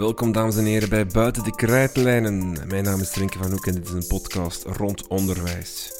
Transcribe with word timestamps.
Welkom 0.00 0.32
dames 0.32 0.56
en 0.56 0.64
heren 0.64 0.88
bij 0.88 1.06
Buiten 1.06 1.44
de 1.44 1.54
Krijtlijnen. 1.54 2.56
Mijn 2.68 2.84
naam 2.84 3.00
is 3.00 3.10
Trinke 3.10 3.38
van 3.38 3.50
Hoek 3.50 3.66
en 3.66 3.74
dit 3.74 3.84
is 3.84 3.92
een 3.92 4.06
podcast 4.06 4.64
rond 4.64 5.06
onderwijs. 5.06 5.92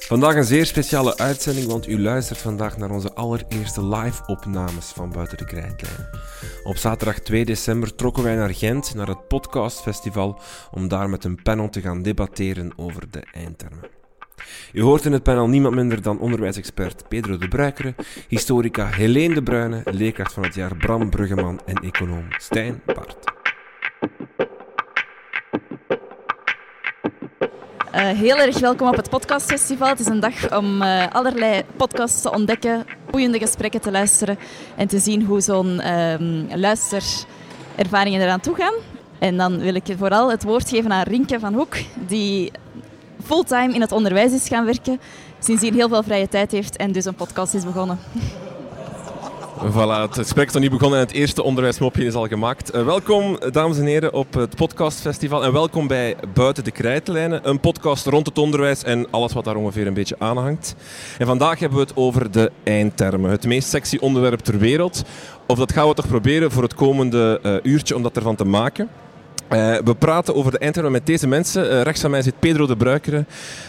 Vandaag 0.00 0.34
een 0.34 0.44
zeer 0.44 0.66
speciale 0.66 1.16
uitzending, 1.16 1.66
want 1.66 1.88
u 1.88 2.00
luistert 2.00 2.38
vandaag 2.38 2.76
naar 2.76 2.90
onze 2.90 3.14
allereerste 3.14 3.84
live-opnames 3.84 4.86
van 4.86 5.12
Buiten 5.12 5.36
de 5.36 5.44
Krijtlijnen. 5.44 6.08
Op 6.64 6.76
zaterdag 6.76 7.18
2 7.18 7.44
december 7.44 7.94
trokken 7.94 8.22
wij 8.22 8.34
naar 8.34 8.54
Gent, 8.54 8.94
naar 8.94 9.08
het 9.08 9.28
podcastfestival, 9.28 10.40
om 10.70 10.88
daar 10.88 11.08
met 11.08 11.24
een 11.24 11.42
panel 11.42 11.68
te 11.68 11.80
gaan 11.80 12.02
debatteren 12.02 12.72
over 12.76 13.10
de 13.10 13.22
eindtermen. 13.32 13.97
U 14.72 14.82
hoort 14.82 15.04
in 15.04 15.12
het 15.12 15.22
panel 15.22 15.48
niemand 15.48 15.74
minder 15.74 16.02
dan 16.02 16.18
onderwijsexpert 16.18 17.08
Pedro 17.08 17.38
de 17.38 17.48
Bruikere, 17.48 17.94
historica 18.28 18.86
Helene 18.86 19.34
de 19.34 19.42
Bruyne, 19.42 19.82
leerkracht 19.84 20.32
van 20.32 20.42
het 20.42 20.54
jaar 20.54 20.76
Bram 20.76 21.10
Bruggeman 21.10 21.60
en 21.66 21.74
econoom 21.74 22.26
Stijn 22.36 22.82
Bart. 22.84 23.16
Uh, 27.94 28.04
heel 28.04 28.36
erg 28.36 28.58
welkom 28.58 28.88
op 28.88 28.96
het 28.96 29.10
podcastfestival. 29.10 29.88
Het 29.88 30.00
is 30.00 30.06
een 30.06 30.20
dag 30.20 30.56
om 30.58 30.82
uh, 30.82 31.06
allerlei 31.12 31.62
podcasts 31.76 32.22
te 32.22 32.30
ontdekken, 32.30 32.84
boeiende 33.10 33.38
gesprekken 33.38 33.80
te 33.80 33.90
luisteren 33.90 34.38
en 34.76 34.88
te 34.88 34.98
zien 34.98 35.24
hoe 35.24 35.40
zo'n 35.40 35.80
uh, 35.84 36.14
luisterervaringen 36.54 38.20
eraan 38.20 38.40
toe 38.40 38.54
gaan. 38.54 38.74
En 39.18 39.36
dan 39.36 39.58
wil 39.58 39.74
ik 39.74 39.84
vooral 39.98 40.30
het 40.30 40.42
woord 40.42 40.68
geven 40.68 40.92
aan 40.92 41.02
Rinke 41.02 41.40
van 41.40 41.54
Hoek, 41.54 41.76
die 42.06 42.52
fulltime 43.28 43.74
in 43.74 43.80
het 43.80 43.92
onderwijs 43.92 44.32
is 44.32 44.48
gaan 44.48 44.64
werken, 44.64 45.00
sindsdien 45.38 45.74
heel 45.74 45.88
veel 45.88 46.02
vrije 46.02 46.28
tijd 46.28 46.50
heeft 46.50 46.76
en 46.76 46.92
dus 46.92 47.04
een 47.04 47.14
podcast 47.14 47.54
is 47.54 47.64
begonnen. 47.64 47.98
Voilà, 49.58 50.00
het 50.00 50.14
gesprek 50.14 50.46
is 50.46 50.52
nog 50.52 50.62
niet 50.62 50.70
begonnen 50.70 50.98
en 50.98 51.06
het 51.06 51.14
eerste 51.14 51.42
onderwijsmopje 51.42 52.04
is 52.04 52.14
al 52.14 52.26
gemaakt. 52.26 52.74
Uh, 52.74 52.84
welkom, 52.84 53.38
dames 53.52 53.78
en 53.78 53.84
heren, 53.84 54.12
op 54.12 54.34
het 54.34 54.56
podcastfestival 54.56 55.44
en 55.44 55.52
welkom 55.52 55.86
bij 55.86 56.16
Buiten 56.34 56.64
de 56.64 56.70
Krijtlijnen, 56.70 57.48
een 57.48 57.60
podcast 57.60 58.06
rond 58.06 58.26
het 58.26 58.38
onderwijs 58.38 58.82
en 58.82 59.10
alles 59.10 59.32
wat 59.32 59.44
daar 59.44 59.56
ongeveer 59.56 59.86
een 59.86 59.94
beetje 59.94 60.16
aan 60.18 60.38
hangt. 60.38 60.74
En 61.18 61.26
vandaag 61.26 61.58
hebben 61.58 61.78
we 61.78 61.84
het 61.84 61.96
over 61.96 62.30
de 62.30 62.52
eindtermen, 62.64 63.30
het 63.30 63.46
meest 63.46 63.68
sexy 63.68 63.98
onderwerp 64.00 64.40
ter 64.40 64.58
wereld. 64.58 65.02
Of 65.46 65.58
dat 65.58 65.72
gaan 65.72 65.88
we 65.88 65.94
toch 65.94 66.08
proberen 66.08 66.50
voor 66.50 66.62
het 66.62 66.74
komende 66.74 67.40
uh, 67.42 67.72
uurtje 67.72 67.96
om 67.96 68.02
dat 68.02 68.16
ervan 68.16 68.36
te 68.36 68.44
maken. 68.44 68.88
Uh, 69.52 69.78
we 69.84 69.94
praten 69.94 70.34
over 70.34 70.52
de 70.52 70.58
eindtermen 70.58 70.92
met 70.92 71.06
deze 71.06 71.26
mensen. 71.26 71.64
Uh, 71.64 71.82
rechts 71.82 72.00
van 72.00 72.10
mij 72.10 72.22
zit 72.22 72.38
Pedro 72.38 72.66
de 72.66 72.76
Bruikere, 72.76 73.24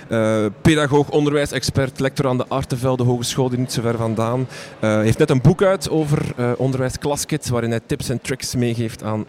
uh, 0.09 0.45
pedagoog, 0.61 1.09
onderwijsexpert, 1.09 1.99
lector 1.99 2.27
aan 2.27 2.37
de 2.37 2.45
Artevelde 2.47 3.03
Hogeschool, 3.03 3.49
die 3.49 3.59
niet 3.59 3.71
zo 3.71 3.81
ver 3.81 3.97
vandaan. 3.97 4.47
heeft 4.79 5.17
net 5.17 5.29
een 5.29 5.41
boek 5.41 5.61
uit 5.61 5.89
over 5.89 6.21
onderwijs 6.57 6.97
Klaskit, 6.97 7.49
waarin 7.49 7.69
hij 7.69 7.79
tips 7.85 8.09
en 8.09 8.21
tricks 8.21 8.55
meegeeft 8.55 9.03
aan 9.03 9.25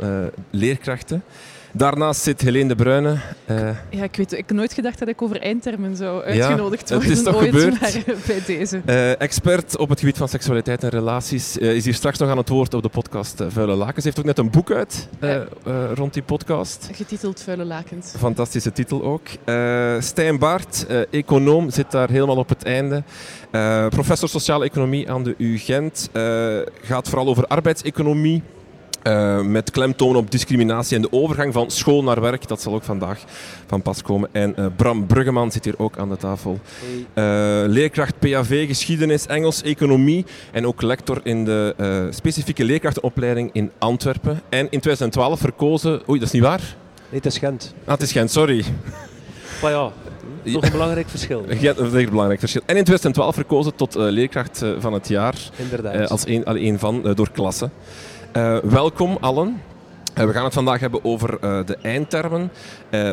leerkrachten. 0.51 1.23
Daarnaast 1.73 2.23
zit 2.23 2.41
Helene 2.41 2.69
de 2.69 2.75
Bruyne. 2.75 3.19
Uh, 3.51 3.71
ja, 3.91 4.03
ik 4.03 4.17
weet 4.17 4.33
ik 4.33 4.39
heb 4.39 4.57
nooit 4.57 4.73
gedacht 4.73 4.99
dat 4.99 5.09
ik 5.09 5.23
over 5.23 5.41
eindtermen 5.41 5.97
zou 5.97 6.23
uitgenodigd 6.23 6.89
ja, 6.89 6.95
worden. 6.95 7.11
Het 7.11 7.19
is 7.19 7.25
toch 7.25 7.35
ooit, 7.35 7.45
gebeurd. 7.45 7.81
Maar 7.81 8.17
bij 8.27 8.43
deze. 8.47 8.81
Uh, 8.87 9.21
expert 9.21 9.77
op 9.77 9.89
het 9.89 9.99
gebied 10.01 10.17
van 10.17 10.29
seksualiteit 10.29 10.83
en 10.83 10.89
relaties. 10.89 11.59
Uh, 11.59 11.75
is 11.75 11.85
hier 11.85 11.95
straks 11.95 12.19
nog 12.19 12.31
aan 12.31 12.37
het 12.37 12.49
woord 12.49 12.75
op 12.75 12.83
de 12.83 12.89
podcast 12.89 13.43
Vuile 13.49 13.75
Lakens. 13.75 14.05
Heeft 14.05 14.19
ook 14.19 14.25
net 14.25 14.39
een 14.39 14.51
boek 14.51 14.71
uit 14.71 15.09
rond 15.95 16.15
die 16.15 16.23
podcast. 16.23 16.89
Getiteld 16.93 17.43
Vuile 17.43 17.65
Lakens. 17.65 18.15
Fantastische 18.19 18.73
titel 18.73 19.03
ook. 19.03 19.29
Stijn 20.03 20.39
Baart, 20.39 20.87
econoom, 21.11 21.71
zit 21.71 21.91
daar 21.91 22.11
helemaal 22.11 22.37
op 22.37 22.49
het 22.49 22.65
einde. 22.65 23.03
professor 23.91 24.29
sociale 24.29 24.65
economie 24.65 25.11
aan 25.11 25.25
de 25.25 25.35
U 25.39 25.59
Gent. 25.59 26.11
gaat 26.83 27.09
vooral 27.09 27.29
over 27.29 27.47
arbeidseconomie. 27.47 28.43
Uh, 29.03 29.41
met 29.41 29.71
klemtoon 29.71 30.17
op 30.17 30.31
discriminatie 30.31 30.97
en 30.97 31.03
de 31.03 31.13
overgang 31.13 31.53
van 31.53 31.71
school 31.71 32.03
naar 32.03 32.21
werk. 32.21 32.49
Dat 32.49 32.63
zal 32.63 32.75
ook 32.75 32.83
vandaag 32.83 33.19
van 33.67 33.83
pas 33.83 34.03
komen. 34.03 34.29
En 34.33 34.55
uh, 34.59 34.67
Bram 34.77 35.07
Bruggeman 35.07 35.53
zit 35.53 35.65
hier 35.65 35.75
ook 35.79 35.99
aan 35.99 36.09
de 36.09 36.17
tafel. 36.17 36.59
Hey. 37.15 37.65
Uh, 37.65 37.69
leerkracht 37.69 38.19
PAV, 38.19 38.67
geschiedenis, 38.67 39.27
Engels, 39.27 39.63
economie. 39.63 40.25
En 40.53 40.67
ook 40.67 40.83
lector 40.83 41.21
in 41.23 41.45
de 41.45 41.75
specifieke 42.11 42.65
leerkrachtenopleiding 42.65 43.51
in 43.53 43.71
Antwerpen. 43.79 44.41
En 44.49 44.61
in 44.61 44.81
2012 44.81 45.41
verkozen... 45.41 45.93
Oei, 46.09 46.19
dat 46.19 46.29
is 46.29 46.35
niet 46.35 46.43
waar? 46.43 46.77
Nee, 47.11 47.21
het 47.21 47.27
is 47.27 47.39
Gent. 47.39 47.75
Ah, 47.85 47.93
het 47.93 48.03
is 48.03 48.13
Gent, 48.13 48.31
sorry. 48.31 48.65
Maar 49.63 49.71
ja, 49.71 49.91
nog 50.43 50.63
een 50.65 50.73
belangrijk 50.73 51.09
verschil. 51.09 51.45
Ja, 51.49 51.73
dat 51.73 51.87
is 51.87 51.93
een 51.93 52.11
belangrijk 52.11 52.41
verschil. 52.41 52.63
En 52.67 52.77
in 52.77 52.85
2012 52.85 53.35
verkozen 53.35 53.75
tot 53.75 53.95
leerkracht 53.95 54.65
van 54.79 54.93
het 54.93 55.09
jaar. 55.09 55.35
Inderdaad. 55.57 56.11
als 56.11 56.27
een, 56.27 56.43
een 56.65 56.79
van, 56.79 57.13
door 57.15 57.31
klasse. 57.31 57.71
Uh, 58.37 58.59
welkom 58.59 59.17
allen. 59.21 59.63
Uh, 60.19 60.25
we 60.25 60.33
gaan 60.33 60.45
het 60.45 60.55
vandaag 60.55 60.81
hebben 60.81 61.05
over 61.05 61.39
uh, 61.45 61.67
de 61.67 61.77
eindtermen. 61.83 62.51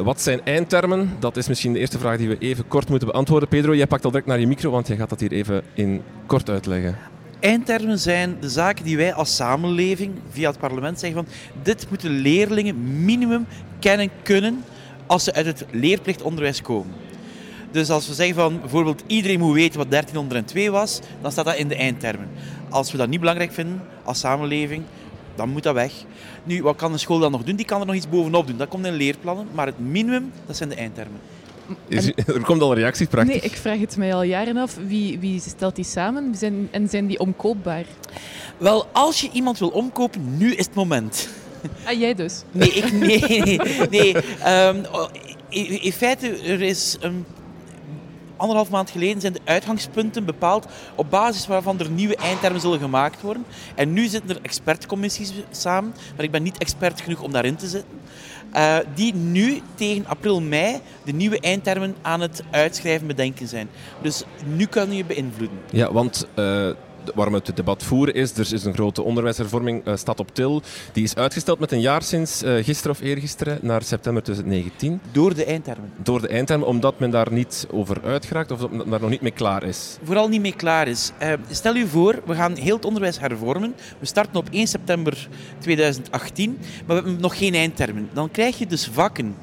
wat 0.03 0.21
zijn 0.21 0.45
eindtermen? 0.45 1.15
Dat 1.19 1.37
is 1.37 1.47
misschien 1.47 1.73
de 1.73 1.79
eerste 1.79 1.99
vraag 1.99 2.17
die 2.17 2.27
we 2.27 2.37
even 2.37 2.67
kort 2.67 2.89
moeten 2.89 3.07
beantwoorden. 3.07 3.49
Pedro, 3.49 3.75
jij 3.75 3.87
pakt 3.87 4.05
al 4.05 4.11
direct 4.11 4.27
naar 4.27 4.39
je 4.39 4.47
micro, 4.47 4.71
want 4.71 4.87
jij 4.87 4.97
gaat 4.97 5.09
dat 5.09 5.19
hier 5.19 5.31
even 5.31 5.61
in 5.73 6.01
kort 6.25 6.49
uitleggen. 6.49 6.97
Eindtermen 7.39 7.99
zijn 7.99 8.37
de 8.39 8.49
zaken 8.49 8.85
die 8.85 8.97
wij 8.97 9.13
als 9.13 9.35
samenleving 9.35 10.13
via 10.29 10.49
het 10.49 10.59
parlement 10.59 10.99
zeggen 10.99 11.25
van 11.25 11.33
dit 11.63 11.85
moeten 11.89 12.11
leerlingen 12.11 13.05
minimum 13.05 13.45
kennen 13.79 14.09
kunnen 14.23 14.63
als 15.05 15.23
ze 15.23 15.33
uit 15.33 15.45
het 15.45 15.65
leerplichtonderwijs 15.71 16.61
komen. 16.61 16.93
Dus 17.71 17.89
als 17.89 18.07
we 18.07 18.13
zeggen 18.13 18.35
van 18.35 18.59
bijvoorbeeld 18.59 19.03
iedereen 19.07 19.39
moet 19.39 19.53
weten 19.53 19.77
wat 19.77 19.91
1302 19.91 20.71
was, 20.71 20.99
dan 21.21 21.31
staat 21.31 21.45
dat 21.45 21.55
in 21.55 21.67
de 21.67 21.75
eindtermen. 21.75 22.29
Als 22.69 22.91
we 22.91 22.97
dat 22.97 23.09
niet 23.09 23.19
belangrijk 23.19 23.51
vinden 23.51 23.81
als 24.03 24.19
samenleving, 24.19 24.83
dan 25.37 25.49
moet 25.49 25.63
dat 25.63 25.73
weg. 25.73 25.93
Nu, 26.43 26.63
wat 26.63 26.75
kan 26.75 26.91
de 26.91 26.97
school 26.97 27.19
dan 27.19 27.31
nog 27.31 27.43
doen? 27.43 27.55
Die 27.55 27.65
kan 27.65 27.79
er 27.79 27.85
nog 27.85 27.95
iets 27.95 28.09
bovenop 28.09 28.47
doen. 28.47 28.57
Dat 28.57 28.67
komt 28.67 28.85
in 28.85 28.93
leerplannen, 28.93 29.47
maar 29.53 29.65
het 29.65 29.79
minimum, 29.79 30.31
dat 30.45 30.57
zijn 30.57 30.69
de 30.69 30.75
eindtermen. 30.75 31.19
Is, 31.87 32.11
er 32.35 32.41
komt 32.41 32.61
al 32.61 32.71
een 32.71 32.77
reactie, 32.77 33.07
prachtig. 33.07 33.33
Nee, 33.33 33.51
ik 33.51 33.57
vraag 33.57 33.79
het 33.79 33.97
mij 33.97 34.13
al 34.13 34.23
jaren 34.23 34.57
af. 34.57 34.77
Wie, 34.87 35.19
wie 35.19 35.39
stelt 35.39 35.75
die 35.75 35.85
samen 35.85 36.35
zijn, 36.35 36.67
en 36.71 36.89
zijn 36.89 37.07
die 37.07 37.19
omkoopbaar? 37.19 37.85
Wel, 38.57 38.87
als 38.91 39.21
je 39.21 39.29
iemand 39.31 39.59
wil 39.59 39.69
omkopen, 39.69 40.37
nu 40.37 40.53
is 40.53 40.65
het 40.65 40.75
moment. 40.75 41.29
Ah, 41.85 41.99
jij 41.99 42.13
dus? 42.13 42.41
Nee, 42.51 42.69
ik, 42.69 42.91
nee, 42.91 43.19
nee. 43.41 43.59
nee. 43.89 44.15
Um, 44.67 44.85
in, 45.49 45.81
in 45.81 45.91
feite, 45.91 46.27
er 46.29 46.61
is 46.61 46.97
een 46.99 47.25
anderhalf 48.37 48.69
maand 48.69 48.89
geleden 48.89 49.21
zijn 49.21 49.33
de 49.33 49.41
uitgangspunten 49.43 50.25
bepaald 50.25 50.65
op 50.95 51.09
basis 51.09 51.47
waarvan 51.47 51.79
er 51.79 51.89
nieuwe 51.89 52.15
eindtermen 52.15 52.61
zullen 52.61 52.79
gemaakt 52.79 53.21
worden. 53.21 53.45
En 53.75 53.93
nu 53.93 54.07
zitten 54.07 54.29
er 54.29 54.41
expertcommissies 54.41 55.33
samen, 55.51 55.93
maar 56.15 56.25
ik 56.25 56.31
ben 56.31 56.43
niet 56.43 56.57
expert 56.57 57.01
genoeg 57.01 57.21
om 57.21 57.31
daarin 57.31 57.55
te 57.55 57.67
zitten. 57.67 57.99
Uh, 58.55 58.77
die 58.95 59.15
nu 59.15 59.61
tegen 59.75 60.07
april, 60.07 60.41
mei 60.41 60.79
de 61.03 61.11
nieuwe 61.11 61.39
eindtermen 61.39 61.95
aan 62.01 62.21
het 62.21 62.43
uitschrijven 62.51 63.07
bedenken 63.07 63.47
zijn. 63.47 63.69
Dus 64.01 64.23
nu 64.45 64.65
kan 64.65 64.91
je 64.91 65.05
beïnvloeden. 65.05 65.57
Ja, 65.71 65.91
want 65.93 66.27
uh, 66.35 66.69
waarom 67.15 67.33
het 67.33 67.55
debat 67.55 67.83
voeren 67.83 68.13
is, 68.13 68.37
er 68.37 68.53
is 68.53 68.63
een 68.63 68.73
grote 68.73 69.01
onderwijshervorming, 69.01 69.87
uh, 69.87 69.95
staat 69.95 70.19
op 70.19 70.35
til. 70.35 70.61
Die 70.91 71.03
is 71.03 71.15
uitgesteld 71.15 71.59
met 71.59 71.71
een 71.71 71.81
jaar 71.81 72.03
sinds 72.03 72.43
uh, 72.43 72.63
gisteren 72.63 72.91
of 72.91 73.01
eergisteren 73.01 73.59
naar 73.61 73.83
september 73.83 74.23
2019. 74.23 74.99
Door 75.11 75.35
de 75.35 75.45
eindtermen? 75.45 75.91
Door 75.97 76.21
de 76.21 76.27
eindtermen, 76.27 76.67
omdat 76.67 76.99
men 76.99 77.09
daar 77.09 77.31
niet 77.31 77.67
over 77.71 78.01
uitgeraakt 78.03 78.51
of 78.51 78.61
omdat 78.61 78.77
men 78.77 78.89
daar 78.89 79.01
nog 79.01 79.09
niet 79.09 79.21
mee 79.21 79.31
klaar 79.31 79.63
is? 79.63 79.97
Vooral 80.03 80.27
niet 80.27 80.41
mee 80.41 80.55
klaar 80.55 80.87
is. 80.87 81.11
Uh, 81.21 81.33
stel 81.49 81.75
u 81.75 81.87
voor, 81.87 82.21
we 82.25 82.35
gaan 82.35 82.55
heel 82.55 82.75
het 82.75 82.85
onderwijs 82.85 83.19
hervormen. 83.19 83.75
We 83.99 84.05
starten 84.05 84.35
op 84.35 84.47
1 84.51 84.67
september 84.67 85.27
2018, 85.59 86.57
maar 86.59 86.67
we 86.85 86.93
hebben 86.93 87.21
nog 87.21 87.37
geen 87.37 87.53
eindtermen. 87.53 88.09
Dan 88.13 88.31
krijg 88.31 88.57
je 88.57 88.67
dus 88.67 88.89
vakken 88.93 89.35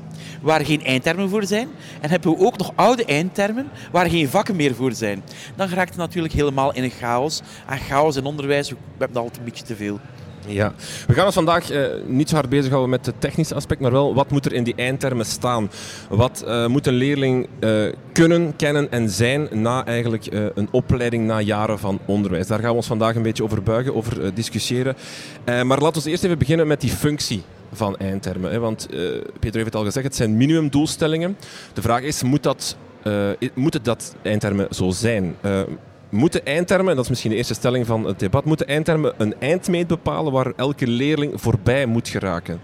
waar 0.45 0.65
geen 0.65 0.85
eindtermen 0.85 1.29
voor 1.29 1.45
zijn. 1.45 1.69
En 2.01 2.11
hebben 2.11 2.33
we 2.33 2.45
ook 2.45 2.59
nog 2.59 2.73
oude 2.75 3.05
eindtermen 3.05 3.69
waar 3.93 4.11
geen 4.11 4.29
vakken 4.29 4.57
meer 4.57 4.75
voor 4.75 4.93
zijn. 4.93 5.23
Dan 5.57 5.69
raakt 5.69 5.89
het 5.89 5.99
natuurlijk 5.99 6.35
helemaal 6.35 6.75
in 6.75 6.83
een 6.83 6.91
chaos. 6.91 7.41
En 7.67 7.79
chaos 7.79 8.17
in 8.17 8.25
onderwijs, 8.25 8.71
we 8.71 8.77
hebben 8.99 9.17
altijd 9.19 9.39
een 9.39 9.45
beetje 9.45 9.65
te 9.65 9.77
veel. 9.77 10.01
Ja, 10.47 10.73
we 11.07 11.15
gaan 11.15 11.25
ons 11.27 11.35
vandaag 11.35 11.73
uh, 11.73 11.87
niet 12.07 12.29
zo 12.29 12.35
hard 12.35 12.49
bezighouden 12.49 12.91
met 12.91 13.07
het 13.07 13.21
technische 13.21 13.55
aspect, 13.55 13.81
maar 13.81 13.91
wel 13.91 14.15
wat 14.15 14.31
moet 14.31 14.45
er 14.45 14.53
in 14.53 14.65
die 14.65 14.75
eindtermen 14.75 15.27
staan? 15.27 15.71
Wat 16.09 16.45
uh, 16.47 16.67
moet 16.67 16.87
een 16.87 16.95
leerling 16.95 17.49
uh, 17.61 17.93
kunnen, 18.13 18.57
kennen 18.57 18.91
en 18.91 19.09
zijn 19.09 19.49
na 19.53 19.85
eigenlijk 19.87 20.27
een 20.55 20.69
opleiding 20.71 21.27
na 21.27 21.41
jaren 21.41 21.79
van 21.79 21.99
onderwijs? 22.05 22.47
Daar 22.47 22.59
gaan 22.59 22.71
we 22.71 22.77
ons 22.77 22.87
vandaag 22.87 23.15
een 23.15 23.23
beetje 23.23 23.43
over 23.43 23.63
buigen, 23.63 23.95
over 23.95 24.35
discussiëren. 24.35 24.97
maar 25.45 25.79
laten 25.79 26.03
we 26.03 26.11
eerst 26.11 26.25
even 26.25 26.39
beginnen 26.39 26.67
met 26.67 26.81
die 26.81 26.91
functie 26.91 27.43
van 27.77 27.97
eindtermen. 27.97 28.51
Hè? 28.51 28.59
Want 28.59 28.87
uh, 28.91 28.99
Peter 29.41 29.55
heeft 29.55 29.65
het 29.65 29.75
al 29.75 29.85
gezegd, 29.85 30.07
het 30.07 30.17
zijn 30.17 30.37
minimumdoelstellingen. 30.37 31.37
De 31.73 31.83
vraag 31.83 32.03
is, 32.03 32.23
moet, 32.23 32.43
dat, 32.43 32.77
uh, 33.05 33.29
moet 33.55 33.75
het 33.75 33.85
dat 33.85 34.17
eindtermen 34.23 34.67
zo 34.71 34.91
zijn? 34.91 35.37
Uh, 35.43 35.61
moeten 36.09 36.47
eindtermen, 36.47 36.95
dat 36.95 37.05
is 37.05 37.11
misschien 37.11 37.31
de 37.31 37.37
eerste 37.37 37.55
stelling 37.55 37.87
van 37.87 38.05
het 38.05 38.19
debat, 38.19 38.45
moeten 38.45 38.67
eindtermen 38.67 39.13
een 39.17 39.35
eindmeet 39.41 39.87
bepalen 39.87 40.33
waar 40.33 40.53
elke 40.57 40.87
leerling 40.87 41.33
voorbij 41.41 41.87
moet 41.87 42.09
geraken? 42.09 42.61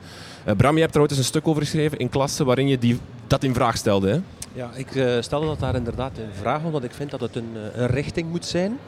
Bram, 0.57 0.75
je 0.75 0.81
hebt 0.81 0.95
er 0.95 1.01
ooit 1.01 1.11
eens 1.11 1.19
een 1.19 1.25
stuk 1.25 1.49
over 1.49 1.63
geschreven 1.63 1.99
in 1.99 2.09
klasse 2.09 2.45
waarin 2.45 2.69
je 2.69 2.79
die, 2.79 2.99
dat 3.27 3.43
in 3.43 3.55
vraag 3.55 3.77
stelde. 3.77 4.11
Hè? 4.11 4.21
Ja, 4.53 4.71
ik 4.75 4.89
stelde 5.21 5.47
dat 5.47 5.61
daar 5.61 5.75
inderdaad 5.75 6.19
in 6.19 6.41
vraag, 6.41 6.65
omdat 6.65 6.85
ik 6.85 6.93
vind 6.93 7.11
dat 7.11 7.21
het 7.21 7.37
een, 7.37 7.57
een 7.75 7.87
richting 7.87 8.31
moet 8.31 8.47
zijn. 8.47 8.79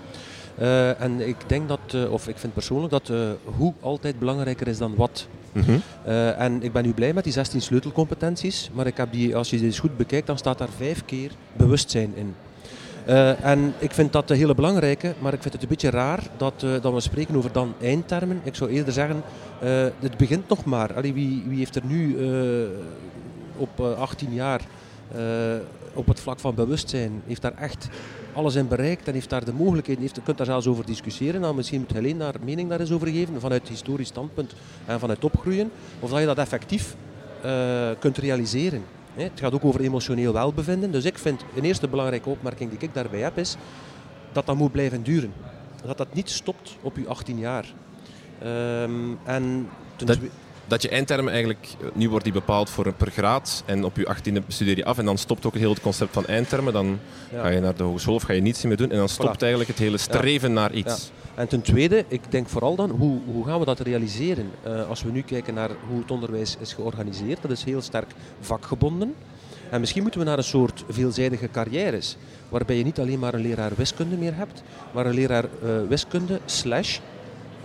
Uh, 0.60 1.00
en 1.00 1.28
ik 1.28 1.37
denk 1.46 1.69
dat, 1.69 1.81
uh, 1.94 2.12
of 2.12 2.28
ik 2.28 2.38
vind 2.38 2.52
persoonlijk 2.52 2.93
dat 2.93 3.08
uh, 3.08 3.31
hoe 3.44 3.72
altijd 3.81 4.19
belangrijker 4.19 4.69
is 4.69 4.78
dan 4.78 4.94
wat. 4.94 5.26
Mm 5.52 5.62
-hmm. 5.62 5.82
en 6.38 6.62
ik 6.62 6.72
ben 6.72 6.84
nu 6.84 6.93
blij 6.93 7.12
met 7.12 7.25
die 7.25 7.32
16 7.32 7.60
sleutelcompetenties, 7.60 8.70
maar 8.72 8.87
ik 8.87 8.96
heb 8.96 9.12
die, 9.12 9.37
als 9.37 9.50
je 9.50 9.56
die 9.56 9.64
eens 9.66 9.78
goed 9.78 9.96
bekijkt, 9.96 10.26
dan 10.26 10.38
staat 10.38 10.58
daar 10.58 10.69
vijf 10.76 11.04
keer 11.04 11.31
bewustzijn 11.56 12.12
in. 12.16 12.34
Uh, 13.08 13.44
en 13.44 13.75
ik 13.78 13.93
vind 13.93 14.12
dat 14.12 14.31
een 14.31 14.37
hele 14.37 14.54
belangrijke, 14.54 15.14
maar 15.19 15.32
ik 15.32 15.43
vind 15.43 15.54
het 15.54 15.62
een 15.62 15.69
beetje 15.69 15.90
raar 15.90 16.22
dat, 16.37 16.62
uh, 16.64 16.70
dat 16.81 16.93
we 16.93 17.00
spreken 17.00 17.37
over 17.37 17.52
dan 17.52 17.75
eindtermen. 17.81 18.40
Ik 18.43 18.54
zou 18.54 18.70
eerder 18.70 18.93
zeggen, 18.93 19.22
uh, 19.62 19.87
het 20.00 20.16
begint 20.16 20.49
nog 20.49 20.64
maar. 20.64 20.94
Allee, 20.94 21.12
wie, 21.12 21.44
wie 21.46 21.58
heeft 21.58 21.76
er 21.76 21.82
nu 21.84 22.16
op 23.56 23.81
18 23.81 24.32
jaar 24.32 24.60
op 25.94 26.06
het 26.06 26.20
vlak 26.20 26.40
van 26.40 26.54
bewustzijn, 26.54 27.22
heeft 27.26 27.43
daar 27.43 27.56
echt 27.58 27.88
alles 28.32 28.55
in 28.55 28.69
bereikt 28.69 29.08
en 29.08 29.14
heeft 29.14 29.31
daar 29.31 29.44
de 29.44 29.52
mogelijkheden, 29.52 30.02
heeft, 30.02 30.17
je 30.17 30.23
kunt 30.23 30.37
daar 30.37 30.46
zelfs 30.46 30.67
over 30.67 30.87
discussiëren. 30.87 31.40
Nou, 31.40 31.55
misschien 31.55 31.81
moet 31.81 31.93
Helene 31.93 32.19
daar 32.19 32.34
mening 32.44 32.69
daar 32.69 32.81
eens 32.81 32.93
over 32.93 33.08
geven, 33.08 33.40
vanuit 33.40 33.69
historisch 33.69 34.08
standpunt 34.08 34.55
en 34.87 35.00
vanuit 35.00 35.25
opgroeien, 35.25 35.70
of 36.00 36.11
dat 36.11 36.20
je 36.20 36.26
dat 36.26 36.38
effectief 36.38 36.96
kunt 37.99 38.19
realiseren. 38.19 38.82
Het 39.14 39.40
gaat 39.40 39.52
ook 39.52 39.64
over 39.64 39.81
emotioneel 39.81 40.32
welbevinden. 40.32 40.93
Dus 40.93 41.05
ik 41.05 41.19
vind 41.19 41.44
een 41.56 41.64
eerste 41.64 41.88
belangrijke 41.88 42.29
opmerking 42.29 42.70
die 42.70 42.79
ik 42.79 42.94
daarbij 42.94 43.20
heb 43.20 43.38
is 43.38 43.56
dat 44.32 44.46
dat 44.46 44.56
moet 44.56 44.73
blijven 44.73 45.02
duren. 45.02 45.32
Dat 45.85 45.99
dat 45.99 46.14
niet 46.14 46.31
stopt 46.31 46.76
op 46.81 46.96
je 46.96 47.06
18 47.06 47.38
jaar. 47.38 47.67
Um, 48.44 49.19
en 49.25 49.69
dat, 49.96 50.19
dat 50.72 50.82
je 50.82 50.88
eindtermen 50.88 51.32
eigenlijk, 51.32 51.66
eh, 51.80 51.86
nu 51.92 52.08
wordt 52.08 52.24
die 52.24 52.32
bepaald 52.32 52.70
voor 52.70 52.92
per 52.92 53.10
graad 53.10 53.62
en 53.66 53.84
op 53.84 53.96
je 53.96 54.06
18e 54.06 54.42
studeer 54.48 54.76
je 54.76 54.84
af 54.84 54.98
en 54.98 55.04
dan 55.04 55.19
stopt 55.19 55.46
ook 55.46 55.54
heel 55.54 55.70
het 55.70 55.80
concept 55.80 56.12
van 56.12 56.26
eindtermen. 56.26 56.72
Dan 56.72 56.98
ja. 57.32 57.42
ga 57.42 57.48
je 57.48 57.60
naar 57.60 57.76
de 57.76 57.82
hogeschool 57.82 58.14
of 58.14 58.22
ga 58.22 58.32
je 58.32 58.40
niets 58.40 58.62
meer 58.62 58.76
doen 58.76 58.90
en 58.90 58.96
dan 58.96 59.08
stopt 59.08 59.36
voilà. 59.36 59.40
eigenlijk 59.40 59.70
het 59.70 59.78
hele 59.78 59.98
streven 59.98 60.48
ja. 60.48 60.54
naar 60.54 60.72
iets. 60.72 61.10
Ja. 61.14 61.40
En 61.40 61.48
ten 61.48 61.62
tweede, 61.62 62.04
ik 62.08 62.20
denk 62.28 62.48
vooral 62.48 62.76
dan, 62.76 62.90
hoe, 62.90 63.20
hoe 63.32 63.46
gaan 63.46 63.58
we 63.58 63.64
dat 63.64 63.80
realiseren? 63.80 64.50
Uh, 64.66 64.88
als 64.88 65.02
we 65.02 65.10
nu 65.10 65.22
kijken 65.22 65.54
naar 65.54 65.70
hoe 65.88 66.00
het 66.00 66.10
onderwijs 66.10 66.56
is 66.60 66.72
georganiseerd, 66.72 67.42
dat 67.42 67.50
is 67.50 67.64
heel 67.64 67.80
sterk 67.80 68.10
vakgebonden. 68.40 69.14
En 69.70 69.80
misschien 69.80 70.02
moeten 70.02 70.20
we 70.20 70.26
naar 70.26 70.38
een 70.38 70.44
soort 70.44 70.84
veelzijdige 70.88 71.50
carrières, 71.50 72.16
waarbij 72.48 72.76
je 72.76 72.84
niet 72.84 73.00
alleen 73.00 73.18
maar 73.18 73.34
een 73.34 73.40
leraar 73.40 73.72
wiskunde 73.76 74.16
meer 74.16 74.34
hebt, 74.34 74.62
maar 74.92 75.06
een 75.06 75.14
leraar 75.14 75.44
uh, 75.44 75.70
wiskunde 75.88 76.40
slash 76.44 76.98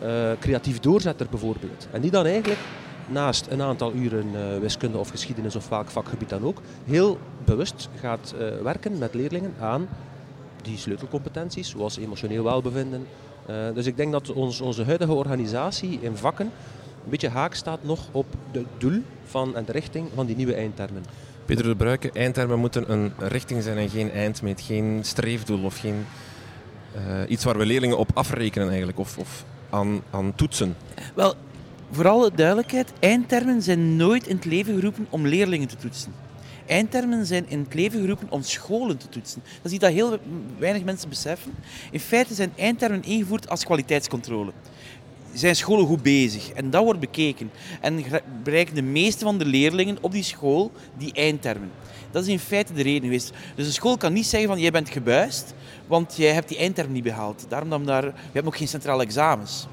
uh, 0.03 0.31
creatief 0.39 0.79
doorzetter 0.79 1.27
bijvoorbeeld. 1.29 1.87
En 1.91 2.01
die 2.01 2.11
dan 2.11 2.25
eigenlijk 2.25 2.59
naast 3.07 3.47
een 3.49 3.61
aantal 3.61 3.93
uren 3.93 4.27
uh, 4.33 4.59
wiskunde 4.59 4.97
of 4.97 5.09
geschiedenis 5.09 5.55
of 5.55 5.69
welk 5.69 5.89
vakgebied 5.89 6.29
dan 6.29 6.43
ook, 6.43 6.61
heel 6.85 7.19
bewust 7.45 7.89
gaat 7.99 8.33
werken 8.63 8.97
met 8.97 9.13
leerlingen 9.13 9.53
aan 9.59 9.87
die 10.61 10.77
sleutelcompetenties, 10.77 11.69
zoals 11.69 11.97
emotioneel 11.97 12.43
welbevinden, 12.43 13.07
uh, 13.49 13.55
dus 13.73 13.85
ik 13.85 13.97
denk 13.97 14.11
dat 14.11 14.31
ons, 14.31 14.61
onze 14.61 14.83
huidige 14.83 15.13
organisatie 15.13 15.99
in 16.01 16.17
vakken 16.17 16.45
een 17.03 17.09
beetje 17.09 17.29
haak 17.29 17.53
staat 17.53 17.83
nog 17.83 17.99
op 18.11 18.25
het 18.51 18.65
doel 18.77 19.01
van, 19.25 19.55
en 19.55 19.65
de 19.65 19.71
richting 19.71 20.07
van 20.15 20.25
die 20.25 20.35
nieuwe 20.35 20.53
eindtermen. 20.53 21.03
Peter 21.45 21.63
de 21.63 21.75
Bruiken, 21.75 22.13
eindtermen 22.13 22.59
moeten 22.59 22.91
een 22.91 23.13
richting 23.17 23.63
zijn 23.63 23.77
en 23.77 23.89
geen 23.89 24.11
eindmeet, 24.11 24.61
geen 24.61 24.99
streefdoel 25.03 25.63
of 25.63 25.77
geen 25.77 26.05
uh, 26.95 27.29
iets 27.29 27.43
waar 27.43 27.57
we 27.57 27.65
leerlingen 27.65 27.97
op 27.97 28.09
afrekenen 28.13 28.67
eigenlijk, 28.67 28.99
of, 28.99 29.17
of 29.17 29.45
aan, 29.69 30.01
aan 30.09 30.35
toetsen. 30.35 30.75
Wel, 31.13 31.33
voor 31.91 32.07
alle 32.07 32.31
duidelijkheid, 32.35 32.93
eindtermen 32.99 33.61
zijn 33.61 33.95
nooit 33.95 34.27
in 34.27 34.35
het 34.35 34.45
leven 34.45 34.75
geroepen 34.75 35.07
om 35.09 35.27
leerlingen 35.27 35.67
te 35.67 35.75
toetsen. 35.75 36.13
Eindtermen 36.65 37.25
zijn 37.25 37.49
in 37.49 37.59
het 37.59 37.73
leven 37.73 37.99
geroepen 37.99 38.27
om 38.29 38.41
scholen 38.41 38.97
te 38.97 39.09
toetsen. 39.09 39.41
Dat 39.43 39.65
is 39.65 39.71
iets 39.71 39.83
dat 39.83 39.91
heel 39.93 40.17
weinig 40.57 40.83
mensen 40.83 41.09
beseffen. 41.09 41.53
In 41.91 41.99
feite 41.99 42.33
zijn 42.33 42.51
eindtermen 42.55 43.03
ingevoerd 43.03 43.49
als 43.49 43.65
kwaliteitscontrole. 43.65 44.51
Zijn 45.33 45.55
scholen 45.55 45.85
goed 45.85 46.03
bezig? 46.03 46.51
En 46.51 46.69
dat 46.69 46.83
wordt 46.83 46.99
bekeken. 46.99 47.51
En 47.81 48.03
bereiken 48.43 48.75
de 48.75 48.81
meeste 48.81 49.23
van 49.23 49.37
de 49.37 49.45
leerlingen 49.45 49.97
op 50.01 50.11
die 50.11 50.23
school 50.23 50.71
die 50.97 51.13
eindtermen. 51.13 51.71
Dat 52.11 52.23
is 52.23 52.29
in 52.29 52.39
feite 52.39 52.73
de 52.73 52.81
reden 52.81 53.03
geweest. 53.03 53.31
Dus 53.55 53.65
een 53.65 53.73
school 53.73 53.97
kan 53.97 54.13
niet 54.13 54.25
zeggen 54.25 54.49
van 54.49 54.59
jij 54.59 54.71
bent 54.71 54.89
gebuist, 54.89 55.53
want 55.87 56.15
jij 56.15 56.31
hebt 56.31 56.49
die 56.49 56.57
eindterm 56.57 56.91
niet 56.91 57.03
behaald. 57.03 57.45
Daarom 57.49 57.69
dan 57.69 57.85
daar, 57.85 58.03
je 58.05 58.11
hebt 58.31 58.45
nog 58.45 58.57
geen 58.57 58.67
centrale 58.67 59.03
examens. 59.03 59.67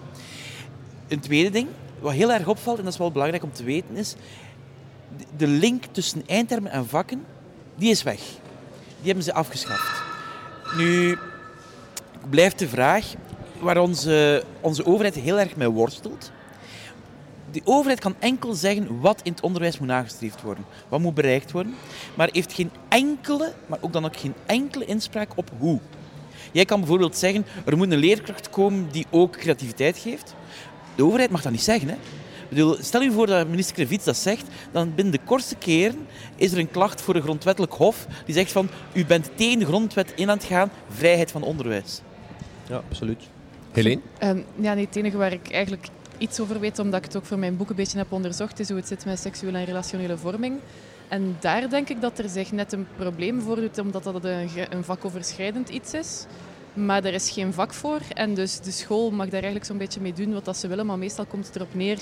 Een 1.09 1.21
tweede 1.21 1.51
ding, 1.51 1.69
wat 2.05 2.13
heel 2.13 2.33
erg 2.33 2.47
opvalt, 2.47 2.79
en 2.79 2.85
dat 2.85 2.93
is 2.93 2.99
wel 2.99 3.13
belangrijk 3.13 3.43
om 3.43 3.53
te 3.53 3.65
weten, 3.65 3.97
is 3.97 4.15
de 5.37 5.47
link 5.47 5.85
tussen 5.91 6.23
eindtermen 6.27 6.71
en 6.71 6.89
vakken, 6.89 7.25
die 7.75 7.91
is 7.91 8.03
weg. 8.03 8.21
Die 8.99 9.07
hebben 9.07 9.25
ze 9.25 9.33
afgeschaft. 9.33 10.03
Nu 10.77 11.19
blijft 12.31 12.59
de 12.59 12.69
vraag 12.69 13.15
waar 13.61 13.79
onze, 13.79 14.45
onze 14.61 14.87
overheid 14.87 15.15
heel 15.15 15.39
erg 15.39 15.57
mee 15.57 15.69
worstelt. 15.69 16.33
De 17.51 17.61
overheid 17.65 18.01
kan 18.01 18.15
enkel 18.19 18.55
zeggen 18.55 19.01
wat 19.01 19.21
in 19.23 19.33
het 19.33 19.43
onderwijs 19.43 19.79
moet 19.79 19.89
nagestreefd 19.89 20.43
worden, 20.43 20.65
wat 20.89 21.01
moet 21.01 21.15
bereikt 21.15 21.53
worden, 21.53 21.75
maar 22.15 22.29
heeft 22.33 22.53
geen 22.53 22.71
enkele, 22.89 23.53
maar 23.67 23.79
ook 23.81 23.93
dan 23.93 24.05
ook 24.05 24.17
geen 24.17 24.35
enkele 24.47 24.85
inspraak 24.85 25.31
op 25.35 25.51
hoe. 25.59 25.81
Jij 26.53 26.65
kan 26.65 26.79
bijvoorbeeld 26.79 27.17
zeggen, 27.17 27.47
er 27.65 27.77
moet 27.77 27.91
een 27.91 27.99
leerkracht 27.99 28.51
komen 28.51 28.89
die 28.91 29.07
ook 29.11 29.37
creativiteit 29.37 29.99
geeft. 29.99 30.35
De 30.95 31.05
overheid 31.05 31.31
mag 31.31 31.43
dat 31.43 31.53
niet 31.53 31.63
zeggen. 31.63 31.89
Hè? 31.89 31.97
bedoel, 32.55 32.77
stel 32.81 33.03
je 33.03 33.13
voor 33.13 33.27
dat 33.27 33.49
minister 33.49 33.75
Krevits 33.75 34.05
dat 34.05 34.17
zegt, 34.17 34.47
dan 34.73 34.95
binnen 34.95 35.13
de 35.13 35.21
kortste 35.25 35.57
keren 35.57 36.07
is 36.37 36.53
er 36.53 36.59
een 36.59 36.71
klacht 36.71 37.01
voor 37.01 37.15
een 37.15 37.23
grondwettelijk 37.23 37.73
hof 37.73 38.07
die 38.25 38.35
zegt 38.35 38.53
van 38.53 38.69
u 38.93 39.07
bent 39.07 39.31
tegen 39.35 39.59
de 39.59 39.65
grondwet 39.65 40.13
in 40.15 40.31
aan 40.31 40.37
het 40.37 40.47
gaan, 40.47 40.71
vrijheid 40.89 41.31
van 41.31 41.43
onderwijs. 41.43 42.01
Ja, 42.69 42.77
absoluut. 42.77 43.23
Helene? 43.73 44.01
Um, 44.23 44.45
ja, 44.61 44.75
nee, 44.75 44.85
het 44.85 44.97
enige 44.97 45.17
waar 45.17 45.33
ik 45.33 45.51
eigenlijk 45.51 45.87
iets 46.19 46.41
over 46.41 46.61
weet, 46.61 46.79
omdat 46.79 46.99
ik 46.99 47.05
het 47.05 47.17
ook 47.17 47.25
voor 47.25 47.39
mijn 47.39 47.57
boek 47.57 47.71
een 47.71 47.77
beetje 47.77 47.99
heb 47.99 48.13
onderzocht, 48.13 48.61
is 48.61 48.69
hoe 48.69 48.77
het 48.77 48.89
zit 48.89 49.05
met 49.05 49.19
seksuele 49.19 49.59
en 49.59 49.65
relationele 49.65 50.17
vorming. 50.17 50.59
En 51.09 51.37
daar 51.41 51.69
denk 51.69 51.89
ik 51.89 52.01
dat 52.01 52.19
er 52.19 52.29
zich 52.29 52.53
net 52.53 52.73
een 52.73 52.87
probleem 52.97 53.41
voordoet, 53.41 53.79
omdat 53.79 54.05
dat 54.05 54.25
een, 54.25 54.49
een 54.71 54.85
vakoverschrijdend 54.85 55.69
iets 55.69 55.95
is. 55.95 56.27
Maar 56.75 57.05
er 57.05 57.15
is 57.15 57.31
geen 57.31 57.53
vak 57.53 57.73
voor. 57.73 58.01
En 58.13 58.35
dus 58.35 58.61
de 58.61 58.71
school 58.71 59.11
mag 59.11 59.25
daar 59.25 59.33
eigenlijk 59.33 59.65
zo'n 59.65 59.79
beetje 59.79 60.01
mee 60.01 60.13
doen 60.13 60.33
wat 60.33 60.45
dat 60.45 60.57
ze 60.57 60.69
willen. 60.69 60.87
Maar 60.87 60.99
meestal 60.99 61.25
komt 61.27 61.47
het 61.47 61.57
erop 61.57 61.75
neer 61.75 61.99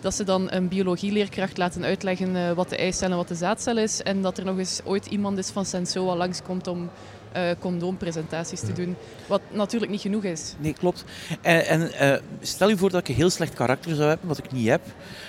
dat 0.00 0.14
ze 0.14 0.24
dan 0.24 0.52
een 0.52 0.68
biologieleerkracht 0.68 1.56
laten 1.56 1.84
uitleggen 1.84 2.36
uh, 2.36 2.52
wat 2.52 2.68
de 2.68 2.76
eicel 2.76 3.10
en 3.10 3.16
wat 3.16 3.28
de 3.28 3.34
zaadcel 3.34 3.78
is. 3.78 4.02
En 4.02 4.22
dat 4.22 4.38
er 4.38 4.44
nog 4.44 4.58
eens 4.58 4.80
ooit 4.84 5.06
iemand 5.06 5.38
is 5.38 5.50
van 5.50 5.64
Sensoa 5.64 6.16
langskomt 6.16 6.66
om 6.66 6.90
uh, 7.36 7.42
condoompresentaties 7.58 8.60
te 8.60 8.72
doen. 8.72 8.96
Wat 9.26 9.40
natuurlijk 9.50 9.90
niet 9.90 10.00
genoeg 10.00 10.24
is. 10.24 10.54
Nee, 10.58 10.72
klopt. 10.72 11.04
En, 11.40 11.66
en 11.66 11.90
uh, 12.00 12.16
stel 12.40 12.68
je 12.68 12.76
voor 12.76 12.90
dat 12.90 13.00
ik 13.00 13.08
een 13.08 13.14
heel 13.14 13.30
slecht 13.30 13.54
karakter 13.54 13.94
zou 13.94 14.08
hebben, 14.08 14.28
wat 14.28 14.38
ik 14.38 14.52
niet 14.52 14.68
heb. 14.68 14.80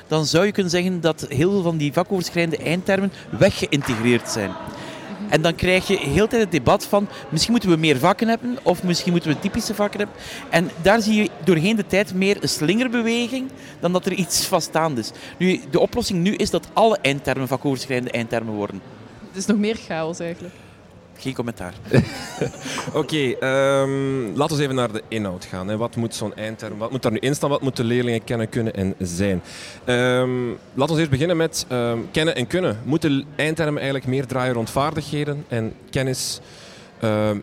Dan 0.08 0.26
zou 0.26 0.46
je 0.46 0.52
kunnen 0.52 0.72
zeggen 0.72 1.02
dat 1.02 1.26
heel 1.30 1.52
veel 1.52 1.62
van 1.62 1.78
die 1.78 1.94
vakoverschrijdende 1.94 2.66
eindtermen 2.66 3.12
weggeïntegreerd 3.30 4.30
zijn. 4.30 4.52
En 5.32 5.42
dan 5.42 5.56
krijg 5.56 5.88
je 5.88 5.98
heel 5.98 6.28
tijd 6.28 6.42
het 6.42 6.52
debat 6.52 6.86
van 6.86 7.08
misschien 7.30 7.52
moeten 7.52 7.70
we 7.70 7.76
meer 7.76 7.98
vakken 7.98 8.28
hebben 8.28 8.58
of 8.64 8.84
misschien 8.84 9.12
moeten 9.12 9.32
we 9.32 9.40
typische 9.40 9.76
vakken 9.76 10.00
hebben. 10.00 10.18
En 10.50 10.70
daar 10.82 11.02
zie 11.02 11.22
je 11.22 11.30
doorheen 11.44 11.76
de 11.76 11.88
tijd 11.88 12.14
meer 12.14 12.38
een 12.42 12.50
slingerbeweging 12.50 13.50
dan 13.80 13.94
dat 13.94 14.06
er 14.06 14.14
iets 14.14 14.46
vaststaand 14.46 14.98
is. 14.98 15.12
Nu, 15.38 15.62
de 15.72 15.80
oplossing 15.80 16.20
nu 16.24 16.36
is 16.36 16.50
dat 16.50 16.68
alle 16.74 16.98
eindtermen 17.02 17.48
vakoverschrijdende 17.48 18.12
eindtermen 18.12 18.54
worden. 18.54 18.82
Het 19.28 19.38
is 19.38 19.46
nog 19.46 19.58
meer 19.58 19.76
chaos 19.76 20.20
eigenlijk. 20.20 20.54
Geen 21.22 21.34
commentaar. 21.34 21.74
Oké, 22.94 23.46
um, 23.48 24.36
laten 24.36 24.58
we 24.58 24.64
even 24.64 24.76
naar 24.76 24.92
de 24.92 25.04
inhoud 25.08 25.46
gaan. 25.46 25.68
Hè. 25.68 25.78
Wat 25.78 25.96
moet 25.96 26.16
zo'n 26.16 26.36
eindterm, 26.36 26.78
wat 26.78 26.92
moet 26.92 27.02
daar 27.02 27.12
nu 27.12 27.18
in 27.18 27.36
staan? 27.36 27.50
Wat 27.50 27.62
moeten 27.62 27.86
leerlingen 27.86 28.24
kennen, 28.24 28.50
kunnen 28.50 28.74
en 28.74 28.96
zijn? 29.00 29.42
Um, 29.86 30.58
laten 30.74 30.94
we 30.94 31.00
eerst 31.00 31.12
beginnen 31.12 31.38
met 31.38 31.66
um, 31.72 32.08
kennen 32.12 32.36
en 32.36 32.48
kunnen. 32.48 32.80
Moeten 32.84 33.26
eindtermen 33.36 33.76
eigenlijk 33.76 34.08
meer 34.08 34.26
draaien 34.26 34.54
rond 34.54 34.70
vaardigheden 34.70 35.46
en 35.48 35.74
kennis? 35.90 36.40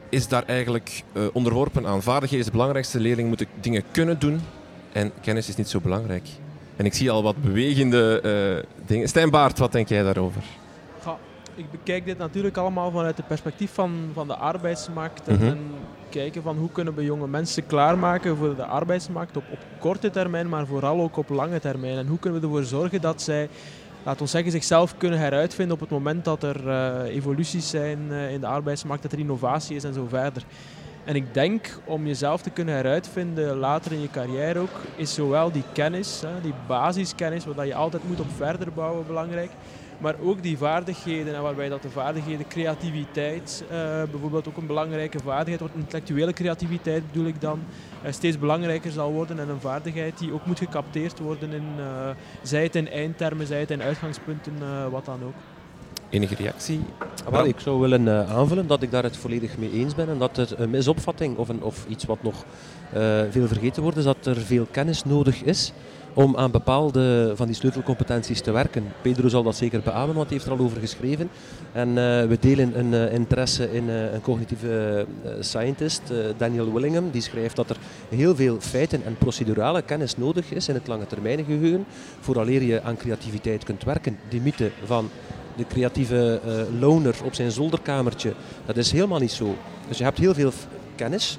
is 0.09 0.29
daar 0.29 0.45
eigenlijk 0.47 1.03
uh, 1.13 1.23
onderworpen 1.33 1.87
aan. 1.87 2.03
Vaardigheden 2.03 2.39
is 2.39 2.45
het 2.45 2.55
belangrijkste. 2.55 3.01
Leerlingen 3.01 3.29
moeten 3.29 3.47
dingen 3.61 3.83
kunnen 3.91 4.19
doen 4.19 4.41
en 4.93 5.13
kennis 5.21 5.49
is 5.49 5.57
niet 5.57 5.69
zo 5.69 5.81
belangrijk. 5.81 6.29
En 6.77 6.85
ik 6.85 6.95
zie 6.95 7.11
al 7.11 7.23
wat 7.23 7.43
bewegende 7.43 8.21
uh, 8.25 8.87
dingen. 8.87 9.09
Stijn 9.09 9.31
Baart, 9.31 9.59
wat 9.59 9.73
denk 9.73 9.89
jij 9.89 10.03
daarover? 10.03 10.43
Ik 11.59 11.71
bekijk 11.71 12.05
dit 12.05 12.19
natuurlijk 12.19 12.57
allemaal 12.57 12.91
vanuit 12.91 13.17
het 13.17 13.27
perspectief 13.27 13.75
van, 13.75 14.11
van 14.13 14.27
de 14.27 14.37
arbeidsmarkt. 14.37 15.29
En, 15.29 15.37
mhm. 15.37 15.57
kijken 16.11 16.43
van 16.43 16.57
hoe 16.57 16.71
kunnen 16.71 16.95
we 16.95 17.05
jonge 17.05 17.29
mensen 17.29 17.67
klaarmaken 17.67 18.37
voor 18.37 18.57
de 18.57 18.65
arbeidsmarkt 18.65 19.37
op, 19.37 19.45
op 19.53 19.59
korte 19.79 20.11
termijn, 20.11 20.49
maar 20.49 20.67
vooral 20.67 21.01
ook 21.01 21.17
op 21.17 21.29
lange 21.29 21.61
termijn. 21.61 21.97
En 21.97 22.07
hoe 22.07 22.19
kunnen 22.19 22.41
we 22.41 22.47
ervoor 22.47 22.65
zorgen 22.65 23.01
dat 23.01 23.23
zij, 23.23 23.49
laten 24.03 24.23
we 24.23 24.29
zeggen, 24.29 24.51
zichzelf 24.51 24.97
kunnen 24.97 25.19
heruitvinden 25.19 25.75
op 25.75 25.81
het 25.81 25.91
moment 25.91 26.25
dat 26.25 26.43
er 26.43 26.67
uh, 26.67 27.15
evoluties 27.15 27.71
zijn 27.71 27.99
uh, 28.11 28.33
in 28.33 28.41
de 28.41 28.47
arbeidsmarkt, 28.47 29.03
dat 29.03 29.13
er 29.13 29.19
innovatie 29.19 29.77
is 29.77 29.85
en 29.85 29.95
zo 29.95 30.07
verder. 30.09 30.43
En 31.05 31.15
ik 31.15 31.35
denk 31.35 31.79
om 31.85 32.07
jezelf 32.07 32.43
te 32.43 32.51
kunnen 32.51 32.75
heruitvinden 32.75 33.57
later 33.57 33.93
in 33.93 34.01
je 34.01 34.11
carrière 34.11 34.59
ook, 34.59 34.81
is 34.97 35.15
zowel 35.15 35.53
die 35.53 35.65
kennis, 35.73 36.21
hè, 36.21 36.41
die 36.43 36.55
basiskennis, 36.67 37.45
waar 37.45 37.67
je 37.67 37.75
altijd 37.75 38.09
moet 38.09 38.21
op 38.21 38.31
verder 38.37 38.73
bouwen, 38.73 39.07
belangrijk. 39.07 39.51
Maar 39.99 40.15
ook 40.23 40.43
die 40.43 40.59
vaardigheden, 40.59 41.35
en 41.35 41.43
waarbij 41.43 41.69
dat 41.69 41.83
de 41.83 41.91
vaardigheden 41.91 42.49
creativiteit 42.49 43.65
uh, 43.65 43.71
bijvoorbeeld 44.11 44.49
ook 44.49 44.57
een 44.57 44.67
belangrijke 44.67 45.19
vaardigheid 45.19 45.61
wordt, 45.61 45.75
intellectuele 45.75 46.33
creativiteit 46.33 47.13
bedoel 47.13 47.27
ik 47.27 47.41
dan, 47.41 47.61
uh, 48.05 48.13
steeds 48.13 48.39
belangrijker 48.39 48.91
zal 48.91 49.13
worden 49.13 49.39
en 49.39 49.49
een 49.49 49.61
vaardigheid 49.61 50.19
die 50.19 50.33
ook 50.33 50.47
moet 50.47 50.59
gecapteerd 50.59 51.19
worden 51.19 51.53
in, 51.53 51.65
uh, 51.79 52.11
zij 52.43 52.63
het 52.63 52.77
in 52.77 52.89
eindtermen, 52.89 53.47
zij 53.47 53.61
het 53.61 53.71
in 53.71 53.83
uitgangspunten, 53.83 54.53
wat 54.91 55.05
dan 55.05 55.23
ook. 55.25 55.35
Enige 56.11 56.35
reactie? 56.35 56.81
Wel, 57.31 57.45
ik 57.45 57.61
zou 57.61 57.81
willen 57.81 58.03
uh, 58.03 58.37
aanvullen 58.37 58.67
dat 58.67 58.83
ik 58.83 58.91
daar 58.91 59.03
het 59.03 59.17
volledig 59.17 59.59
mee 59.59 59.73
eens 59.73 59.95
ben 59.95 60.09
en 60.09 60.19
dat 60.19 60.37
er 60.37 60.61
een 60.61 60.71
misopvatting 60.71 61.37
of, 61.37 61.49
een, 61.49 61.63
of 61.63 61.87
iets 61.89 62.05
wat 62.05 62.23
nog 62.23 62.45
uh, 62.97 63.21
veel 63.31 63.47
vergeten 63.47 63.83
wordt, 63.83 63.97
is 63.97 64.05
dat 64.05 64.27
er 64.27 64.37
veel 64.37 64.67
kennis 64.71 65.05
nodig 65.05 65.43
is 65.43 65.73
om 66.19 66.37
aan 66.37 66.51
bepaalde 66.51 67.33
van 67.37 67.47
die 67.47 67.55
sleutelcompetenties 67.55 68.41
te 68.41 68.51
werken. 68.51 68.85
Pedro 69.03 69.29
zal 69.29 69.43
dat 69.43 69.57
zeker 69.57 69.81
beamen, 69.81 70.15
want 70.15 70.29
hij 70.29 70.37
heeft 70.37 70.51
er 70.51 70.59
al 70.59 70.65
over 70.65 70.81
geschreven. 70.81 71.31
En 71.73 71.89
uh, 71.89 71.95
we 72.25 72.37
delen 72.41 72.79
een 72.79 72.93
uh, 72.93 73.13
interesse 73.13 73.73
in 73.73 73.85
uh, 73.85 74.13
een 74.13 74.21
cognitieve 74.21 75.07
scientist, 75.41 76.03
Daniel 76.37 76.73
Willingham, 76.73 77.11
die 77.11 77.23
schrijft 77.23 77.57
dat 77.57 77.71
er 77.71 77.77
heel 78.09 78.37
veel 78.37 78.57
feiten 78.61 79.05
en 79.05 79.17
procedurale 79.19 79.83
kennis 79.83 80.17
nodig 80.17 80.53
is 80.53 80.69
in 80.69 80.75
het 80.75 80.87
lange 80.87 81.07
termijn 81.07 81.45
geheugen, 81.45 81.85
vooraleer 82.21 82.63
je 82.63 82.83
aan 82.83 82.97
creativiteit 82.97 83.65
kunt 83.65 83.85
werken. 83.85 84.19
Die 84.29 84.41
mythe 84.41 84.71
van 84.85 85.09
de 85.57 85.67
creatieve 85.67 86.41
loner 86.79 87.15
op 87.25 87.35
zijn 87.35 87.51
zolderkamertje, 87.51 88.35
dat 88.67 88.77
is 88.77 88.93
helemaal 88.93 89.19
niet 89.19 89.33
zo. 89.33 89.57
Dus 89.89 89.99
je 89.99 90.05
hebt 90.05 90.19
heel 90.19 90.35
veel 90.35 90.53
kennis 90.97 91.39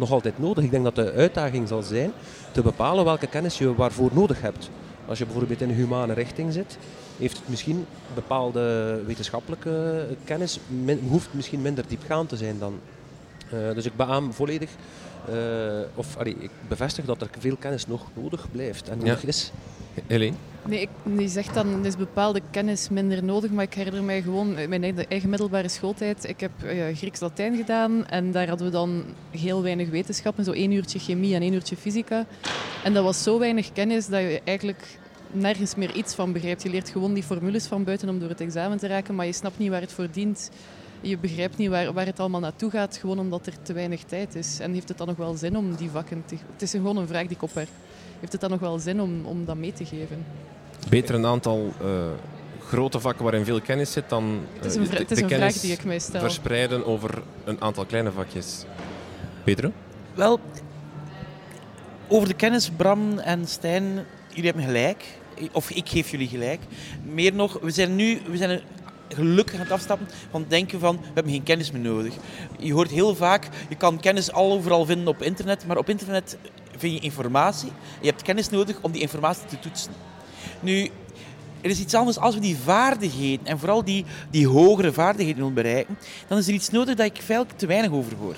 nog 0.00 0.12
altijd 0.12 0.38
nodig. 0.38 0.64
Ik 0.64 0.70
denk 0.70 0.84
dat 0.84 0.94
de 0.94 1.12
uitdaging 1.12 1.68
zal 1.68 1.82
zijn 1.82 2.12
te 2.52 2.62
bepalen 2.62 3.04
welke 3.04 3.26
kennis 3.26 3.58
je 3.58 3.74
waarvoor 3.74 4.10
nodig 4.12 4.40
hebt. 4.40 4.70
Als 5.06 5.18
je 5.18 5.24
bijvoorbeeld 5.24 5.60
in 5.60 5.68
een 5.68 5.74
humane 5.74 6.12
richting 6.12 6.52
zit, 6.52 6.78
heeft 7.18 7.36
het 7.36 7.48
misschien 7.48 7.86
bepaalde 8.14 9.00
wetenschappelijke 9.06 10.06
kennis, 10.24 10.60
hoeft 11.08 11.28
misschien 11.30 11.62
minder 11.62 11.84
diepgaand 11.88 12.28
te 12.28 12.36
zijn 12.36 12.58
dan. 12.58 12.80
Uh, 13.54 13.74
dus 13.74 13.84
ik 13.84 13.96
beaam 13.96 14.32
volledig, 14.32 14.70
of 15.94 16.16
allee, 16.16 16.36
ik 16.38 16.50
bevestig 16.68 17.04
dat 17.04 17.22
er 17.22 17.28
veel 17.38 17.56
kennis 17.56 17.86
nog 17.86 18.06
nodig 18.14 18.46
blijft 18.52 18.88
en 18.88 18.98
nodig 18.98 19.22
ja. 19.22 19.28
is. 19.28 19.52
Helene? 20.06 20.36
Nee, 20.66 20.80
ik, 20.80 20.88
je 21.18 21.28
zegt 21.28 21.54
dan, 21.54 21.86
is 21.86 21.96
bepaalde 21.96 22.40
kennis 22.50 22.88
minder 22.88 23.24
nodig, 23.24 23.50
maar 23.50 23.64
ik 23.64 23.74
herinner 23.74 24.02
mij 24.02 24.22
gewoon 24.22 24.68
mijn 24.68 25.06
eigen 25.08 25.28
middelbare 25.28 25.68
schooltijd. 25.68 26.28
Ik 26.28 26.40
heb 26.40 26.50
uh, 26.64 26.96
Grieks-Latijn 26.96 27.56
gedaan 27.56 28.06
en 28.06 28.32
daar 28.32 28.48
hadden 28.48 28.66
we 28.66 28.72
dan 28.72 29.04
heel 29.30 29.62
weinig 29.62 29.88
wetenschappen, 29.88 30.44
zo 30.44 30.52
één 30.52 30.70
uurtje 30.70 30.98
chemie 30.98 31.34
en 31.34 31.42
één 31.42 31.52
uurtje 31.52 31.76
fysica. 31.76 32.26
En 32.84 32.92
dat 32.92 33.04
was 33.04 33.22
zo 33.22 33.38
weinig 33.38 33.72
kennis 33.72 34.06
dat 34.06 34.20
je 34.20 34.40
eigenlijk 34.44 34.98
nergens 35.32 35.74
meer 35.74 35.94
iets 35.94 36.14
van 36.14 36.32
begrijpt. 36.32 36.62
Je 36.62 36.70
leert 36.70 36.88
gewoon 36.88 37.14
die 37.14 37.22
formules 37.22 37.66
van 37.66 37.84
buiten 37.84 38.08
om 38.08 38.18
door 38.18 38.28
het 38.28 38.40
examen 38.40 38.78
te 38.78 38.86
raken, 38.86 39.14
maar 39.14 39.26
je 39.26 39.32
snapt 39.32 39.58
niet 39.58 39.70
waar 39.70 39.80
het 39.80 39.92
voor 39.92 40.08
dient. 40.10 40.50
Je 41.00 41.18
begrijpt 41.18 41.56
niet 41.56 41.68
waar, 41.68 41.92
waar 41.92 42.06
het 42.06 42.20
allemaal 42.20 42.40
naartoe 42.40 42.70
gaat, 42.70 42.96
gewoon 42.96 43.18
omdat 43.18 43.46
er 43.46 43.62
te 43.62 43.72
weinig 43.72 44.02
tijd 44.02 44.34
is. 44.34 44.58
En 44.60 44.72
heeft 44.72 44.88
het 44.88 44.98
dan 44.98 45.06
nog 45.06 45.16
wel 45.16 45.34
zin 45.34 45.56
om 45.56 45.74
die 45.74 45.90
vakken 45.90 46.22
te... 46.26 46.36
Het 46.52 46.62
is 46.62 46.70
gewoon 46.70 46.96
een 46.96 47.06
vraag 47.06 47.26
die 47.26 47.36
ik 47.36 47.42
opwerp 47.42 47.68
heeft 48.20 48.32
het 48.32 48.40
dan 48.40 48.50
nog 48.50 48.60
wel 48.60 48.78
zin 48.78 49.00
om, 49.00 49.24
om 49.24 49.44
dat 49.44 49.56
mee 49.56 49.72
te 49.72 49.84
geven? 49.84 50.24
Beter 50.88 51.14
een 51.14 51.26
aantal 51.26 51.72
uh, 51.82 52.04
grote 52.60 53.00
vakken 53.00 53.22
waarin 53.22 53.44
veel 53.44 53.60
kennis 53.60 53.92
zit 53.92 54.08
dan 54.08 54.24
uh, 54.24 54.62
het 54.62 54.64
is 54.64 54.74
een, 54.74 54.96
het 54.96 55.10
is 55.10 55.18
de, 55.18 55.22
een 55.22 55.30
vraag 55.30 55.52
die 55.52 55.72
ik 55.72 55.84
mij 55.84 55.98
stel. 55.98 56.20
verspreiden 56.20 56.86
over 56.86 57.22
een 57.44 57.60
aantal 57.60 57.84
kleine 57.84 58.12
vakjes. 58.12 58.64
Peter? 59.44 59.72
Wel, 60.14 60.40
over 62.08 62.28
de 62.28 62.34
kennis, 62.34 62.70
Bram 62.70 63.18
en 63.18 63.46
Stijn, 63.46 63.84
jullie 64.28 64.44
hebben 64.44 64.64
gelijk. 64.64 65.04
Of 65.52 65.70
ik 65.70 65.88
geef 65.88 66.10
jullie 66.10 66.28
gelijk. 66.28 66.60
Meer 67.04 67.34
nog, 67.34 67.58
we 67.60 67.70
zijn 67.70 67.96
nu 67.96 68.20
we 68.30 68.36
zijn 68.36 68.60
gelukkig 69.14 69.54
aan 69.54 69.60
het 69.60 69.70
afstappen 69.70 70.08
van 70.30 70.40
het 70.40 70.50
denken 70.50 70.80
van 70.80 70.96
we 70.96 71.10
hebben 71.14 71.32
geen 71.32 71.42
kennis 71.42 71.70
meer 71.70 71.82
nodig. 71.82 72.14
Je 72.58 72.72
hoort 72.72 72.90
heel 72.90 73.14
vaak, 73.14 73.48
je 73.68 73.76
kan 73.76 74.00
kennis 74.00 74.32
al 74.32 74.52
overal 74.52 74.84
vinden 74.84 75.08
op 75.08 75.22
internet, 75.22 75.66
maar 75.66 75.76
op 75.76 75.88
internet 75.88 76.36
vind 76.76 76.94
je 76.94 77.00
informatie. 77.00 77.72
Je 78.00 78.06
hebt 78.06 78.22
kennis 78.22 78.48
nodig 78.48 78.76
om 78.80 78.92
die 78.92 79.00
informatie 79.00 79.46
te 79.46 79.58
toetsen. 79.58 79.92
Nu, 80.60 80.90
er 81.60 81.70
is 81.70 81.80
iets 81.80 81.94
anders 81.94 82.18
als 82.18 82.34
we 82.34 82.40
die 82.40 82.56
vaardigheden, 82.56 83.46
en 83.46 83.58
vooral 83.58 83.84
die, 83.84 84.04
die 84.30 84.46
hogere 84.46 84.92
vaardigheden 84.92 85.38
willen 85.38 85.54
bereiken, 85.54 85.98
dan 86.28 86.38
is 86.38 86.48
er 86.48 86.54
iets 86.54 86.70
nodig 86.70 86.94
dat 86.94 87.06
ik 87.06 87.22
veel 87.24 87.46
te 87.56 87.66
weinig 87.66 87.90
over 87.90 88.16
hoor. 88.16 88.36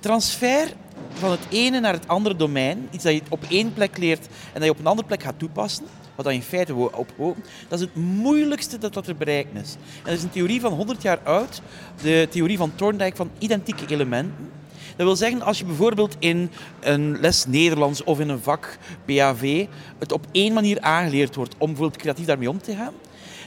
Transfer 0.00 0.72
van 1.12 1.30
het 1.30 1.46
ene 1.50 1.80
naar 1.80 1.92
het 1.92 2.08
andere 2.08 2.36
domein, 2.36 2.88
iets 2.90 3.04
dat 3.04 3.12
je 3.12 3.22
op 3.28 3.44
één 3.48 3.72
plek 3.72 3.98
leert 3.98 4.26
en 4.26 4.54
dat 4.54 4.64
je 4.64 4.70
op 4.70 4.78
een 4.78 4.86
andere 4.86 5.06
plek 5.06 5.22
gaat 5.22 5.38
toepassen, 5.38 5.84
wat 6.14 6.24
dan 6.24 6.34
in 6.34 6.42
feite 6.42 6.74
ophopen, 6.74 7.44
dat 7.68 7.80
is 7.80 7.84
het 7.84 7.94
moeilijkste 7.94 8.78
dat, 8.78 8.94
dat 8.94 9.06
er 9.06 9.16
bereiken 9.16 9.56
is. 9.56 9.76
En 9.96 10.04
dat 10.04 10.14
is 10.14 10.22
een 10.22 10.30
theorie 10.30 10.60
van 10.60 10.72
100 10.72 11.02
jaar 11.02 11.18
oud, 11.22 11.62
de 12.02 12.26
theorie 12.30 12.56
van 12.56 12.74
Thorndike 12.74 13.16
van 13.16 13.30
identieke 13.38 13.86
elementen. 13.86 14.50
Dat 14.96 15.06
wil 15.06 15.16
zeggen, 15.16 15.42
als 15.42 15.58
je 15.58 15.64
bijvoorbeeld 15.64 16.16
in 16.18 16.50
een 16.80 17.20
les 17.20 17.46
Nederlands 17.46 18.04
of 18.04 18.20
in 18.20 18.28
een 18.28 18.42
vak 18.42 18.78
PAV 19.04 19.66
het 19.98 20.12
op 20.12 20.26
één 20.32 20.52
manier 20.52 20.80
aangeleerd 20.80 21.34
wordt 21.34 21.54
om 21.58 21.66
bijvoorbeeld 21.66 22.00
creatief 22.00 22.26
daarmee 22.26 22.50
om 22.50 22.62
te 22.62 22.74
gaan, 22.74 22.94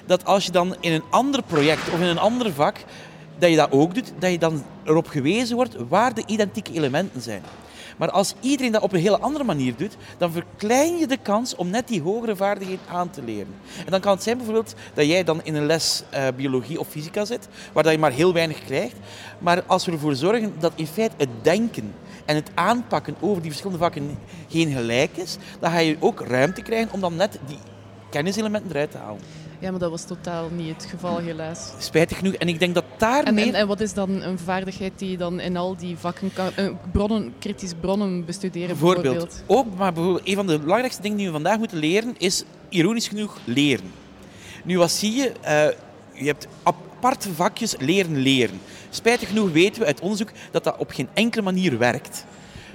dat 0.05 0.25
als 0.25 0.45
je 0.45 0.51
dan 0.51 0.75
in 0.79 0.91
een 0.91 1.03
ander 1.09 1.43
project 1.43 1.89
of 1.89 1.99
in 1.99 2.07
een 2.07 2.17
ander 2.17 2.53
vak, 2.53 2.77
dat 3.39 3.49
je 3.49 3.55
dat 3.55 3.71
ook 3.71 3.93
doet, 3.93 4.13
dat 4.19 4.31
je 4.31 4.37
dan 4.37 4.63
erop 4.83 5.07
gewezen 5.07 5.55
wordt 5.55 5.75
waar 5.89 6.13
de 6.13 6.23
identieke 6.25 6.73
elementen 6.73 7.21
zijn. 7.21 7.41
Maar 7.97 8.11
als 8.11 8.33
iedereen 8.39 8.71
dat 8.71 8.81
op 8.81 8.93
een 8.93 8.99
hele 8.99 9.19
andere 9.19 9.43
manier 9.43 9.75
doet, 9.75 9.97
dan 10.17 10.31
verklein 10.31 10.97
je 10.97 11.07
de 11.07 11.17
kans 11.17 11.55
om 11.55 11.69
net 11.69 11.87
die 11.87 12.01
hogere 12.01 12.35
vaardigheden 12.35 12.85
aan 12.89 13.09
te 13.09 13.23
leren. 13.23 13.55
En 13.85 13.91
dan 13.91 13.99
kan 13.99 14.13
het 14.13 14.23
zijn 14.23 14.37
bijvoorbeeld 14.37 14.73
dat 14.93 15.05
jij 15.05 15.23
dan 15.23 15.43
in 15.43 15.55
een 15.55 15.65
les 15.65 16.03
uh, 16.13 16.27
biologie 16.35 16.79
of 16.79 16.87
fysica 16.87 17.25
zit, 17.25 17.47
waar 17.73 17.83
dat 17.83 17.91
je 17.91 17.99
maar 17.99 18.11
heel 18.11 18.33
weinig 18.33 18.63
krijgt. 18.63 18.95
Maar 19.39 19.63
als 19.63 19.85
we 19.85 19.91
ervoor 19.91 20.15
zorgen 20.15 20.53
dat 20.59 20.71
in 20.75 20.87
feite 20.87 21.15
het 21.17 21.29
denken 21.41 21.93
en 22.25 22.35
het 22.35 22.49
aanpakken 22.53 23.15
over 23.19 23.41
die 23.41 23.51
verschillende 23.51 23.83
vakken 23.83 24.17
geen 24.47 24.71
gelijk 24.71 25.17
is, 25.17 25.37
dan 25.59 25.71
ga 25.71 25.77
je 25.77 25.97
ook 25.99 26.19
ruimte 26.19 26.61
krijgen 26.61 26.93
om 26.93 26.99
dan 26.99 27.15
net 27.15 27.39
die 27.47 27.59
kenniselementen 28.09 28.69
eruit 28.71 28.91
te 28.91 28.97
halen. 28.97 29.44
Ja, 29.65 29.71
maar 29.71 29.79
dat 29.79 29.89
was 29.89 30.05
totaal 30.05 30.49
niet 30.49 30.75
het 30.75 30.85
geval, 30.85 31.17
helaas. 31.17 31.71
Spijtig 31.79 32.17
genoeg. 32.17 32.33
En 32.33 32.47
ik 32.47 32.59
denk 32.59 32.73
dat 32.73 32.83
daar 32.97 33.23
en, 33.23 33.37
en, 33.37 33.53
en, 33.53 33.67
wat 33.67 33.79
is 33.79 33.93
dan 33.93 34.21
een 34.21 34.39
vaardigheid 34.39 34.91
die 34.95 35.11
je 35.11 35.17
dan 35.17 35.39
in 35.39 35.57
al 35.57 35.75
die 35.77 35.97
vakken 35.97 36.33
kan... 36.33 36.49
Uh, 36.59 36.69
bronnen, 36.91 37.33
kritisch 37.39 37.73
bronnen 37.79 38.25
bestuderen, 38.25 38.67
bijvoorbeeld. 38.67 39.03
bijvoorbeeld. 39.03 39.43
Ook, 39.47 39.77
maar 39.77 39.93
bijvoorbeeld, 39.93 40.27
een 40.27 40.35
van 40.35 40.47
de 40.47 40.59
belangrijkste 40.59 41.01
dingen 41.01 41.17
die 41.17 41.25
we 41.25 41.31
vandaag 41.31 41.57
moeten 41.57 41.77
leren, 41.77 42.15
is 42.17 42.43
ironisch 42.69 43.07
genoeg 43.07 43.37
leren. 43.43 43.91
Nu, 44.63 44.77
wat 44.77 44.91
zie 44.91 45.15
je? 45.15 45.31
Uh, 45.43 46.21
je 46.21 46.25
hebt 46.25 46.47
aparte 46.63 47.33
vakjes 47.33 47.75
leren 47.79 48.17
leren. 48.17 48.59
Spijtig 48.89 49.27
genoeg 49.27 49.51
weten 49.51 49.81
we 49.81 49.87
uit 49.87 49.99
onderzoek 49.99 50.31
dat 50.51 50.63
dat 50.63 50.77
op 50.77 50.89
geen 50.89 51.09
enkele 51.13 51.43
manier 51.43 51.77
werkt. 51.77 52.25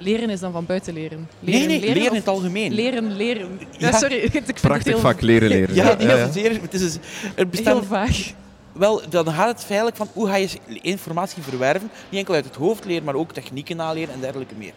Leren 0.01 0.29
is 0.29 0.39
dan 0.39 0.51
van 0.51 0.65
buiten 0.65 0.93
leren. 0.93 1.29
leren 1.39 1.59
nee, 1.59 1.67
nee, 1.67 1.79
leren, 1.79 1.95
leren 1.95 2.11
in 2.11 2.19
het 2.19 2.27
algemeen. 2.27 2.73
Leren, 2.73 3.15
leren. 3.15 3.59
Ja, 3.77 3.91
sorry. 3.91 4.15
Ik 4.27 4.31
vind 4.31 4.45
Prachtig 4.45 4.71
het 4.71 4.85
heel... 4.85 4.99
vak, 4.99 5.21
leren, 5.21 5.49
leren. 5.49 5.75
Ja, 5.75 5.95
ja, 5.99 6.15
ja. 6.15 6.31
Zeer, 6.31 6.61
het 6.61 6.73
is 6.73 6.81
dus, 6.81 6.97
er. 7.35 7.47
Heel 7.63 7.83
vaag. 7.83 8.33
Wel, 8.73 9.01
dan 9.09 9.27
gaat 9.27 9.47
het 9.47 9.63
feitelijk 9.63 9.97
van 9.97 10.07
hoe 10.13 10.27
ga 10.27 10.35
je 10.35 10.49
informatie 10.81 11.43
verwerven. 11.43 11.89
Niet 12.09 12.19
enkel 12.19 12.33
uit 12.33 12.45
het 12.45 12.55
hoofd 12.55 12.85
leren, 12.85 13.03
maar 13.03 13.15
ook 13.15 13.31
technieken 13.31 13.75
naleren 13.75 14.13
en 14.13 14.19
dergelijke 14.19 14.55
meer. 14.55 14.73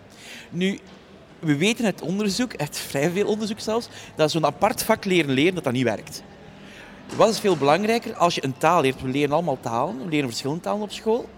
Nu, 0.50 0.78
we 1.38 1.57
weten 1.57 1.85
uit 1.85 2.02
onderzoek, 2.02 2.57
uit 2.57 2.78
vrij 2.78 3.11
veel 3.11 3.26
onderzoek 3.26 3.61
zelfs, 3.61 3.88
dat 4.16 4.31
zo'n 4.31 4.47
apart 4.47 4.83
vak 4.83 5.04
leren 5.04 5.35
leren, 5.35 5.54
dat 5.54 5.64
dat 5.64 5.73
niet 5.73 5.85
werkt. 5.85 6.23
Wat 7.16 7.28
is 7.28 7.38
veel 7.38 7.57
belangrijker? 7.57 8.14
Als 8.14 8.35
je 8.35 8.45
een 8.45 8.59
taal 8.59 8.81
leert, 8.81 9.02
we 9.02 9.09
leren 9.09 9.33
allemaal 9.33 9.59
talen, 9.61 10.04
we 10.04 10.09
leren 10.09 10.28
verschillende 10.28 10.62
talen 10.62 10.83
op 10.83 10.93
school. 10.93 11.28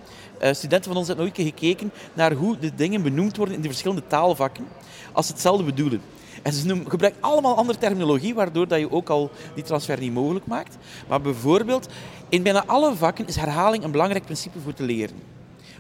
Uh, 0.43 0.53
studenten 0.53 0.89
van 0.89 0.97
ons 0.97 1.07
hebben 1.07 1.25
nooit 1.25 1.49
gekeken 1.49 1.93
naar 2.15 2.33
hoe 2.33 2.59
de 2.59 2.75
dingen 2.75 3.03
benoemd 3.03 3.37
worden 3.37 3.55
in 3.55 3.61
de 3.61 3.69
verschillende 3.69 4.07
taalvakken, 4.07 4.67
als 5.13 5.27
ze 5.27 5.33
hetzelfde 5.33 5.65
bedoelen. 5.65 6.01
En 6.43 6.53
ze 6.53 6.67
noemen, 6.67 6.91
gebruiken 6.91 7.23
allemaal 7.23 7.57
andere 7.57 7.79
terminologie, 7.79 8.35
waardoor 8.35 8.69
dat 8.69 8.79
je 8.79 8.93
ook 8.93 9.09
al 9.09 9.31
die 9.55 9.65
transfer 9.65 9.99
niet 9.99 10.13
mogelijk 10.13 10.47
maakt. 10.47 10.77
Maar 11.09 11.21
bijvoorbeeld, 11.21 11.89
in 12.29 12.43
bijna 12.43 12.65
alle 12.67 12.95
vakken 12.95 13.27
is 13.27 13.37
herhaling 13.37 13.85
een 13.85 13.91
belangrijk 13.91 14.25
principe 14.25 14.61
voor 14.61 14.75
te 14.75 14.83
leren. 14.83 15.17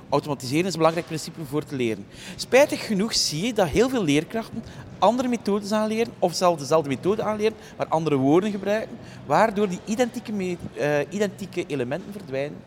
Automatiseren 0.08 0.64
is 0.64 0.72
een 0.72 0.78
belangrijk 0.78 1.06
principe 1.06 1.44
voor 1.44 1.64
te 1.64 1.76
leren. 1.76 2.06
Spijtig 2.36 2.86
genoeg 2.86 3.14
zie 3.14 3.46
je 3.46 3.52
dat 3.52 3.68
heel 3.68 3.88
veel 3.88 4.04
leerkrachten 4.04 4.62
andere 4.98 5.28
methodes 5.28 5.72
aanleren, 5.72 6.12
of 6.18 6.34
zelfs 6.34 6.60
dezelfde 6.60 6.88
methode 6.88 7.22
aanleren, 7.22 7.56
maar 7.76 7.86
andere 7.86 8.16
woorden 8.16 8.50
gebruiken, 8.50 8.98
waardoor 9.26 9.68
die 9.68 9.78
identieke, 9.84 10.32
uh, 10.32 10.98
identieke 11.10 11.64
elementen 11.66 12.12
verdwijnen 12.12 12.58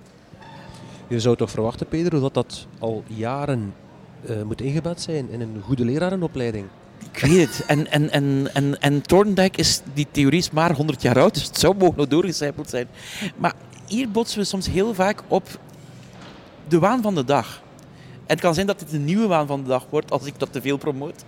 je 1.10 1.20
zou 1.20 1.36
toch 1.36 1.52
verwachten, 1.52 1.88
Pedro, 1.88 2.20
dat 2.20 2.34
dat 2.34 2.68
al 2.80 3.04
jaren 3.08 3.74
uh, 4.30 4.42
moet 4.42 4.62
ingebed 4.62 5.02
zijn 5.02 5.30
in 5.30 5.42
een 5.42 5.62
goede 5.62 5.86
lerarenopleiding? 5.86 6.66
Ik 7.14 7.20
weet 7.20 7.48
het. 7.48 7.66
En, 7.66 7.92
en, 7.92 8.10
en, 8.10 8.50
en, 8.54 8.82
en 8.82 9.02
Thorndike 9.02 9.60
is, 9.60 9.82
die 9.94 10.08
theorie 10.12 10.40
is 10.40 10.52
maar 10.52 10.76
100 10.76 11.02
jaar 11.02 11.20
oud, 11.20 11.34
dus 11.34 11.44
het 11.44 11.60
zou 11.60 11.74
mogelijk 11.74 11.98
nog 11.98 12.08
doorgecijpeld 12.08 12.70
zijn. 12.70 12.88
Maar 13.38 13.54
hier 13.86 14.12
botsen 14.12 14.40
we 14.40 14.46
soms 14.46 14.68
heel 14.68 14.94
vaak 14.94 15.24
op 15.28 15.60
de 16.68 16.80
waan 16.80 17.02
van 17.02 17.16
de 17.16 17.24
dag. 17.24 17.62
En 18.16 18.36
het 18.36 18.40
kan 18.40 18.54
zijn 18.54 18.68
dat 18.68 18.80
dit 18.80 18.94
een 18.94 19.06
nieuwe 19.06 19.28
waan 19.28 19.48
van 19.48 19.64
de 19.64 19.70
dag 19.70 19.86
wordt 19.90 20.12
als 20.12 20.26
ik 20.26 20.40
dat 20.40 20.52
te 20.52 20.62
veel 20.62 20.78
promoot. 20.78 21.24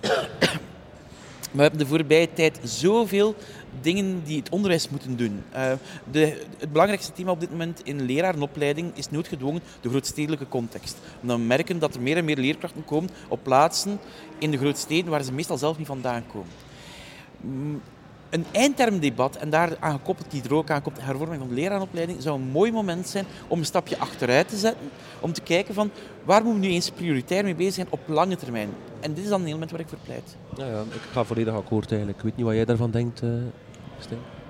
we 1.52 1.62
hebben 1.62 1.78
de 1.78 1.86
voorbije 1.86 2.32
tijd 2.32 2.60
zoveel 2.62 3.34
dingen 3.80 4.22
die 4.24 4.38
het 4.38 4.48
onderwijs 4.48 4.88
moeten 4.88 5.16
doen. 5.16 5.42
Uh, 5.54 5.72
de, 6.10 6.46
het 6.58 6.72
belangrijkste 6.72 7.12
thema 7.12 7.30
op 7.30 7.40
dit 7.40 7.50
moment 7.50 7.80
in 7.84 8.00
lerarenopleiding 8.00 8.90
is 8.94 9.10
noodgedwongen 9.10 9.62
de 9.80 9.88
grootstedelijke 9.88 10.48
context. 10.48 10.98
Omdat 11.20 11.36
we 11.36 11.42
merken 11.42 11.78
dat 11.78 11.94
er 11.94 12.00
meer 12.00 12.16
en 12.16 12.24
meer 12.24 12.36
leerkrachten 12.36 12.84
komen 12.84 13.10
op 13.28 13.40
plaatsen 13.42 13.98
in 14.38 14.50
de 14.50 14.58
grootsteden 14.58 15.10
waar 15.10 15.22
ze 15.22 15.32
meestal 15.32 15.58
zelf 15.58 15.78
niet 15.78 15.86
vandaan 15.86 16.24
komen. 16.32 16.52
Mm, 17.40 17.80
een 18.30 18.44
eindtermdebat 18.52 19.36
en 19.36 19.50
daar 19.50 19.76
aangekoppeld, 19.80 20.30
die 20.30 20.42
er 20.42 20.54
ook 20.54 20.70
aankomt, 20.70 20.96
de 20.96 21.02
hervorming 21.02 21.38
van 21.40 21.48
de 21.48 21.54
lerarenopleiding, 21.54 22.22
zou 22.22 22.40
een 22.40 22.48
mooi 22.48 22.72
moment 22.72 23.08
zijn 23.08 23.24
om 23.48 23.58
een 23.58 23.64
stapje 23.64 23.98
achteruit 23.98 24.48
te 24.48 24.56
zetten. 24.56 24.90
Om 25.20 25.32
te 25.32 25.40
kijken 25.40 25.74
van 25.74 25.90
waar 26.24 26.42
moeten 26.42 26.60
we 26.60 26.66
nu 26.66 26.72
eens 26.72 26.90
prioritair 26.90 27.44
mee 27.44 27.54
bezig 27.54 27.74
zijn 27.74 27.86
op 27.90 28.00
lange 28.06 28.36
termijn. 28.36 28.68
En 29.00 29.14
dit 29.14 29.24
is 29.24 29.30
dan 29.30 29.40
een 29.40 29.46
element 29.46 29.70
waar 29.70 29.80
ik 29.80 29.88
voor 29.88 29.98
pleit. 30.04 30.36
Ja, 30.56 30.80
ik 30.80 31.00
ga 31.12 31.24
volledig 31.24 31.54
akkoord 31.54 31.90
eigenlijk. 31.90 32.18
Ik 32.18 32.24
weet 32.24 32.36
niet 32.36 32.46
wat 32.46 32.54
jij 32.54 32.64
daarvan 32.64 32.90
denkt, 32.90 33.22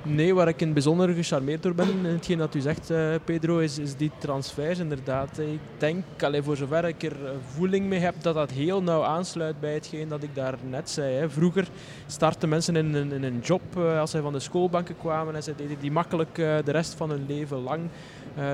Nee, 0.02 0.34
waar 0.34 0.48
ik 0.48 0.60
in 0.60 0.64
het 0.64 0.74
bijzonder 0.74 1.14
gecharmeerd 1.14 1.62
door 1.62 1.74
ben, 1.74 1.88
in 1.88 2.04
hetgeen 2.04 2.38
dat 2.38 2.54
u 2.54 2.60
zegt, 2.60 2.90
uh, 2.90 3.14
Pedro, 3.24 3.58
is, 3.58 3.78
is 3.78 3.96
die 3.96 4.10
transfers 4.18 4.78
inderdaad. 4.78 5.38
Ik 5.38 5.60
denk, 5.78 6.04
allee, 6.20 6.42
voor 6.42 6.56
zover 6.56 6.84
ik 6.84 7.02
er 7.02 7.16
voeling 7.54 7.86
mee 7.86 7.98
heb, 7.98 8.14
dat 8.22 8.34
dat 8.34 8.50
heel 8.50 8.82
nauw 8.82 9.02
aansluit 9.02 9.60
bij 9.60 9.74
hetgeen 9.74 10.08
dat 10.08 10.22
ik 10.22 10.34
daar 10.34 10.54
net 10.68 10.90
zei. 10.90 11.14
Hè. 11.14 11.30
Vroeger 11.30 11.68
startten 12.06 12.48
mensen 12.48 12.76
in, 12.76 12.94
in, 12.94 13.22
een 13.22 13.40
job 13.42 13.62
uh, 13.78 14.00
als 14.00 14.10
zij 14.10 14.20
van 14.20 14.32
de 14.32 14.40
schoolbanken 14.40 14.96
kwamen 14.96 15.34
en 15.34 15.42
ze 15.42 15.54
deden 15.56 15.78
die 15.80 15.90
makkelijk 15.90 16.34
de 16.34 16.62
rest 16.70 16.94
van 16.94 17.10
hun 17.10 17.24
leven 17.28 17.62
lang. 17.62 17.80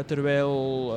terwijl 0.07 0.89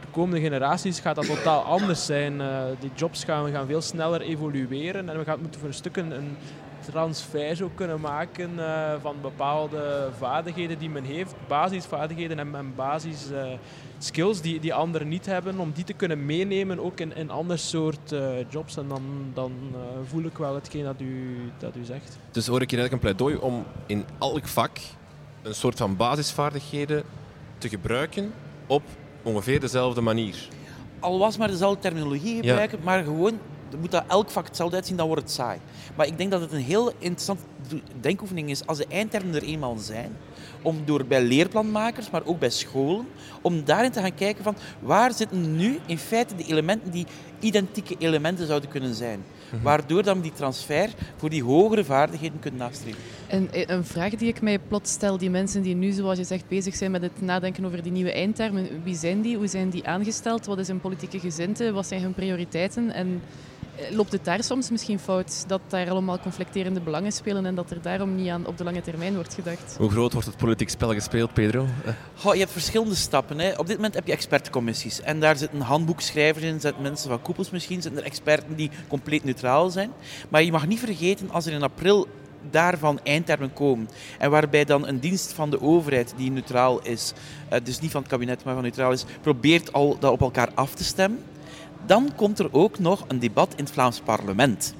de 0.00 0.06
komende 0.10 0.40
generaties 0.40 1.00
gaat 1.00 1.16
dat 1.16 1.26
totaal 1.26 1.62
anders 1.62 2.06
zijn. 2.06 2.40
die 2.80 2.90
jobs 2.94 3.24
gaan, 3.24 3.50
gaan 3.50 3.66
veel 3.66 3.82
sneller 3.82 4.20
evolueren 4.20 5.08
en 5.08 5.18
we 5.18 5.24
gaan 5.24 5.40
moeten 5.40 5.60
voor 5.60 5.68
een 5.68 5.74
stuk 5.74 5.96
een 5.96 6.36
transfer 6.84 7.56
zou 7.56 7.70
kunnen 7.74 8.00
maken 8.00 8.50
uh, 8.56 8.92
van 9.00 9.16
bepaalde 9.22 10.08
vaardigheden 10.18 10.78
die 10.78 10.90
men 10.90 11.04
heeft, 11.04 11.34
basisvaardigheden 11.48 12.38
en, 12.38 12.54
en 12.54 12.74
basis 12.74 13.30
uh, 13.30 13.42
skills 13.98 14.40
die, 14.40 14.60
die 14.60 14.74
anderen 14.74 15.08
niet 15.08 15.26
hebben, 15.26 15.58
om 15.58 15.72
die 15.74 15.84
te 15.84 15.92
kunnen 15.92 16.26
meenemen 16.26 16.78
ook 16.78 17.00
in, 17.00 17.16
in 17.16 17.30
ander 17.30 17.58
soort 17.58 18.12
uh, 18.12 18.20
jobs. 18.48 18.76
En 18.76 18.88
dan, 18.88 19.02
dan 19.34 19.52
voel 20.04 20.24
ik 20.24 20.38
wel 20.38 20.54
hetgeen 20.54 20.84
dat 20.84 21.00
u, 21.00 21.38
dat 21.58 21.76
u 21.76 21.84
zegt. 21.84 22.18
Dus 22.30 22.46
hoor 22.46 22.62
ik 22.62 22.70
hier 22.70 22.78
eigenlijk 22.78 22.92
een 22.92 23.16
pleidooi 23.16 23.44
om 23.44 23.64
in 23.86 24.04
elk 24.18 24.46
vak 24.46 24.78
een 25.42 25.54
soort 25.54 25.76
van 25.76 25.96
basisvaardigheden 25.96 27.02
te 27.58 27.68
gebruiken 27.68 28.32
op 28.66 28.82
ongeveer 29.22 29.60
dezelfde 29.60 30.00
manier. 30.00 30.48
Al 31.00 31.18
was 31.18 31.36
maar 31.36 31.48
dezelfde 31.48 31.80
terminologie 31.80 32.36
gebruiken, 32.36 32.78
ja. 32.78 32.84
maar 32.84 33.02
gewoon 33.04 33.38
moet 33.78 33.90
dat 33.90 34.04
elk 34.08 34.30
vak 34.30 34.46
hetzelfde 34.46 34.76
uitzien, 34.76 34.96
dan 34.96 35.06
wordt 35.06 35.22
het 35.22 35.30
saai. 35.30 35.58
Maar 35.96 36.06
ik 36.06 36.18
denk 36.18 36.30
dat 36.30 36.40
het 36.40 36.52
een 36.52 36.62
heel 36.62 36.92
interessante 36.98 37.42
denkoefening 38.00 38.50
is 38.50 38.66
als 38.66 38.78
de 38.78 38.86
eindtermen 38.88 39.34
er 39.34 39.42
eenmaal 39.42 39.76
zijn. 39.78 40.16
Om 40.62 40.82
door 40.84 41.04
bij 41.04 41.22
leerplanmakers, 41.22 42.10
maar 42.10 42.24
ook 42.24 42.38
bij 42.38 42.50
scholen, 42.50 43.06
om 43.42 43.64
daarin 43.64 43.90
te 43.90 44.00
gaan 44.00 44.14
kijken 44.14 44.44
van 44.44 44.56
waar 44.80 45.12
zitten 45.12 45.56
nu 45.56 45.78
in 45.86 45.98
feite 45.98 46.36
de 46.36 46.44
elementen 46.44 46.90
die 46.90 47.06
identieke 47.40 47.94
elementen 47.98 48.46
zouden 48.46 48.70
kunnen 48.70 48.94
zijn. 48.94 49.22
Mhm. 49.52 49.62
Waardoor 49.62 50.02
dan 50.02 50.20
die 50.20 50.32
transfer 50.32 50.90
voor 51.16 51.30
die 51.30 51.42
hogere 51.42 51.84
vaardigheden 51.84 52.38
kunnen 52.38 52.60
nastreven. 52.60 53.00
En 53.28 53.48
een 53.50 53.84
vraag 53.84 54.14
die 54.14 54.28
ik 54.28 54.40
mij 54.40 54.58
plots 54.58 54.92
stel, 54.92 55.18
die 55.18 55.30
mensen 55.30 55.62
die 55.62 55.74
nu, 55.74 55.92
zoals 55.92 56.18
je 56.18 56.24
zegt, 56.24 56.48
bezig 56.48 56.74
zijn 56.74 56.90
met 56.90 57.02
het 57.02 57.20
nadenken 57.20 57.64
over 57.64 57.82
die 57.82 57.92
nieuwe 57.92 58.12
eindtermen, 58.12 58.82
wie 58.82 58.96
zijn 58.96 59.20
die? 59.20 59.36
Hoe 59.36 59.46
zijn 59.46 59.70
die 59.70 59.86
aangesteld? 59.86 60.46
Wat 60.46 60.58
is 60.58 60.68
hun 60.68 60.80
politieke 60.80 61.18
gezinte? 61.18 61.72
Wat 61.72 61.86
zijn 61.86 62.02
hun 62.02 62.14
prioriteiten? 62.14 62.90
En 62.90 63.22
loopt 63.90 64.12
het 64.12 64.24
daar 64.24 64.44
soms 64.44 64.70
misschien 64.70 64.98
fout? 64.98 65.44
Dat 65.46 65.60
daar 65.68 65.90
allemaal 65.90 66.18
conflicterende 66.18 66.80
belangen 66.80 67.12
spelen 67.12 67.46
en 67.46 67.54
dat 67.54 67.70
er 67.70 67.82
daarom 67.82 68.14
niet 68.14 68.28
aan 68.28 68.46
op 68.46 68.58
de 68.58 68.64
lange 68.64 68.80
termijn 68.80 69.14
wordt 69.14 69.34
gedacht? 69.34 69.76
Hoe 69.78 69.90
groot 69.90 70.12
wordt 70.12 70.26
het 70.26 70.36
politiek 70.36 70.68
spel 70.68 70.92
gespeeld, 70.92 71.32
Pedro? 71.32 71.66
je 72.32 72.38
hebt 72.38 72.52
verschillende 72.52 72.94
stappen. 72.94 73.38
Hè. 73.38 73.52
Op 73.56 73.66
dit 73.66 73.76
moment 73.76 73.94
heb 73.94 74.06
je 74.06 74.12
expertcommissies. 74.12 75.00
En 75.00 75.20
daar 75.20 75.36
zitten 75.36 75.60
handboekschrijvers 75.60 76.44
in, 76.44 76.60
zitten 76.60 76.82
mensen 76.82 77.08
van 77.08 77.22
koepels 77.22 77.50
misschien, 77.50 77.82
zitten 77.82 78.00
er 78.00 78.06
experten 78.06 78.56
die 78.56 78.70
compleet 78.88 79.24
neutraal 79.24 79.70
zijn. 79.70 79.90
Maar 80.28 80.42
je 80.42 80.52
mag 80.52 80.66
niet 80.66 80.78
vergeten, 80.78 81.30
als 81.30 81.46
er 81.46 81.52
in 81.52 81.62
april 81.62 82.08
daarvan 82.50 83.00
eindtermen 83.02 83.52
komen. 83.52 83.88
En 84.18 84.30
waarbij 84.30 84.64
dan 84.64 84.86
een 84.86 85.00
dienst 85.00 85.32
van 85.32 85.50
de 85.50 85.60
overheid 85.60 86.14
die 86.16 86.30
neutraal 86.30 86.82
is, 86.82 87.12
eh, 87.48 87.60
dus 87.64 87.80
niet 87.80 87.90
van 87.90 88.00
het 88.00 88.10
kabinet, 88.10 88.44
maar 88.44 88.54
van 88.54 88.62
neutraal 88.62 88.92
is, 88.92 89.04
probeert 89.20 89.72
al 89.72 89.98
dat 89.98 90.12
op 90.12 90.20
elkaar 90.20 90.50
af 90.54 90.74
te 90.74 90.84
stemmen 90.84 91.22
dan 91.86 92.12
komt 92.16 92.38
er 92.38 92.48
ook 92.52 92.78
nog 92.78 93.04
een 93.08 93.18
debat 93.18 93.52
in 93.56 93.64
het 93.64 93.72
Vlaams 93.72 94.00
parlement. 94.00 94.74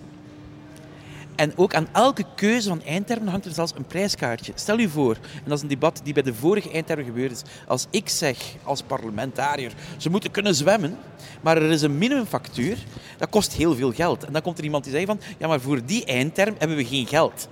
En 1.40 1.52
ook 1.56 1.74
aan 1.74 1.88
elke 1.92 2.24
keuze 2.34 2.68
van 2.68 2.82
eindtermen 2.82 3.28
hangt 3.28 3.46
er 3.46 3.52
zelfs 3.52 3.72
een 3.76 3.84
prijskaartje. 3.84 4.52
Stel 4.54 4.78
u 4.78 4.88
voor, 4.88 5.14
en 5.14 5.44
dat 5.44 5.56
is 5.56 5.62
een 5.62 5.68
debat 5.68 6.00
die 6.04 6.12
bij 6.12 6.22
de 6.22 6.34
vorige 6.34 6.70
eindtermen 6.70 7.04
gebeurd 7.04 7.30
is. 7.30 7.42
Als 7.66 7.86
ik 7.90 8.08
zeg 8.08 8.38
als 8.64 8.82
parlementariër, 8.82 9.72
ze 9.96 10.10
moeten 10.10 10.30
kunnen 10.30 10.54
zwemmen, 10.54 10.98
maar 11.40 11.56
er 11.56 11.70
is 11.70 11.82
een 11.82 11.98
minimumfactuur, 11.98 12.78
dat 13.18 13.28
kost 13.28 13.52
heel 13.52 13.74
veel 13.74 13.92
geld. 13.92 14.24
En 14.24 14.32
dan 14.32 14.42
komt 14.42 14.58
er 14.58 14.64
iemand 14.64 14.84
die 14.84 14.92
zegt 14.92 15.06
van, 15.06 15.20
ja 15.38 15.46
maar 15.46 15.60
voor 15.60 15.84
die 15.84 16.04
eindterm 16.04 16.54
hebben 16.58 16.76
we 16.76 16.84
geen 16.84 17.06
geld. 17.06 17.48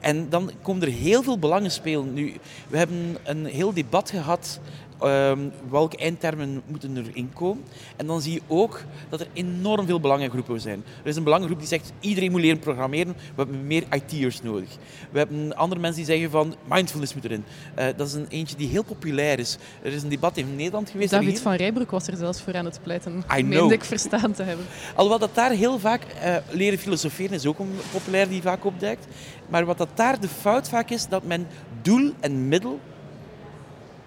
En 0.00 0.28
dan 0.28 0.50
komen 0.62 0.82
er 0.82 0.92
heel 0.92 1.22
veel 1.22 1.38
belangen 1.38 1.70
spelen. 1.70 2.12
Nu, 2.12 2.34
we 2.68 2.76
hebben 2.76 3.16
een 3.22 3.46
heel 3.46 3.72
debat 3.72 4.10
gehad 4.10 4.60
Um, 5.02 5.52
welke 5.70 5.96
eindtermen 5.96 6.62
moeten 6.66 6.96
erin 6.96 7.32
komen. 7.32 7.64
En 7.96 8.06
dan 8.06 8.20
zie 8.20 8.32
je 8.32 8.40
ook 8.46 8.84
dat 9.08 9.20
er 9.20 9.26
enorm 9.32 9.86
veel 9.86 10.00
belangengroepen 10.00 10.60
zijn. 10.60 10.84
Er 11.02 11.08
is 11.08 11.16
een 11.16 11.24
belangengroep 11.24 11.58
die 11.58 11.68
zegt 11.68 11.92
iedereen 12.00 12.30
moet 12.30 12.40
leren 12.40 12.58
programmeren, 12.58 13.12
we 13.12 13.34
hebben 13.36 13.66
meer 13.66 13.84
IT'ers 13.90 14.42
nodig. 14.42 14.68
We 15.10 15.18
hebben 15.18 15.56
andere 15.56 15.80
mensen 15.80 16.04
die 16.04 16.12
zeggen 16.12 16.30
van 16.30 16.54
mindfulness 16.68 17.14
moet 17.14 17.24
erin. 17.24 17.44
Uh, 17.78 17.84
dat 17.96 18.06
is 18.06 18.12
een 18.12 18.26
eentje 18.28 18.56
die 18.56 18.68
heel 18.68 18.84
populair 18.84 19.38
is. 19.38 19.58
Er 19.82 19.92
is 19.92 20.02
een 20.02 20.08
debat 20.08 20.36
in 20.36 20.56
Nederland 20.56 20.90
geweest. 20.90 21.10
David 21.10 21.40
van 21.40 21.54
Rijbroek 21.54 21.90
was 21.90 22.06
er 22.06 22.16
zelfs 22.16 22.40
voor 22.40 22.56
aan 22.56 22.64
het 22.64 22.80
pleiten. 22.82 23.24
Know. 23.26 23.72
ik 23.72 23.84
verstaan 23.84 24.32
te 24.32 24.42
hebben. 24.42 24.66
Alhoewel 24.94 25.18
dat 25.18 25.34
daar 25.34 25.50
heel 25.50 25.78
vaak 25.78 26.02
uh, 26.24 26.36
leren 26.50 26.78
filosoferen 26.78 27.32
is 27.32 27.46
ook 27.46 27.58
een 27.58 27.74
populair 27.92 28.28
die 28.28 28.42
vaak 28.42 28.64
opduikt. 28.64 29.06
Maar 29.48 29.64
wat 29.64 29.78
dat 29.78 29.88
daar 29.94 30.20
de 30.20 30.28
fout 30.28 30.68
vaak 30.68 30.90
is, 30.90 31.08
dat 31.08 31.24
men 31.24 31.46
doel 31.82 32.12
en 32.20 32.48
middel 32.48 32.80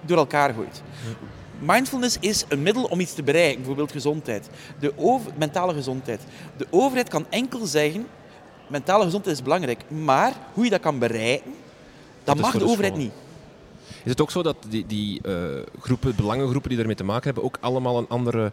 door 0.02 0.18
elkaar 0.18 0.54
gooit. 0.54 0.82
Mindfulness 1.60 2.18
is 2.20 2.46
een 2.48 2.62
middel 2.62 2.84
om 2.84 3.00
iets 3.00 3.14
te 3.14 3.24
bereiken, 3.24 3.58
bijvoorbeeld 3.58 3.92
gezondheid. 3.92 4.50
De 4.80 4.94
over, 4.96 5.32
mentale 5.38 5.74
gezondheid. 5.74 6.22
De 6.58 6.68
overheid 6.70 7.10
kan 7.10 7.26
enkel 7.30 7.66
zeggen, 7.66 8.08
mentale 8.68 9.04
gezondheid 9.04 9.36
is 9.36 9.44
belangrijk, 9.44 9.90
maar 9.90 10.34
hoe 10.54 10.64
je 10.64 10.70
dat 10.70 10.80
kan 10.80 11.00
bereiken, 11.00 11.54
dat, 12.24 12.38
mag 12.38 12.58
de, 12.58 12.66
overheid 12.66 12.96
niet. 12.96 13.12
Is 14.04 14.12
het 14.12 14.22
ook 14.22 14.32
zo 14.32 14.44
dat 14.44 14.56
die, 14.70 14.86
die 14.86 15.22
uh, 15.26 15.36
groepen, 15.80 16.16
belangengroepen 16.16 16.70
die 16.70 16.78
daarmee 16.78 16.96
te 16.96 17.04
maken 17.04 17.24
hebben, 17.24 17.44
ook 17.44 17.58
allemaal 17.60 17.98
een 17.98 18.08
andere 18.08 18.52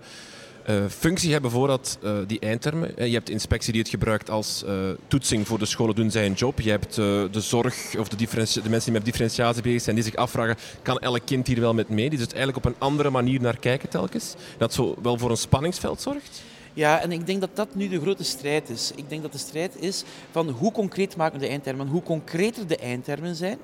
uh, 0.67 0.85
functie 0.89 1.33
hebben 1.33 1.51
voordat 1.51 1.99
uh, 2.03 2.19
die 2.27 2.39
eindtermen. 2.39 3.09
je 3.09 3.15
hebt 3.15 3.27
de 3.27 3.33
inspectie 3.33 3.73
die 3.73 3.83
het 3.83 3.91
gebruikt 3.91 4.31
als 4.31 4.65
toetsing 5.09 5.47
voor 5.47 5.59
de 5.59 5.67
scholen 5.67 5.95
doen 5.95 6.11
zij 6.11 6.27
een 6.27 6.33
job. 6.33 6.61
Je 6.61 6.71
hebt 6.71 6.95
de 6.95 7.41
zorg 7.41 7.97
of 7.99 8.09
de, 8.09 8.17
de, 8.17 8.69
mensen 8.69 8.83
die 8.83 8.93
met 8.93 9.05
differentiatie 9.05 9.63
bezig 9.63 9.83
zijn 9.83 9.95
die 9.95 10.05
zich 10.05 10.17
afvragen 10.17 10.57
kan 10.83 10.99
elk 10.99 11.21
kind 11.25 11.47
hier 11.47 11.61
wel 11.61 11.75
met 11.75 11.89
mee? 11.89 12.11
Die 12.11 12.19
dus 12.19 12.27
eigenlijk 12.27 12.57
op 12.57 12.65
een 12.65 12.79
andere 12.79 13.11
manier 13.11 13.41
naar 13.41 13.59
kijken 13.59 13.89
telkens. 13.89 14.35
Dat 14.59 14.75
zo 14.75 14.97
wel 15.03 15.19
voor 15.19 15.31
een 15.31 15.37
spanningsveld 15.37 16.01
zorgt? 16.01 16.43
Ja, 16.75 17.01
en 17.01 17.13
ik 17.13 17.27
denk 17.27 17.41
dat 17.41 17.57
dat 17.57 17.75
nu 17.75 17.89
de 17.89 18.01
grote 18.01 18.25
strijd 18.25 18.69
is. 18.69 18.93
Ik 18.95 19.09
denk 19.09 19.23
dat 19.23 19.33
de 19.33 19.39
strijd 19.39 19.83
is 19.83 20.05
van 20.31 20.49
hoe 20.49 20.73
concreet 20.73 21.17
maken 21.17 21.39
we 21.39 21.45
de 21.45 21.51
eindtermen. 21.51 21.87
Hoe 21.87 22.03
concreter 22.03 22.67
de 22.67 22.77
eindtermen 22.77 23.35
zijn, 23.35 23.59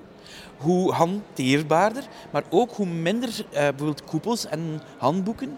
hoe 0.57 0.93
hanteerbaarder, 0.93 2.03
maar 2.31 2.45
ook 2.51 2.73
hoe 2.73 2.87
minder 2.87 3.45
bijvoorbeeld 3.51 4.05
koepels 4.05 4.47
en 4.47 4.81
handboeken 4.99 5.57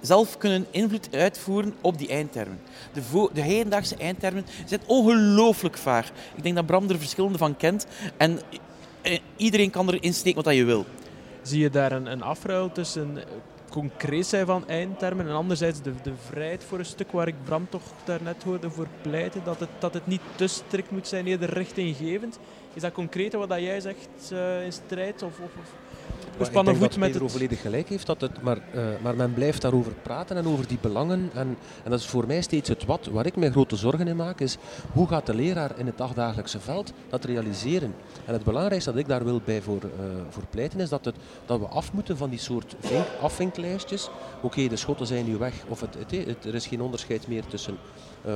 zelf 0.00 0.38
kunnen 0.38 0.66
invloed 0.70 1.08
uitvoeren 1.14 1.74
op 1.80 1.98
die 1.98 2.08
eindtermen. 2.08 2.60
De, 2.92 3.28
de 3.32 3.40
hedendaagse 3.40 3.96
eindtermen 3.96 4.46
zijn 4.66 4.80
ongelooflijk 4.86 5.76
vaag. 5.76 6.10
Ik 6.34 6.42
denk 6.42 6.54
dat 6.54 6.66
Bram 6.66 6.88
er 6.88 6.98
verschillende 6.98 7.38
van 7.38 7.56
kent. 7.56 7.86
En 8.16 8.40
eh, 9.02 9.18
iedereen 9.36 9.70
kan 9.70 9.88
erin 9.88 10.14
steken 10.14 10.44
wat 10.44 10.54
je 10.54 10.64
wil. 10.64 10.84
Zie 11.42 11.60
je 11.60 11.70
daar 11.70 11.92
een, 11.92 12.06
een 12.06 12.22
afruil 12.22 12.72
tussen 12.72 13.18
concreet 13.70 14.26
zijn 14.26 14.46
van 14.46 14.68
eindtermen 14.68 15.26
en 15.26 15.34
anderzijds 15.34 15.82
de, 15.82 15.92
de 16.02 16.12
vrijheid 16.28 16.64
voor 16.64 16.78
een 16.78 16.84
stuk 16.84 17.12
waar 17.12 17.28
ik 17.28 17.44
Bram 17.44 17.68
toch 17.68 17.82
daarnet 18.04 18.42
hoorde 18.42 18.70
voor 18.70 18.86
pleiten, 19.02 19.44
dat 19.44 19.60
het, 19.60 19.68
dat 19.78 19.94
het 19.94 20.06
niet 20.06 20.20
te 20.34 20.46
strikt 20.46 20.90
moet 20.90 21.08
zijn, 21.08 21.26
eerder 21.26 21.52
richtinggevend. 21.52 22.38
Is 22.74 22.82
dat 22.82 22.92
concreet 22.92 23.32
wat 23.32 23.48
jij 23.48 23.80
zegt 23.80 24.08
uh, 24.32 24.64
in 24.64 24.72
strijd? 24.72 25.22
Of, 25.22 25.38
of 25.38 25.74
gespannen 26.38 26.76
voet 26.76 26.96
met 26.96 27.14
het... 27.14 27.32
volledig 27.32 27.60
gelijk 27.60 27.88
heeft, 27.88 28.06
dat 28.06 28.20
het, 28.20 28.42
maar, 28.42 28.56
uh, 28.56 28.82
maar 29.02 29.16
men 29.16 29.34
blijft 29.34 29.62
daarover 29.62 29.92
praten 29.92 30.36
en 30.36 30.46
over 30.46 30.66
die 30.66 30.78
belangen. 30.80 31.30
En, 31.34 31.56
en 31.84 31.90
dat 31.90 32.00
is 32.00 32.06
voor 32.06 32.26
mij 32.26 32.42
steeds 32.42 32.68
het 32.68 32.84
wat. 32.84 33.06
Waar 33.06 33.26
ik 33.26 33.36
mij 33.36 33.50
grote 33.50 33.76
zorgen 33.76 34.08
in 34.08 34.16
maak, 34.16 34.40
is 34.40 34.56
hoe 34.92 35.08
gaat 35.08 35.26
de 35.26 35.34
leraar 35.34 35.78
in 35.78 35.86
het 35.86 35.98
dagdagelijkse 35.98 36.60
veld 36.60 36.92
dat 37.08 37.24
realiseren? 37.24 37.94
En 38.24 38.32
het 38.32 38.44
belangrijkste 38.44 38.90
dat 38.90 39.00
ik 39.00 39.08
daar 39.08 39.24
wil 39.24 39.40
bij 39.44 39.62
voor, 39.62 39.82
uh, 39.84 39.90
voor 40.28 40.44
pleiten, 40.50 40.80
is 40.80 40.88
dat, 40.88 41.04
het, 41.04 41.14
dat 41.46 41.58
we 41.58 41.66
af 41.66 41.92
moeten 41.92 42.16
van 42.16 42.30
die 42.30 42.38
soort 42.38 42.76
afvinklijstjes. 43.20 44.10
Oké, 44.40 44.68
de 44.68 44.76
schotten 44.76 45.06
zijn 45.06 45.24
nu 45.24 45.36
weg, 45.36 45.54
of 45.68 45.80
het, 45.80 45.94
het, 45.98 46.26
het, 46.26 46.44
er 46.44 46.54
is 46.54 46.66
geen 46.66 46.80
onderscheid 46.80 47.28
meer 47.28 47.46
tussen 47.46 47.76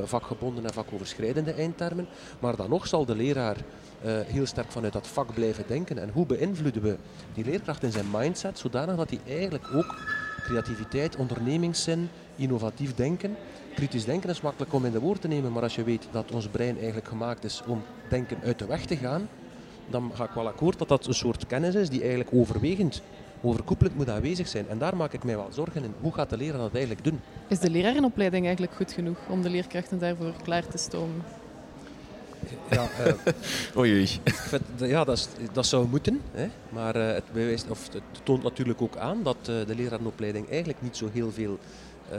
vakgebonden 0.05 0.65
en 0.65 0.73
vakoverschrijdende 0.73 1.53
eindtermen. 1.53 2.07
Maar 2.39 2.57
dan 2.57 2.71
nog 2.71 2.87
zal 2.87 3.05
de 3.05 3.17
leraar 3.17 3.57
uh, 3.57 4.21
heel 4.27 4.47
sterk 4.47 4.73
vanuit 4.73 4.93
dat 4.93 5.07
vak 5.07 5.35
blijven 5.35 5.65
denken. 5.67 5.99
En 5.99 6.11
hoe 6.13 6.27
beïnvloeden 6.27 6.83
we 6.83 6.97
die 7.35 7.45
leerkracht 7.45 7.83
in 7.83 7.93
zijn 7.93 8.11
mindset, 8.13 8.59
zodanig 8.59 8.97
dat 8.97 9.11
hij 9.11 9.21
eigenlijk 9.27 9.65
ook 9.75 9.97
creativiteit, 10.43 11.17
ondernemingszin, 11.17 12.09
innovatief 12.37 12.95
denken. 12.95 13.37
Kritisch 13.75 14.05
denken 14.05 14.31
is 14.31 14.41
makkelijk 14.41 14.73
om 14.73 14.85
in 14.85 14.93
de 14.93 15.01
woord 15.01 15.21
te 15.21 15.29
nemen, 15.29 15.53
maar 15.53 15.63
als 15.63 15.75
je 15.75 15.85
weet 15.85 16.09
dat 16.11 16.31
ons 16.31 16.49
brein 16.49 16.77
eigenlijk 16.77 17.09
gemaakt 17.09 17.45
is 17.45 17.63
om 17.67 17.83
denken 18.09 18.39
uit 18.45 18.59
de 18.59 18.67
weg 18.67 18.87
te 18.87 18.97
gaan, 18.97 19.29
dan 19.89 20.11
ga 20.15 20.25
ik 20.25 20.31
wel 20.35 20.47
akkoord 20.47 20.79
dat 20.79 20.89
dat 20.89 21.07
een 21.07 21.15
soort 21.15 21.47
kennis 21.47 21.75
is 21.75 21.89
die 21.89 22.01
eigenlijk 22.01 22.31
overwegend 22.33 23.03
overkoepelend 23.45 23.97
moet 23.97 24.11
aanwezig 24.11 24.49
zijn. 24.49 24.69
En 24.69 24.79
daar 24.79 24.97
maak 24.97 25.13
ik 25.13 25.25
mij 25.25 25.37
wel 25.37 25.49
zorgen 25.53 25.85
in. 25.85 25.95
Hoe 26.01 26.13
gaat 26.13 26.31
de 26.31 26.37
leraar 26.37 26.59
dat 26.59 26.73
eigenlijk 26.73 27.05
doen? 27.05 27.21
Is 27.49 27.59
de 27.59 27.71
lerarenopleiding 27.71 28.45
eigenlijk 28.45 28.75
goed 28.77 28.93
genoeg 28.93 29.19
om 29.29 29.43
de 29.43 29.51
leerkrachten 29.51 29.99
daarvoor 29.99 30.33
klaar 30.43 30.67
te 30.67 30.79
stomen? 30.79 31.23
Ja, 32.71 32.89
uh, 33.07 33.77
oei, 33.79 34.09
ja 34.77 35.05
dat, 35.05 35.29
dat 35.53 35.67
zou 35.67 35.89
moeten. 35.89 36.21
Hè. 36.33 36.49
Maar 36.69 36.97
uh, 36.97 37.07
het, 37.13 37.33
bewijst, 37.33 37.71
of 37.71 37.93
het 37.93 38.03
toont 38.23 38.43
natuurlijk 38.43 38.83
ook 38.83 38.97
aan 38.97 39.23
dat 39.23 39.37
uh, 39.41 39.67
de 39.67 39.75
lerarenopleiding 39.75 40.49
eigenlijk 40.49 40.83
niet 40.83 40.97
zo 40.97 41.09
heel 41.13 41.33
veel 41.33 41.59
uh, 42.13 42.19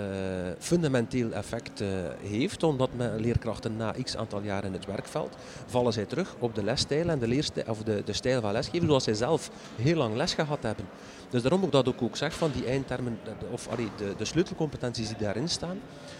fundamenteel 0.60 1.32
effect 1.32 1.82
uh, 1.82 1.88
heeft, 2.22 2.64
omdat 2.64 2.90
leerkrachten 3.18 3.78
na 3.78 3.94
x 4.04 4.18
aantal 4.18 4.42
jaren 4.42 4.68
in 4.68 4.74
het 4.74 4.86
werkveld 4.86 5.36
vallen 5.66 5.94
zij 5.94 6.06
terug 6.06 6.36
op 6.40 6.56
de 6.56 6.64
lesstijl 6.64 7.10
en 7.10 7.20
de, 7.20 7.28
leerstijl, 7.28 7.66
of 7.70 7.84
de, 7.84 8.02
de 8.06 8.14
stijl 8.14 8.42
van 8.42 8.52
lesgeven 8.52 8.88
zoals 8.88 9.04
zij 9.04 9.14
zelf 9.14 9.50
heel 9.76 9.96
lang 9.96 10.16
les 10.16 10.34
gehad 10.34 10.64
hebben. 10.64 10.86
Dus 11.30 11.42
daarom 11.42 11.64
ook 11.64 11.72
dat 11.72 11.88
ik 11.88 12.02
ook 12.02 12.18
zeg 12.18 12.34
van 12.34 12.52
die 12.52 12.66
eindtermen, 12.66 13.20
of 13.52 13.68
allee, 13.68 13.90
de, 13.98 14.14
de 14.18 14.26
sleutelcompetenties 14.26 15.08
die 15.08 15.18
daarin 15.18 15.50
staan, 15.50 15.80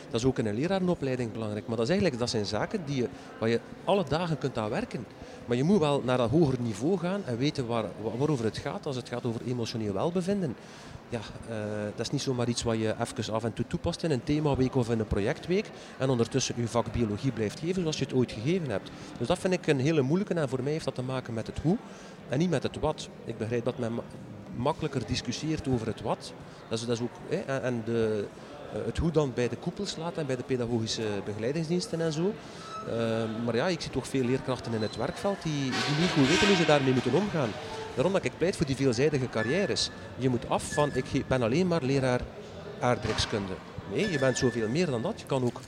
dat 0.10 0.20
is 0.20 0.26
ook 0.26 0.40
in 0.40 0.46
een 0.46 0.56
lerarenopleiding 0.56 1.32
belangrijk. 1.32 1.68
Maar 1.68 1.76
dat, 1.76 1.86
is 1.86 1.92
eigenlijk, 1.92 2.22
dat 2.22 2.30
zijn 2.30 2.46
zaken 2.46 2.86
die 2.86 2.96
je, 2.96 3.08
waar 3.40 3.50
je 3.50 3.60
alle 3.84 4.04
dagen 4.08 4.38
kunt 4.38 4.58
aan 4.58 4.70
werken. 4.70 5.06
Maar 5.46 5.58
je 5.58 5.64
moet 5.64 5.80
wel 5.80 6.02
naar 6.06 6.18
dat 6.18 6.30
hoger 6.30 6.60
niveau 6.60 6.98
gaan 6.98 7.22
en 7.26 7.38
weten 7.38 7.68
waar, 7.68 7.86
waarover 8.18 8.46
het 8.46 8.58
gaat 8.58 8.86
als 8.86 8.96
het 8.96 9.10
gaat 9.10 9.26
over 9.26 9.42
emotioneel 9.46 9.94
welbevinden 9.94 10.56
ja, 11.10 11.20
uh, 11.50 11.56
dat 11.96 12.06
is 12.06 12.12
niet 12.12 12.22
zomaar 12.22 12.48
iets 12.48 12.64
wat 12.64 12.78
je 12.78 12.96
even 13.00 13.34
af 13.34 13.44
en 13.44 13.54
toe 13.54 13.68
toepast 13.68 14.04
in 14.04 14.12
een 14.12 14.24
themaweek 14.24 14.76
of 14.76 14.90
in 14.90 15.00
een 15.00 15.08
projectweek 15.08 15.70
en 15.98 16.10
ondertussen 16.10 16.56
je 16.58 16.68
vak 16.68 16.92
biologie 16.92 17.32
blijft 17.32 17.60
geven 17.60 17.82
zoals 17.82 17.98
je 17.98 18.06
het 18.06 18.14
ooit 18.14 18.32
gegeven 18.32 18.70
hebt. 18.70 18.92
Dus 19.18 19.28
dat 19.28 19.40
vind 19.40 19.54
ik 19.54 19.68
een 19.68 19.80
hele 19.80 20.02
moeilijke 20.02 20.34
en 20.34 20.50
voor 20.50 20.64
mij 20.64 20.72
heeft 20.72 20.86
dat 20.86 20.96
te 20.96 21.02
maken 21.02 21.34
met 21.34 21.48
het 21.48 21.60
hoe 21.60 21.78
en 22.30 22.40
niet 22.40 22.50
met 22.50 22.64
het 22.64 22.80
wat. 22.80 23.10
Ik 23.26 23.38
begrijp 23.38 23.66
dat 23.66 23.78
men 23.78 24.00
makkelijker 24.56 25.06
discussieert 25.06 25.68
over 25.68 25.88
het 25.88 26.02
wat. 26.02 26.34
Dat 26.70 26.88
is, 26.88 27.02
ook, 27.02 27.12
hè, 27.30 27.60
en 27.60 27.82
de, 27.86 28.26
eh, 28.30 28.45
het 28.86 28.98
hoe 28.98 29.12
dan 29.12 29.32
bij 29.34 29.50
de 29.50 29.56
koepels 29.56 29.96
laat 29.96 30.18
en 30.18 30.26
bij 30.26 30.36
de 30.36 30.44
pedagogische 30.44 31.04
begeleidingsdiensten 31.26 32.02
en 32.02 32.12
zo. 32.12 32.34
Uh, 32.88 32.94
maar 33.46 33.56
ja, 33.56 33.68
ik 33.68 33.82
zie 33.82 33.92
toch 33.92 34.08
veel 34.08 34.24
leerkrachten 34.24 34.74
in 34.74 34.82
het 34.82 34.96
werkveld 34.96 35.44
die, 35.44 35.62
die 35.62 36.00
niet 36.00 36.10
goed 36.10 36.28
weten 36.28 36.48
hoe 36.48 36.56
ze 36.56 36.66
daarmee 36.66 36.94
moeten 36.94 37.14
omgaan. 37.14 37.50
Daarom 37.96 38.14
dat 38.14 38.24
ik 38.24 38.38
pleit 38.38 38.56
voor 38.56 38.66
die 38.66 38.76
veelzijdige 38.76 39.30
carrières. 39.30 39.90
Je 40.18 40.30
moet 40.30 40.50
af 40.50 40.74
van, 40.74 40.92
ik 40.94 41.28
ben 41.28 41.42
alleen 41.42 41.68
maar 41.68 41.84
leraar 41.84 42.22
aardrijkskunde. 42.80 43.54
Nee, 43.94 44.12
je 44.12 44.20
bent 44.20 44.38
zoveel 44.38 44.70
meer 44.70 44.86
dan 44.86 45.02
dat. 45.02 45.20
Je 45.20 45.26
kan 45.26 45.44
ook 45.44 45.60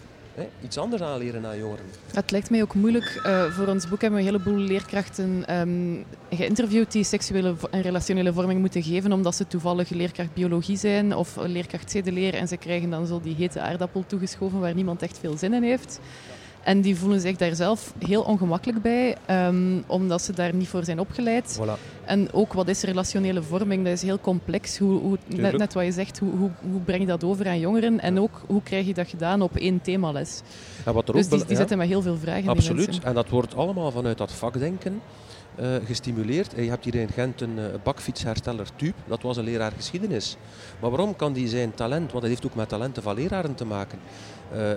iets 0.64 0.78
anders 0.78 1.02
aanleren 1.02 1.46
aan 1.46 1.58
jongeren. 1.58 1.86
Het 2.14 2.32
lijkt 2.32 2.50
mij 2.50 2.62
ook 2.62 2.74
moeilijk. 2.74 3.22
Uh, 3.26 3.44
voor 3.44 3.68
ons 3.68 3.88
boek 3.88 4.02
hebben 4.02 4.20
we 4.20 4.26
een 4.26 4.34
heleboel 4.34 4.60
leerkrachten 4.60 5.60
um, 5.60 6.06
geïnterviewd 6.30 6.92
die 6.92 7.04
seksuele 7.04 7.56
en 7.72 7.82
relationele 7.82 8.34
vorming 8.34 8.60
moeten 8.60 8.84
geven, 8.84 9.12
omdat 9.12 9.36
ze 9.36 9.48
toevallig 9.48 9.90
leerkracht 9.90 10.34
biologie 10.34 10.78
zijn 10.78 11.16
of 11.16 11.36
leerkracht 11.36 11.92
zedeleer 11.92 12.34
en 12.34 12.48
ze 12.48 12.58
krijgen 12.58 12.90
dan 12.90 13.08
zo 13.08 13.22
die 13.22 13.36
hete 13.36 13.62
aardappel 13.62 14.04
toegeschoven 14.08 14.60
waar 14.60 14.74
niemand 14.74 15.02
echt 15.02 15.18
veel 15.20 15.38
zin 15.38 15.54
in 15.54 15.64
heeft. 15.64 16.00
En 16.68 16.82
die 16.82 16.96
voelen 16.96 17.20
zich 17.20 17.38
daar 17.38 17.56
zelf 17.56 17.94
heel 18.06 18.22
ongemakkelijk 18.22 18.82
bij, 18.82 19.18
um, 19.30 19.84
omdat 19.88 20.22
ze 20.22 20.34
daar 20.34 20.54
niet 20.54 20.68
voor 20.68 20.84
zijn 20.84 21.00
opgeleid. 21.00 21.60
Voilà. 21.62 22.04
En 22.06 22.34
ook 22.34 22.54
wat 22.54 22.68
is 22.68 22.82
relationele 22.82 23.44
vorming, 23.44 23.84
dat 23.84 23.94
is 23.94 24.02
heel 24.02 24.20
complex. 24.20 24.78
Hoe, 24.78 25.00
hoe 25.00 25.18
net, 25.26 25.58
net, 25.58 25.74
wat 25.74 25.86
je 25.86 25.92
zegt, 25.92 26.20
hoe, 26.20 26.32
hoe, 26.36 26.52
hoe, 26.72 26.82
breng 26.82 27.02
je 27.02 27.08
dat 27.08 27.24
over 27.24 27.48
aan 27.48 27.60
jongeren? 27.60 28.00
En 28.00 28.20
ook, 28.20 28.42
hoe 28.48 28.64
krijg 28.64 28.86
je 28.86 28.94
dat 28.94 29.08
gedaan 29.08 29.42
op 29.42 29.56
één 29.56 29.82
themales? 29.82 30.42
Ja, 30.86 30.94
wat 30.94 31.08
er 31.08 31.14
dus 31.14 31.24
ook 31.24 31.30
die, 31.30 31.40
die 31.40 31.50
ja. 31.50 31.56
zitten 31.56 31.78
met 31.78 31.88
heel 31.88 32.02
veel 32.02 32.18
vragen. 32.18 32.50
Absoluut, 32.50 33.00
en 33.04 33.14
dat 33.14 33.30
wordt 33.30 33.56
allemaal 33.56 33.92
vanuit 33.92 34.18
dat 34.18 34.32
vakdenken. 34.32 35.02
Uh, 35.60 35.76
gestimuleerd. 35.86 36.54
Je 36.56 36.70
hebt 36.70 36.84
hier 36.84 36.96
in 36.96 37.10
Gent 37.10 37.42
een 37.42 37.58
uh, 37.58 37.66
bakfietshersteller 37.84 38.68
Tube, 38.76 38.94
dat 39.08 39.22
was 39.22 39.38
een 39.38 39.44
leraar 39.44 39.72
geschiedenis. 39.72 40.38
Maar 40.80 40.90
waarom 40.90 41.16
kan 41.16 41.34
die 41.34 41.48
zijn 41.48 41.74
talent, 41.74 42.12
want 42.12 42.22
dat 42.22 42.32
heeft 42.32 42.46
ook 42.46 42.56
met 42.56 42.70
talenten 42.70 43.04
van 43.04 43.16
leraren 43.16 43.56
te 43.56 43.66
maken, 43.66 44.00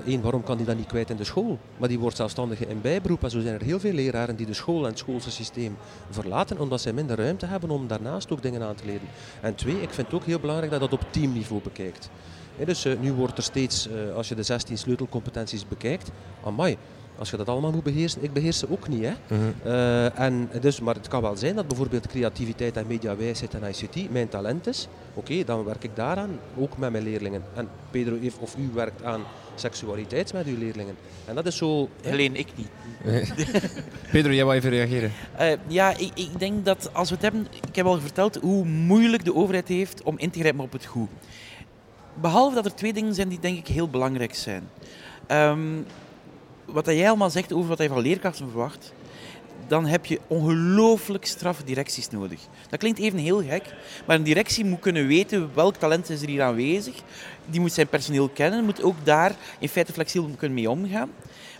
Eén, 0.04 0.16
uh, 0.18 0.22
waarom 0.22 0.42
kan 0.42 0.56
die 0.56 0.66
dat 0.66 0.76
niet 0.76 0.86
kwijt 0.86 1.10
in 1.10 1.16
de 1.16 1.24
school? 1.24 1.58
Maar 1.76 1.88
die 1.88 1.98
wordt 1.98 2.16
zelfstandige 2.16 2.66
in 2.66 2.80
bijberoep. 2.80 3.22
En 3.22 3.30
zo 3.30 3.40
zijn 3.40 3.54
er 3.54 3.62
heel 3.62 3.80
veel 3.80 3.92
leraren 3.92 4.36
die 4.36 4.46
de 4.46 4.54
school 4.54 4.82
en 4.82 4.88
het 4.88 4.98
schoolse 4.98 5.30
systeem 5.30 5.76
verlaten, 6.10 6.58
omdat 6.58 6.80
zij 6.80 6.92
minder 6.92 7.16
ruimte 7.16 7.46
hebben 7.46 7.70
om 7.70 7.86
daarnaast 7.86 8.32
ook 8.32 8.42
dingen 8.42 8.62
aan 8.62 8.74
te 8.74 8.84
leren. 8.84 9.08
En 9.40 9.54
twee, 9.54 9.82
ik 9.82 9.90
vind 9.90 10.06
het 10.06 10.16
ook 10.16 10.24
heel 10.24 10.40
belangrijk 10.40 10.70
dat 10.70 10.80
dat 10.80 10.92
op 10.92 11.04
teamniveau 11.10 11.62
bekijkt. 11.62 12.10
He, 12.56 12.64
dus 12.64 12.86
uh, 12.86 13.00
nu 13.00 13.12
wordt 13.12 13.36
er 13.36 13.42
steeds, 13.42 13.88
uh, 13.88 14.14
als 14.16 14.28
je 14.28 14.34
de 14.34 14.42
16 14.42 14.78
sleutelcompetenties 14.78 15.68
bekijkt, 15.68 16.10
amai, 16.44 16.76
als 17.20 17.30
je 17.30 17.36
dat 17.36 17.48
allemaal 17.48 17.72
moet 17.72 17.82
beheersen, 17.82 18.22
ik 18.22 18.32
beheers 18.32 18.58
ze 18.58 18.70
ook 18.70 18.88
niet. 18.88 19.04
Hè. 19.04 19.14
Uh, 19.64 20.18
en 20.18 20.50
dus, 20.60 20.80
maar 20.80 20.94
het 20.94 21.08
kan 21.08 21.22
wel 21.22 21.36
zijn 21.36 21.56
dat 21.56 21.68
bijvoorbeeld 21.68 22.06
creativiteit 22.06 22.76
en 22.76 22.86
mediawijsheid 22.86 23.54
en 23.54 23.68
ICT 23.68 24.10
mijn 24.10 24.28
talent 24.28 24.66
is. 24.66 24.88
Oké, 25.14 25.32
okay, 25.32 25.44
dan 25.44 25.64
werk 25.64 25.84
ik 25.84 25.96
daaraan, 25.96 26.38
ook 26.56 26.78
met 26.78 26.90
mijn 26.90 27.04
leerlingen. 27.04 27.42
En 27.54 27.68
Pedro 27.90 28.18
heeft, 28.20 28.38
of 28.38 28.56
u 28.56 28.70
werkt 28.74 29.02
aan 29.02 29.20
seksualiteit 29.60 30.32
met 30.32 30.46
uw 30.46 30.58
leerlingen. 30.58 30.96
En 31.24 31.34
dat 31.34 31.46
is 31.46 31.56
zo... 31.56 31.88
Alleen 32.04 32.36
ik 32.36 32.46
niet. 32.54 32.68
Pedro, 34.12 34.32
jij 34.32 34.44
wil 34.44 34.54
even 34.54 34.70
reageren? 34.70 35.12
Uh, 35.40 35.52
ja, 35.66 35.96
ik, 35.96 36.10
ik, 36.14 36.38
denk 36.38 36.64
dat 36.64 36.90
als 36.92 37.08
we 37.08 37.14
het 37.14 37.24
hebben... 37.24 37.46
Ik 37.68 37.76
heb 37.76 37.86
al 37.86 38.00
verteld 38.00 38.36
hoe 38.36 38.64
moeilijk 38.64 39.24
de 39.24 39.34
overheid 39.34 39.68
heeft 39.68 40.02
om 40.02 40.18
in 40.18 40.30
te 40.30 40.38
grijpen 40.38 40.60
op 40.60 40.72
het 40.72 40.84
goed. 40.84 41.08
Behalve 42.14 42.54
dat 42.54 42.64
er 42.64 42.74
twee 42.74 42.92
dingen 42.92 43.14
zijn 43.14 43.28
die 43.28 43.40
denk 43.40 43.58
ik 43.58 43.66
heel 43.66 43.88
belangrijk 43.88 44.34
zijn. 44.34 44.68
Um, 45.28 45.86
wat 46.64 46.86
jij 46.86 47.08
allemaal 47.08 47.30
zegt 47.30 47.52
over 47.52 47.68
wat 47.68 47.78
je 47.78 47.88
van 47.88 48.00
leerkrachten 48.00 48.48
verwacht, 48.50 48.92
dan 49.70 49.86
heb 49.86 50.06
je 50.06 50.20
ongelooflijk 50.26 51.24
straffe 51.24 51.64
directies 51.64 52.10
nodig. 52.10 52.40
Dat 52.68 52.78
klinkt 52.78 52.98
even 52.98 53.18
heel 53.18 53.42
gek, 53.42 53.74
maar 54.06 54.16
een 54.16 54.22
directie 54.22 54.64
moet 54.64 54.80
kunnen 54.80 55.06
weten 55.06 55.50
welk 55.54 55.76
talent 55.76 56.10
is 56.10 56.22
er 56.22 56.28
hier 56.28 56.42
aanwezig. 56.42 56.94
Die 57.46 57.60
moet 57.60 57.72
zijn 57.72 57.86
personeel 57.86 58.28
kennen, 58.28 58.64
moet 58.64 58.82
ook 58.82 58.94
daar 59.04 59.34
in 59.58 59.68
feite 59.68 59.92
flexibel 59.92 60.30
kunnen 60.36 60.56
mee 60.56 60.70
omgaan. 60.70 61.10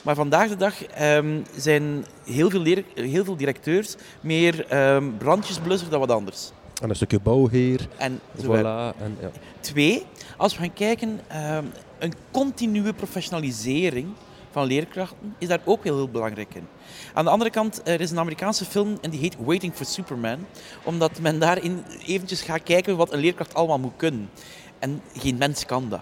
Maar 0.02 0.14
vandaag 0.14 0.48
de 0.48 0.56
dag 0.56 0.74
um, 1.00 1.42
zijn 1.56 2.04
heel 2.24 2.50
veel, 2.50 2.60
leer, 2.60 2.84
heel 2.94 3.24
veel 3.24 3.36
directeurs 3.36 3.96
meer 4.20 4.76
um, 4.94 5.16
brandjesblusser 5.18 5.90
dan 5.90 6.00
wat 6.00 6.10
anders. 6.10 6.50
En 6.82 6.88
een 6.88 6.96
stukje 6.96 7.20
bouwheer. 7.20 7.88
En 7.96 8.20
voilà. 8.36 8.96
En, 8.98 9.16
ja. 9.20 9.30
Twee, 9.60 10.02
als 10.36 10.54
we 10.54 10.60
gaan 10.60 10.72
kijken, 10.72 11.08
um, 11.08 11.70
een 11.98 12.12
continue 12.30 12.92
professionalisering 12.92 14.08
van 14.50 14.66
leerkrachten 14.66 15.34
is 15.38 15.48
daar 15.48 15.60
ook 15.64 15.84
heel, 15.84 15.96
heel 15.96 16.08
belangrijk 16.08 16.54
in. 16.54 16.66
Aan 17.12 17.24
de 17.24 17.30
andere 17.30 17.50
kant, 17.50 17.80
er 17.84 18.00
is 18.00 18.10
een 18.10 18.18
Amerikaanse 18.18 18.64
film 18.64 18.98
en 19.00 19.10
die 19.10 19.20
heet 19.20 19.36
Waiting 19.38 19.74
for 19.74 19.86
Superman. 19.86 20.46
Omdat 20.84 21.20
men 21.20 21.38
daarin 21.38 21.84
eventjes 22.06 22.42
gaat 22.42 22.62
kijken 22.62 22.96
wat 22.96 23.12
een 23.12 23.20
leerkracht 23.20 23.54
allemaal 23.54 23.78
moet 23.78 23.96
kunnen. 23.96 24.30
En 24.78 25.02
geen 25.16 25.38
mens 25.38 25.66
kan 25.66 25.88
dat. 25.88 26.00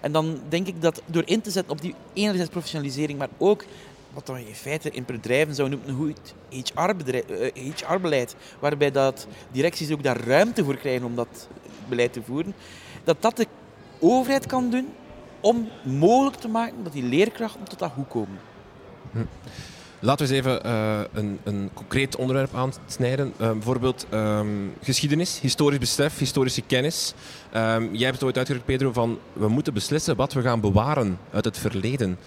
En 0.00 0.12
dan 0.12 0.40
denk 0.48 0.66
ik 0.66 0.82
dat 0.82 1.02
door 1.06 1.22
in 1.24 1.40
te 1.40 1.50
zetten 1.50 1.72
op 1.72 1.80
die 1.80 1.94
enerzijds 2.12 2.50
professionalisering, 2.50 3.18
maar 3.18 3.28
ook 3.38 3.64
wat 4.12 4.26
dan 4.26 4.36
in 4.36 4.54
feite 4.54 4.90
in 4.90 5.04
bedrijven 5.06 5.54
zou 5.54 5.68
noemen 5.68 5.88
een 5.88 5.96
goed 5.96 6.34
HR-beleid, 7.86 8.36
waarbij 8.60 8.90
dat 8.90 9.26
directies 9.52 9.90
ook 9.90 10.02
daar 10.02 10.20
ruimte 10.20 10.64
voor 10.64 10.76
krijgen 10.76 11.06
om 11.06 11.14
dat 11.14 11.48
beleid 11.88 12.12
te 12.12 12.22
voeren, 12.22 12.54
dat 13.04 13.22
dat 13.22 13.36
de 13.36 13.46
overheid 13.98 14.46
kan 14.46 14.70
doen 14.70 14.88
om 15.40 15.68
mogelijk 15.82 16.36
te 16.36 16.48
maken 16.48 16.84
dat 16.84 16.92
die 16.92 17.02
leerkrachten 17.02 17.64
tot 17.64 17.78
dat 17.78 17.90
goed 17.90 18.08
komen. 18.08 18.38
Hm. 19.12 19.24
Laten 20.00 20.26
we 20.26 20.34
eens 20.34 20.46
even 20.46 20.66
uh, 20.66 21.00
een, 21.12 21.38
een, 21.44 21.70
concreet 21.74 22.16
onderwerp 22.16 22.54
aansnijden. 22.54 23.32
Uh, 23.40 23.50
bijvoorbeeld 23.50 24.06
um, 24.14 24.74
geschiedenis, 24.82 25.40
historisch 25.40 25.78
besef, 25.78 26.18
historische 26.18 26.62
kennis. 26.62 27.14
Um, 27.56 27.94
jij 27.94 28.04
hebt 28.04 28.14
het 28.14 28.24
ooit 28.24 28.36
uitgedrukt, 28.36 28.66
Pedro, 28.66 28.92
van 28.92 29.18
we 29.32 29.48
moeten 29.48 29.74
beslissen 29.74 30.16
wat 30.16 30.32
we 30.32 30.42
gaan 30.42 30.60
bewaren 30.60 31.18
uit 31.32 31.44
het 31.44 31.58
verleden. 31.58 32.18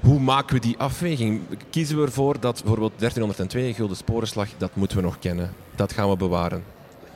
Hoe 0.00 0.20
maken 0.20 0.54
we 0.54 0.60
die 0.60 0.78
afweging? 0.78 1.40
Kiezen 1.70 1.96
we 1.96 2.02
ervoor 2.02 2.40
dat 2.40 2.60
bijvoorbeeld 2.60 2.92
1302, 2.98 3.74
Gulden 3.74 3.96
Sporenslag, 3.96 4.48
dat 4.56 4.74
moeten 4.74 4.96
we 4.96 5.02
nog 5.02 5.18
kennen. 5.18 5.52
Dat 5.74 5.92
gaan 5.92 6.10
we 6.10 6.16
bewaren. 6.16 6.64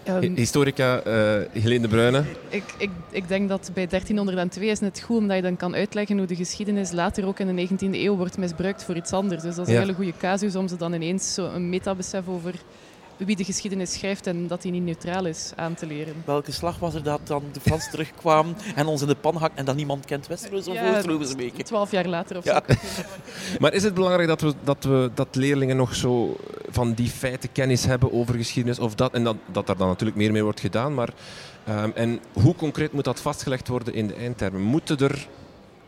Ehm, 0.05 0.35
Historica 0.35 1.07
uh, 1.07 1.43
Helene 1.53 1.81
de 1.81 1.89
Bruyne. 1.89 2.25
Ik, 2.49 2.63
ik, 2.79 2.91
ik 3.11 3.29
denk 3.29 3.49
dat 3.49 3.71
bij 3.75 3.87
1302 3.87 4.69
is 4.69 4.81
het 4.81 5.01
goed 5.01 5.19
omdat 5.19 5.37
je 5.37 5.43
dan 5.43 5.57
kan 5.57 5.75
uitleggen 5.75 6.19
hoe 6.19 6.27
de 6.27 6.37
geschiedenis 6.37 6.93
later 6.93 7.27
ook 7.27 7.39
in 7.39 7.57
de 7.57 7.69
19e 7.69 7.77
eeuw 7.93 8.17
wordt 8.17 8.39
misbruikt 8.39 8.85
voor 8.85 8.97
iets 8.97 9.13
anders. 9.13 9.43
Dus 9.43 9.55
dat 9.55 9.67
is 9.67 9.73
Ja. 9.73 9.79
een 9.81 9.85
hele 9.87 9.97
goede 9.97 10.13
casus 10.19 10.57
om 10.57 10.69
ze 10.69 10.77
dan 10.77 10.93
ineens 10.93 11.35
zo 11.35 11.47
een 11.55 11.69
metabesef 11.69 12.29
over 12.29 12.55
wie 13.17 13.37
de 13.37 13.45
geschiedenis 13.45 13.93
schrijft 13.93 14.27
en 14.27 14.47
dat 14.47 14.63
die 14.63 14.73
niet 14.73 14.83
neutraal 14.85 15.27
is 15.27 15.53
aan 15.57 15.75
te 15.75 15.87
leren. 15.87 16.15
Welke 16.25 16.53
slag 16.53 16.79
was 16.79 16.95
er 16.95 17.03
dat 17.03 17.21
dan 17.25 17.43
de 17.53 17.61
Fransen 17.61 17.91
terugkwamen 17.97 18.57
en 18.75 18.87
ons 18.87 19.01
in 19.03 19.07
de 19.09 19.15
pan 19.15 19.37
hakt 19.37 19.59
en 19.59 19.65
dat 19.65 19.77
niemand 19.77 20.05
kent 20.05 20.27
Westeros 20.27 20.67
of 20.69 20.75
Ja? 20.75 21.03
Twaalf 21.63 21.91
jaar 21.91 22.07
later 22.07 22.37
of 22.37 22.45
Ja. 22.45 22.63
zo. 22.69 22.75
Maar 23.61 23.73
is 23.73 23.83
het 23.83 23.95
belangrijk 23.95 24.29
dat, 24.29 24.41
we, 24.41 24.55
dat, 24.65 24.85
we, 24.85 25.11
dat 25.15 25.29
leerlingen 25.37 25.77
nog 25.77 25.95
zo 25.95 26.37
van 26.69 26.93
die 26.93 27.09
feiten 27.09 27.53
kennis 27.53 27.85
hebben 27.85 28.13
over 28.13 28.35
geschiedenis? 28.35 28.79
Of 28.79 28.95
dat, 28.95 29.13
en 29.13 29.25
dat, 29.25 29.37
dat 29.53 29.69
er 29.69 29.77
dan 29.77 29.89
natuurlijk 29.89 30.19
meer 30.19 30.33
mee 30.33 30.43
wordt 30.43 30.61
gedaan. 30.61 30.95
Maar, 30.95 31.09
ehm, 31.65 31.91
en 31.95 32.21
hoe 32.33 32.55
concreet 32.55 32.93
moet 32.93 33.05
dat 33.05 33.21
vastgelegd 33.21 33.69
worden 33.69 33.95
in 33.95 34.07
de 34.07 34.15
eindtermen? 34.15 34.61
Moeten 34.63 34.99
er 34.99 35.27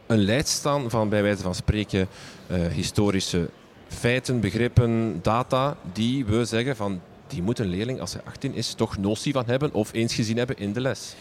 een 0.07 0.19
lijst 0.25 0.49
staan 0.49 0.91
van 0.91 1.09
bij 1.09 1.23
wijze 1.23 1.43
van 1.43 1.55
spreken 1.55 2.09
eh, 2.47 2.67
historische 2.67 3.51
feiten, 3.89 4.41
begrippen, 4.41 5.19
data 5.23 5.77
die 5.93 6.25
we 6.25 6.45
zeggen 6.45 6.77
van 6.77 7.01
die 7.29 7.43
moet 7.43 7.59
een 7.59 7.67
leerling 7.67 8.01
als 8.01 8.13
hij 8.13 8.23
18 8.25 8.55
is 8.55 8.75
toch 8.75 8.97
notie 8.97 9.33
van 9.33 9.47
hebben 9.47 9.73
of 9.73 9.93
eens 9.93 10.15
gezien 10.15 10.37
hebben 10.37 10.59
in 10.59 10.73
de 10.73 10.81
les? 10.81 11.15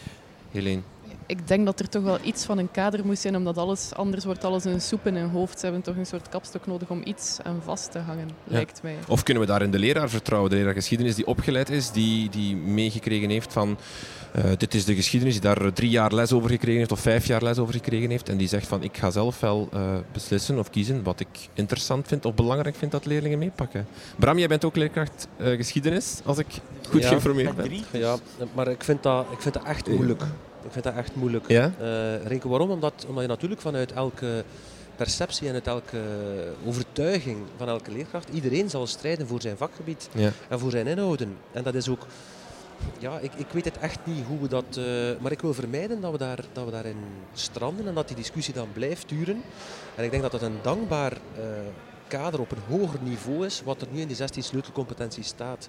Helene. 0.50 0.82
Ik 1.26 1.48
denk 1.48 1.64
dat 1.66 1.80
er 1.80 1.88
toch 1.88 2.02
wel 2.02 2.18
iets 2.22 2.44
van 2.44 2.58
een 2.58 2.70
kader 2.70 3.06
moet 3.06 3.18
zijn, 3.18 3.36
omdat 3.36 3.58
alles, 3.58 3.94
anders 3.94 4.24
wordt 4.24 4.44
alles 4.44 4.64
een 4.64 4.80
soep 4.80 5.06
in 5.06 5.16
hun 5.16 5.30
hoofd. 5.30 5.58
Ze 5.58 5.64
hebben 5.64 5.82
toch 5.82 5.96
een 5.96 6.06
soort 6.06 6.28
kapstok 6.28 6.66
nodig 6.66 6.90
om 6.90 7.00
iets 7.04 7.38
aan 7.42 7.60
vast 7.64 7.90
te 7.90 7.98
hangen, 7.98 8.30
lijkt 8.44 8.82
mij. 8.82 8.96
Of 9.08 9.22
kunnen 9.22 9.42
we 9.42 9.48
daarin 9.48 9.70
de 9.70 9.78
leraar 9.78 10.08
vertrouwen? 10.08 10.50
De 10.50 10.56
leraar 10.56 10.74
geschiedenis 10.74 11.14
die 11.14 11.26
opgeleid 11.26 11.70
is, 11.70 11.90
die, 11.90 12.30
die 12.30 12.56
meegekregen 12.56 13.30
heeft 13.30 13.52
van 13.52 13.76
eh, 14.32 14.44
dit 14.56 14.74
is 14.74 14.84
de 14.84 14.94
geschiedenis, 14.94 15.34
die 15.40 15.42
daar 15.42 15.72
drie 15.72 15.90
jaar 15.90 16.12
les 16.14 16.32
over 16.32 16.50
gekregen 16.50 16.78
heeft 16.78 16.92
of 16.92 17.00
vijf 17.00 17.26
jaar 17.26 17.42
les 17.42 17.58
over 17.58 17.74
gekregen 17.74 18.10
heeft. 18.10 18.28
En 18.28 18.36
die 18.36 18.48
zegt 18.48 18.66
van 18.66 18.82
ik 18.82 18.96
ga 18.96 19.10
zelf 19.10 19.40
wel 19.40 19.68
eh, 19.72 19.80
beslissen 20.12 20.58
of 20.58 20.70
kiezen 20.70 21.02
wat 21.02 21.20
ik 21.20 21.28
interessant 21.54 22.08
vind 22.08 22.24
of 22.24 22.34
belangrijk 22.34 22.76
vind 22.76 22.90
dat 22.90 23.06
leerlingen 23.06 23.38
meepakken. 23.38 23.86
Bram, 24.16 24.38
jij 24.38 24.48
bent 24.48 24.64
ook 24.64 24.76
leerkracht 24.76 25.28
eh, 25.36 25.56
geschiedenis, 25.56 26.20
als 26.24 26.38
ik 26.38 26.46
goed 26.88 27.02
Ja. 27.02 27.08
geïnformeerd 27.08 27.56
ben. 27.56 27.72
Ja, 27.90 28.16
maar 28.54 28.68
ik 28.68 28.84
vind 28.84 29.02
dat, 29.02 29.26
ik 29.30 29.40
vind 29.40 29.54
dat 29.54 29.64
echt 29.64 29.88
moeilijk. 29.88 30.22
Ik 30.66 30.72
vind 30.72 30.84
dat 30.84 30.94
echt 30.94 31.14
moeilijk. 31.14 31.48
Ja? 31.48 31.72
Eh, 31.80 32.26
Renke, 32.26 32.48
waarom? 32.48 32.70
Omdat, 32.70 33.04
omdat 33.08 33.22
je 33.22 33.28
natuurlijk 33.28 33.60
vanuit 33.60 33.92
elke 33.92 34.44
perceptie 34.96 35.48
en 35.48 35.54
uit 35.54 35.66
elke 35.66 36.00
overtuiging 36.66 37.38
van 37.56 37.68
elke 37.68 37.90
leerkracht, 37.92 38.28
iedereen 38.28 38.70
zal 38.70 38.86
strijden 38.86 39.26
voor 39.26 39.40
zijn 39.40 39.56
vakgebied 39.56 40.08
Ja. 40.12 40.30
en 40.48 40.58
voor 40.58 40.70
zijn 40.70 40.86
inhouden. 40.86 41.36
En 41.52 41.62
dat 41.62 41.74
is 41.74 41.88
ook, 41.88 42.06
ja, 42.98 43.18
ik, 43.18 43.34
ik 43.36 43.46
weet 43.50 43.64
het 43.64 43.78
echt 43.78 43.98
niet 44.04 44.24
hoe 44.26 44.38
we 44.40 44.48
dat, 44.48 44.64
eh, 44.76 44.84
maar 45.20 45.32
ik 45.32 45.40
wil 45.40 45.54
vermijden 45.54 46.00
dat 46.00 46.12
we, 46.12 46.18
daar, 46.18 46.44
dat 46.52 46.64
we 46.64 46.70
daarin 46.70 46.96
stranden 47.32 47.86
en 47.88 47.94
dat 47.94 48.06
die 48.08 48.16
discussie 48.16 48.54
dan 48.54 48.68
blijft 48.72 49.08
duren. 49.08 49.42
En 49.94 50.04
ik 50.04 50.10
denk 50.10 50.22
dat 50.22 50.32
dat 50.32 50.42
een 50.42 50.58
dankbaar 50.62 51.12
eh, 51.12 51.42
kader 52.08 52.40
op 52.40 52.50
een 52.50 52.78
hoger 52.78 52.98
niveau 53.02 53.46
is, 53.46 53.62
wat 53.64 53.80
er 53.80 53.86
nu 53.90 54.00
in 54.00 54.06
die 54.06 54.16
16 54.16 54.42
sleutelcompetenties 54.42 55.26
staat. 55.26 55.68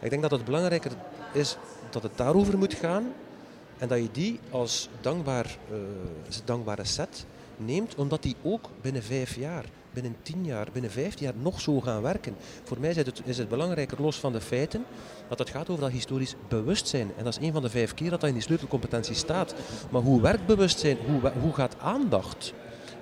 Ik 0.00 0.10
denk 0.10 0.22
dat 0.22 0.30
het 0.30 0.44
belangrijker 0.44 0.90
is 1.32 1.56
dat 1.90 2.02
het 2.02 2.12
daarover 2.16 2.58
moet 2.58 2.74
gaan 2.74 3.12
en 3.78 3.88
dat 3.88 3.98
je 3.98 4.08
die 4.12 4.40
als 4.50 4.88
dankbaar, 5.00 5.58
eh, 5.70 5.76
dankbare 6.44 6.84
set 6.84 7.26
neemt, 7.56 7.94
omdat 7.94 8.22
die 8.22 8.36
ook 8.42 8.70
binnen 8.80 9.02
vijf 9.02 9.36
jaar, 9.36 9.64
binnen 9.92 10.16
tien 10.22 10.44
jaar, 10.44 10.68
binnen 10.72 10.90
vijftien 10.90 11.26
jaar 11.26 11.36
nog 11.36 11.60
zo 11.60 11.80
gaan 11.80 12.02
werken. 12.02 12.36
Voor 12.64 12.80
mij 12.80 12.90
is 12.90 12.96
het, 12.96 13.22
is 13.24 13.38
het 13.38 13.48
belangrijker, 13.48 14.02
los 14.02 14.16
van 14.16 14.32
de 14.32 14.40
feiten, 14.40 14.84
dat 15.28 15.38
het 15.38 15.50
gaat 15.50 15.68
over 15.68 15.82
dat 15.82 15.92
historisch 15.92 16.34
bewustzijn. 16.48 17.10
En 17.16 17.24
dat 17.24 17.38
is 17.38 17.46
een 17.46 17.52
van 17.52 17.62
de 17.62 17.70
vijf 17.70 17.94
keer 17.94 18.10
dat 18.10 18.20
dat 18.20 18.28
in 18.28 18.34
die 18.34 18.44
sleutelcompetentie 18.44 19.14
staat. 19.14 19.54
Maar 19.90 20.02
hoe 20.02 20.20
werkt 20.20 20.46
bewustzijn? 20.46 20.96
Hoe, 21.06 21.32
hoe 21.40 21.52
gaat 21.54 21.78
aandacht? 21.78 22.52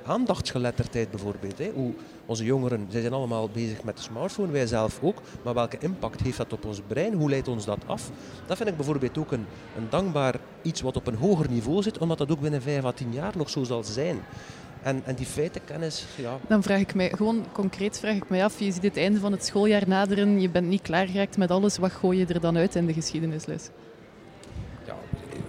Aandachtsgeletterdheid 0.06 1.10
bijvoorbeeld. 1.10 1.58
Hè? 1.58 1.70
Hoe 1.74 1.92
onze 2.26 2.44
jongeren, 2.44 2.86
zij 2.88 3.00
zijn 3.00 3.12
allemaal 3.12 3.48
bezig 3.48 3.82
met 3.82 3.96
de 3.96 4.02
smartphone, 4.02 4.52
wij 4.52 4.66
zelf 4.66 4.98
ook. 5.02 5.20
Maar 5.42 5.54
welke 5.54 5.78
impact 5.80 6.20
heeft 6.20 6.36
dat 6.36 6.52
op 6.52 6.64
ons 6.64 6.80
brein? 6.86 7.14
Hoe 7.14 7.30
leidt 7.30 7.48
ons 7.48 7.64
dat 7.64 7.78
af? 7.86 8.10
Dat 8.46 8.56
vind 8.56 8.68
ik 8.68 8.76
bijvoorbeeld 8.76 9.18
ook 9.18 9.32
een, 9.32 9.46
een 9.76 9.86
dankbaar 9.90 10.34
iets 10.62 10.80
wat 10.80 10.96
op 10.96 11.06
een 11.06 11.16
hoger 11.16 11.50
niveau 11.50 11.82
zit, 11.82 11.98
omdat 11.98 12.18
dat 12.18 12.30
ook 12.30 12.40
binnen 12.40 12.62
vijf 12.62 12.84
à 12.84 12.92
tien 12.92 13.12
jaar 13.12 13.32
nog 13.36 13.50
zo 13.50 13.64
zal 13.64 13.84
zijn. 13.84 14.22
En, 14.82 15.02
en 15.04 15.14
die 15.14 15.26
feitenkennis, 15.26 16.06
ja, 16.16 16.38
Dan 16.48 16.62
vraag 16.62 16.80
ik 16.80 16.94
mij, 16.94 17.10
gewoon 17.10 17.44
concreet 17.52 17.98
vraag 17.98 18.14
ik 18.14 18.28
mij 18.28 18.44
af, 18.44 18.58
je 18.58 18.72
ziet 18.72 18.82
het 18.82 18.96
einde 18.96 19.18
van 19.18 19.32
het 19.32 19.44
schooljaar 19.44 19.88
naderen, 19.88 20.40
je 20.40 20.50
bent 20.50 20.66
niet 20.66 20.82
klaargeraakt 20.82 21.36
met 21.36 21.50
alles, 21.50 21.78
wat 21.78 21.92
gooi 21.92 22.18
je 22.18 22.26
er 22.26 22.40
dan 22.40 22.56
uit 22.56 22.74
in 22.74 22.86
de 22.86 22.92
geschiedenisles? 22.92 23.68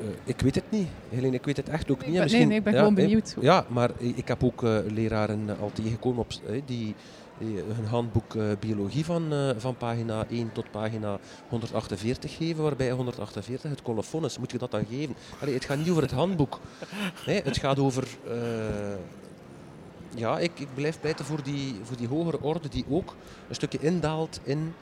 Eh, 0.05 0.11
ik 0.23 0.39
weet 0.41 0.55
het 0.55 0.63
niet. 0.71 0.87
Helene, 1.09 1.35
ik 1.35 1.45
weet 1.45 1.57
het 1.57 1.69
echt 1.69 1.91
ook 1.91 2.05
niet. 2.05 2.13
ben- 2.15 2.23
En 2.23 2.31
nee, 2.31 2.45
nee, 2.45 2.57
ik 2.57 2.63
ben 2.63 2.73
ja, 2.73 2.79
gewoon 2.79 2.93
benieuwd. 2.95 3.35
Ja, 3.41 3.65
maar 3.69 3.89
ik 3.97 4.27
heb 4.27 4.43
ook 4.43 4.63
eh, 4.63 4.77
leraren 4.87 5.49
eh, 5.49 5.61
al 5.61 5.71
tegengekomen 5.73 6.19
op, 6.19 6.31
eh, 6.47 6.61
die, 6.65 6.95
die 7.37 7.61
hun 7.75 7.85
handboek 7.85 8.35
eh, 8.35 8.43
biologie 8.59 9.05
van, 9.05 9.33
eh, 9.33 9.49
van 9.57 9.75
pagina 9.77 10.25
1 10.29 10.51
tot 10.51 10.71
pagina 10.71 11.19
148 11.49 12.35
geven, 12.37 12.63
waarbij 12.63 12.91
148 12.91 13.69
het 13.69 13.81
colofon 13.81 14.25
is. 14.25 14.37
Moet 14.39 14.51
je 14.51 14.57
dat 14.57 14.71
dan 14.71 14.85
geven? 14.89 15.15
Allee, 15.41 15.53
het 15.53 15.65
gaat 15.65 15.77
niet 15.77 15.89
over 15.89 16.01
het 16.01 16.11
handboek. 16.11 16.59
Nee, 17.25 17.41
het 17.43 17.57
gaat 17.57 17.79
over... 17.79 18.07
eh, 18.27 18.33
ja, 20.15 20.39
ik, 20.39 20.51
ik 20.59 20.67
blijf 20.73 20.99
pleiten 20.99 21.25
voor 21.25 21.43
die, 21.43 21.75
voor 21.83 21.97
die 21.97 22.07
hogere 22.07 22.41
orde 22.41 22.69
die 22.69 22.85
ook 22.89 23.15
een 23.49 23.55
stukje 23.55 23.77
indaalt 23.81 24.39
in 24.43 24.73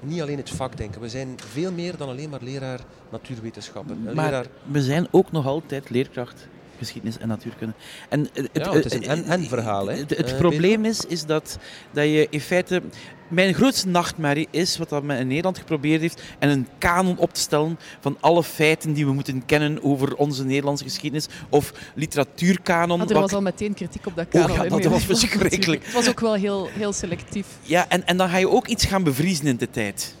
niet 0.00 0.20
alleen 0.20 0.36
het 0.36 0.50
vakdenken. 0.50 1.00
We 1.00 1.08
zijn 1.08 1.34
veel 1.36 1.72
meer 1.72 1.96
dan 1.96 2.08
alleen 2.08 2.30
maar 2.30 2.42
leraar 2.42 2.80
natuurwetenschappen. 3.10 4.02
Maar 4.02 4.14
leraar, 4.14 4.46
we 4.64 4.82
zijn 4.82 5.06
ook 5.10 5.32
nog 5.32 5.46
altijd 5.46 5.90
leerkracht 5.90 6.48
geschiedenis 6.78 7.18
en 7.18 7.28
natuurkunde. 7.28 7.74
En 8.08 8.28
het, 8.32 8.48
Ja, 8.52 8.72
het 8.72 8.84
is 8.84 8.92
een 8.92 9.04
en-en 9.04 9.44
verhaal, 9.44 9.86
hè. 9.86 9.96
Het, 9.96 10.10
het 10.16 10.32
Eh, 10.32 10.38
probleem 10.38 10.84
is, 10.84 11.04
is 11.06 11.24
dat, 11.24 11.58
dat 11.90 12.04
je 12.04 12.26
in 12.30 12.40
feite... 12.40 12.82
Mijn 13.28 13.54
grootste 13.54 13.88
nachtmerrie 13.88 14.48
is 14.50 14.76
wat 14.78 14.88
dat 14.88 15.02
men 15.02 15.18
in 15.18 15.26
Nederland 15.26 15.58
geprobeerd 15.58 16.00
heeft 16.00 16.22
en 16.38 16.48
een 16.50 16.66
kanon 16.78 17.16
op 17.18 17.34
te 17.34 17.40
stellen 17.40 17.78
van 18.00 18.16
alle 18.20 18.42
feiten 18.44 18.92
die 18.92 19.06
we 19.06 19.12
moeten 19.12 19.46
kennen 19.46 19.82
over 19.82 20.14
onze 20.16 20.44
Nederlandse 20.44 20.84
geschiedenis 20.84 21.26
of 21.48 21.72
literatuurkanon. 21.94 23.00
Ah, 23.00 23.08
er 23.08 23.12
wat- 23.14 23.22
was 23.22 23.32
al 23.32 23.42
meteen 23.42 23.74
kritiek 23.74 24.06
op 24.06 24.16
dat 24.16 24.24
Oh 24.26 24.30
kanon. 24.32 24.56
ja, 24.56 24.62
hè, 24.62 24.68
dat 24.68 24.84
was 24.92 25.04
verschrikkelijk. 25.14 25.84
Het 25.84 25.94
was 25.94 26.08
ook 26.08 26.20
wel 26.20 26.34
heel, 26.34 26.68
heel 26.72 26.92
selectief. 26.92 27.46
Ja, 27.62 27.88
en, 27.88 28.06
en 28.06 28.16
dan 28.16 28.28
ga 28.28 28.36
je 28.36 28.48
ook 28.48 28.66
iets 28.66 28.84
gaan 28.84 29.02
bevriezen 29.02 29.46
in 29.46 29.56
de 29.56 29.70
tijd. 29.70 30.14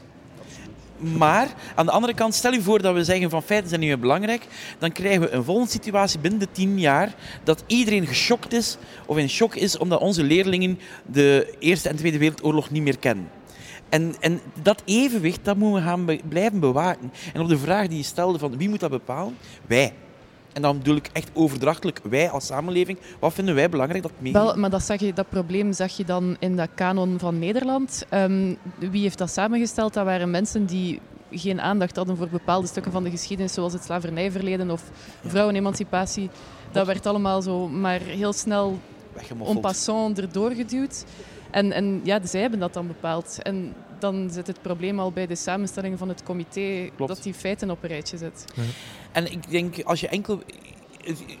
Maar 0.98 1.48
aan 1.74 1.86
de 1.86 1.92
andere 1.92 2.14
kant, 2.14 2.34
stel 2.34 2.52
je 2.52 2.62
voor 2.62 2.82
dat 2.82 2.94
we 2.94 3.04
zeggen 3.04 3.30
van 3.30 3.42
feiten 3.42 3.68
zijn 3.68 3.80
niet 3.80 3.88
meer 3.88 3.98
belangrijk, 3.98 4.46
dan 4.78 4.92
krijgen 4.92 5.20
we 5.20 5.30
een 5.30 5.44
volgende 5.44 5.70
situatie 5.70 6.18
binnen 6.18 6.40
de 6.40 6.48
tien 6.52 6.78
jaar 6.78 7.14
dat 7.44 7.64
iedereen 7.66 8.06
geschokt 8.06 8.52
is 8.52 8.76
of 9.06 9.16
in 9.16 9.28
shock 9.28 9.54
is 9.54 9.78
omdat 9.78 10.00
onze 10.00 10.22
leerlingen 10.22 10.78
de 11.06 11.54
Eerste 11.58 11.88
en 11.88 11.96
Tweede 11.96 12.18
Wereldoorlog 12.18 12.70
niet 12.70 12.82
meer 12.82 12.98
kennen. 12.98 13.28
En, 13.88 14.14
en 14.20 14.40
dat 14.62 14.82
evenwicht, 14.84 15.44
dat 15.44 15.56
moeten 15.56 15.82
we 15.82 15.88
gaan 15.88 16.20
blijven 16.28 16.60
bewaken. 16.60 17.12
En 17.32 17.40
op 17.40 17.48
de 17.48 17.58
vraag 17.58 17.88
die 17.88 17.98
je 17.98 18.04
stelde 18.04 18.38
van 18.38 18.56
wie 18.56 18.68
moet 18.68 18.80
dat 18.80 18.90
bepalen? 18.90 19.36
Wij. 19.66 19.92
En 20.58 20.64
dan 20.64 20.78
bedoel 20.78 20.96
ik 20.96 21.10
echt 21.12 21.30
overdrachtelijk 21.34 22.00
wij 22.02 22.30
als 22.30 22.46
samenleving. 22.46 22.98
Wat 23.18 23.32
vinden 23.32 23.54
wij 23.54 23.68
belangrijk 23.68 24.02
dat 24.02 24.12
mee? 24.18 24.32
Wel, 24.32 24.56
maar 24.56 24.70
dat, 24.70 24.82
zag 24.82 25.00
je, 25.00 25.12
dat 25.12 25.28
probleem 25.28 25.72
zag 25.72 25.96
je 25.96 26.04
dan 26.04 26.36
in 26.38 26.56
dat 26.56 26.68
kanon 26.74 27.18
van 27.18 27.38
Nederland. 27.38 28.04
Ehm, 28.08 28.54
wie 28.78 29.02
heeft 29.02 29.18
dat 29.18 29.30
samengesteld? 29.30 29.94
Dat 29.94 30.04
waren 30.04 30.30
mensen 30.30 30.66
die 30.66 31.00
geen 31.30 31.60
aandacht 31.60 31.96
hadden 31.96 32.16
voor 32.16 32.28
bepaalde 32.28 32.66
stukken 32.66 32.92
van 32.92 33.04
de 33.04 33.10
geschiedenis, 33.10 33.52
zoals 33.52 33.72
het 33.72 33.84
slavernijverleden 33.84 34.70
of 34.70 34.82
vrouwenemancipatie. 35.26 36.30
Dat 36.72 36.86
werd 36.86 37.06
allemaal 37.06 37.42
zo 37.42 37.68
maar 37.68 38.00
heel 38.00 38.32
snel 38.32 38.78
en 39.46 39.60
passant 39.60 40.18
erdoor 40.18 40.50
geduwd. 40.50 41.04
En, 41.50 41.72
en 41.72 42.00
ja, 42.04 42.20
zij 42.26 42.40
hebben 42.40 42.58
dat 42.58 42.72
dan 42.72 42.86
bepaald. 42.86 43.38
En 43.42 43.74
dan 43.98 44.30
zit 44.30 44.46
het 44.46 44.62
probleem 44.62 45.00
al 45.00 45.12
bij 45.12 45.26
de 45.26 45.36
samenstelling 45.36 45.98
van 45.98 46.08
het 46.08 46.22
comité 46.22 46.90
Klopt. 46.96 47.14
dat 47.14 47.22
die 47.22 47.34
feiten 47.34 47.70
op 47.70 47.82
een 47.82 47.88
rijtje 47.88 48.16
zet. 48.16 48.44
En 49.12 49.32
ik 49.32 49.50
denk, 49.50 49.82
als 49.84 50.00
je 50.00 50.08
enkel... 50.08 50.42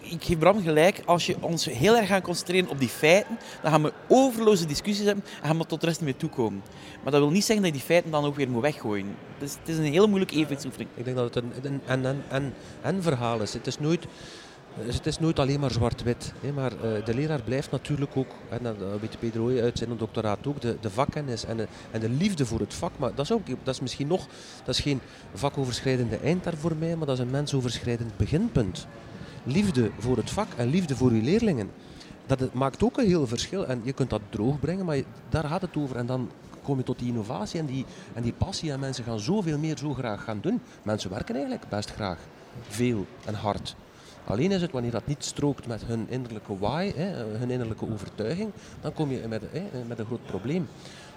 Ik 0.00 0.24
geef 0.24 0.38
Bram 0.38 0.62
gelijk, 0.62 1.02
als 1.04 1.26
je 1.26 1.36
ons 1.40 1.64
heel 1.64 1.96
erg 1.96 2.06
gaat 2.06 2.22
concentreren 2.22 2.68
op 2.68 2.78
die 2.78 2.88
feiten, 2.88 3.38
dan 3.62 3.70
gaan 3.70 3.82
we 3.82 3.92
overloze 4.08 4.66
discussies 4.66 5.04
hebben 5.06 5.24
en 5.40 5.46
gaan 5.46 5.58
we 5.58 5.66
tot 5.66 5.80
de 5.80 5.86
rest 5.86 6.00
niet 6.00 6.08
meer 6.08 6.18
toekomen. 6.18 6.62
Maar 7.02 7.12
dat 7.12 7.20
wil 7.20 7.30
niet 7.30 7.44
zeggen 7.44 7.64
dat 7.64 7.72
je 7.74 7.78
die 7.78 7.86
feiten 7.86 8.10
dan 8.10 8.24
ook 8.24 8.36
weer 8.36 8.50
moet 8.50 8.62
weggooien. 8.62 9.16
Dus 9.38 9.56
het 9.60 9.68
is 9.68 9.76
een 9.76 9.92
hele 9.92 10.06
moeilijke 10.06 10.34
evenwichtsoefening. 10.34 10.90
Ik 10.94 11.04
denk 11.04 11.16
dat 11.16 11.34
het 11.34 11.44
een, 11.44 11.52
een 11.62 11.80
en, 11.86 12.04
en, 12.04 12.24
en, 12.28 12.54
en 12.82 13.02
verhaal 13.02 13.40
is. 13.40 13.52
Het 13.52 13.66
is 13.66 13.78
nooit, 13.78 14.06
dus 14.84 14.94
het 14.94 15.06
is 15.06 15.18
nooit 15.18 15.38
alleen 15.38 15.60
maar 15.60 15.70
zwart-wit. 15.70 16.32
Maar 16.54 16.72
eh, 16.72 17.04
de 17.04 17.14
leraar 17.14 17.40
blijft 17.42 17.70
natuurlijk 17.70 18.16
ook, 18.16 18.30
en 18.48 18.62
dat 18.62 18.76
weet 19.00 19.18
Pedro 19.18 19.58
uit 19.58 19.78
zijn 19.78 19.96
doctoraat 19.96 20.46
ook, 20.46 20.60
de, 20.60 20.76
de 20.80 20.90
vakkennis 20.90 21.44
en 21.44 21.56
de, 21.56 21.66
en 21.90 22.00
de 22.00 22.08
liefde 22.08 22.46
voor 22.46 22.60
het 22.60 22.74
vak. 22.74 22.92
Maar 22.96 23.14
dat 23.14 23.24
is, 23.24 23.32
ook, 23.32 23.46
dat 23.46 23.74
is 23.74 23.80
misschien 23.80 24.06
nog, 24.06 24.26
dat 24.64 24.74
is 24.74 24.80
geen 24.80 25.00
vakoverschrijdende 25.34 26.16
eindtaar 26.16 26.56
voor 26.56 26.76
mij, 26.76 26.96
maar 26.96 27.06
dat 27.06 27.16
is 27.18 27.24
een 27.24 27.30
mensoverschrijdend 27.30 28.16
beginpunt. 28.16 28.86
Liefde 29.42 29.90
voor 29.98 30.16
het 30.16 30.30
vak 30.30 30.48
en 30.56 30.68
liefde 30.68 30.96
voor 30.96 31.10
uw 31.10 31.22
leerlingen. 31.22 31.70
Dat 32.26 32.54
maakt 32.54 32.82
ook 32.82 32.98
een 32.98 33.06
heel 33.06 33.26
verschil. 33.26 33.66
En 33.66 33.80
je 33.84 33.92
kunt 33.92 34.10
dat 34.10 34.20
droog 34.30 34.60
brengen, 34.60 34.84
maar 34.84 35.02
daar 35.28 35.44
gaat 35.44 35.60
het 35.60 35.76
over. 35.76 35.96
En 35.96 36.06
dan 36.06 36.30
kom 36.62 36.78
je 36.78 36.84
tot 36.84 36.98
die 36.98 37.08
innovatie 37.08 37.60
en 37.60 37.66
die, 37.66 37.84
en 38.14 38.22
die 38.22 38.32
passie. 38.32 38.72
En 38.72 38.80
mensen 38.80 39.04
gaan 39.04 39.20
zoveel 39.20 39.58
meer 39.58 39.76
zo 39.76 39.94
graag 39.94 40.24
gaan 40.24 40.38
doen. 40.40 40.60
Mensen 40.82 41.10
werken 41.10 41.34
eigenlijk 41.34 41.68
best 41.68 41.90
graag. 41.90 42.18
Veel 42.68 43.06
en 43.24 43.34
hard. 43.34 43.76
Alleen 44.28 44.52
is 44.52 44.60
het 44.60 44.70
wanneer 44.70 44.90
dat 44.90 45.06
niet 45.06 45.24
strookt 45.24 45.66
met 45.66 45.84
hun 45.84 46.06
innerlijke 46.08 46.58
why, 46.58 46.92
hè, 46.96 47.24
hun 47.24 47.50
innerlijke 47.50 47.90
overtuiging, 47.92 48.50
dan 48.80 48.92
kom 48.92 49.10
je 49.10 49.28
met, 49.28 49.42
hè, 49.52 49.62
met 49.86 49.98
een 49.98 50.06
groot 50.06 50.26
probleem. 50.26 50.68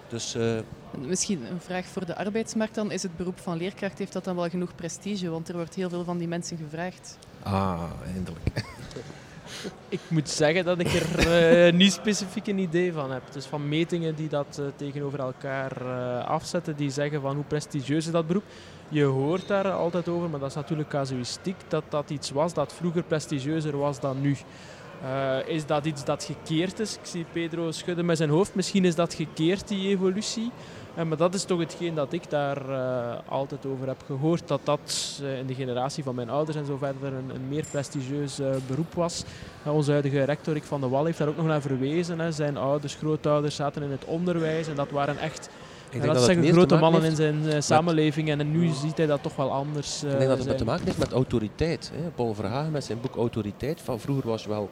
Dus, 0.08 0.36
uh... 0.36 0.60
Misschien 0.98 1.46
een 1.52 1.62
vraag 1.62 1.86
voor 1.86 2.06
de 2.06 2.16
arbeidsmarkt 2.16 2.76
dan. 2.76 2.92
Is 2.92 3.04
het 3.04 3.18
beroep 3.18 3.40
van 3.40 3.58
leerkracht, 3.58 3.98
heeft 3.98 4.14
dat 4.14 4.24
dan 4.24 4.36
wel 4.36 4.50
genoeg 4.50 4.76
prestige? 4.76 5.30
Want 5.30 5.50
er 5.50 5.56
wordt 5.56 5.76
heel 5.76 5.90
veel 5.90 6.04
van 6.04 6.18
die 6.18 6.28
mensen 6.28 6.58
gevraagd. 6.58 7.18
Ah, 7.44 7.84
eindelijk. 8.16 8.50
Ik 9.90 10.00
moet 10.08 10.30
zeggen 10.30 10.66
dat 10.66 10.80
ik 10.80 10.88
er 10.94 11.68
uh, 11.68 11.74
niet 11.74 11.94
specifiek 11.94 12.48
een 12.48 12.58
idee 12.58 12.94
van 12.94 13.12
heb. 13.12 13.22
Dus 13.32 13.46
van 13.46 13.70
metingen 13.70 14.16
die 14.16 14.30
dat 14.30 14.58
uh, 14.60 14.66
tegenover 14.76 15.20
elkaar 15.20 15.82
uh, 15.82 16.26
afzetten, 16.26 16.76
die 16.76 16.90
zeggen 16.90 17.22
van 17.22 17.36
hoe 17.36 17.44
prestigieus 17.44 18.06
is 18.06 18.12
dat 18.12 18.28
beroep. 18.28 18.44
Je 18.90 19.04
hoort 19.04 19.48
daar 19.48 19.72
altijd 19.72 20.08
over, 20.08 20.30
maar 20.30 20.40
dat 20.40 20.50
is 20.50 20.56
natuurlijk 20.56 20.90
casuïstiek, 20.90 21.56
dat 21.68 21.84
dat 21.90 22.10
iets 22.10 22.32
was 22.32 22.54
dat 22.54 22.74
vroeger 22.74 23.04
prestigieuzer 23.04 23.78
was 23.78 24.00
dan 24.00 24.22
nu. 24.22 24.38
is 25.46 25.66
dat 25.66 25.86
iets 25.86 26.04
dat 26.04 26.24
gekeerd 26.24 26.80
is? 26.80 26.94
Ik 26.94 27.06
zie 27.06 27.26
Pedro 27.32 27.72
schudden 27.72 28.06
met 28.06 28.18
zijn 28.18 28.30
hoofd. 28.30 28.56
Misschien 28.56 28.86
is 28.86 28.96
dat 28.96 29.14
gekeerd, 29.14 29.68
die 29.68 29.90
evolutie. 29.90 30.52
Uh, 30.98 31.04
maar 31.04 31.18
dat 31.18 31.34
is 31.34 31.44
toch 31.44 31.60
hetgeen 31.60 31.96
dat 31.96 32.14
ik 32.14 32.30
daar 32.30 32.70
uh, 32.70 33.14
altijd 33.28 33.66
over 33.66 33.88
heb 33.88 34.04
gehoord. 34.06 34.48
Dat 34.48 34.62
dat 34.64 35.20
uh, 35.24 35.38
in 35.38 35.48
de 35.48 35.54
generatie 35.54 36.04
van 36.04 36.16
mijn 36.16 36.30
ouders 36.30 36.58
en 36.58 36.66
zo 36.66 36.78
verder 36.78 37.14
een, 37.14 37.30
een 37.36 37.48
meer 37.50 37.66
prestigieus 37.72 38.40
beroep 38.68 38.94
was. 38.94 39.24
onze 39.66 39.92
huidige 39.92 40.24
rector 40.24 40.54
Rick 40.54 40.64
van 40.64 40.82
de 40.82 40.90
Wal 40.90 41.06
heeft 41.06 41.18
daar 41.18 41.28
ook 41.28 41.38
nog 41.38 41.46
naar 41.46 41.62
verwezen. 41.62 42.20
Hè. 42.20 42.32
Zijn 42.32 42.58
ouders, 42.58 42.96
grootouders 42.96 43.56
zaten 43.56 43.84
in 43.84 43.92
het 43.92 44.06
onderwijs 44.06 44.68
en 44.68 44.76
dat 44.76 44.92
waren 44.92 45.18
echt 45.18 45.50
ik 45.90 46.02
denk 46.02 46.14
dat 46.14 46.24
zeggen, 46.24 46.46
grote 46.46 46.76
mannen 46.76 47.04
in 47.04 47.16
zijn 47.16 47.64
samenleving. 47.64 48.30
En 48.30 48.52
nu 48.52 48.68
ziet 48.68 48.98
hij 48.98 49.06
dat 49.06 49.24
toch 49.24 49.36
wel 49.36 49.52
anders. 49.52 50.04
ik 50.04 50.10
denk 50.10 50.22
dat 50.22 50.38
het 50.38 50.44
zijn. 50.44 50.58
te 50.58 50.66
maken 50.66 50.86
heeft 50.86 50.98
met 50.98 51.12
autoriteit. 51.12 51.92
Hè. 51.96 52.10
Paul 52.10 52.34
Verhagen 52.34 52.72
met 52.72 52.84
zijn 52.84 53.02
boek 53.02 53.16
Autoriteit. 53.16 53.82
Van 53.82 54.00
vroeger 54.00 54.28
was 54.28 54.46
wel 54.46 54.70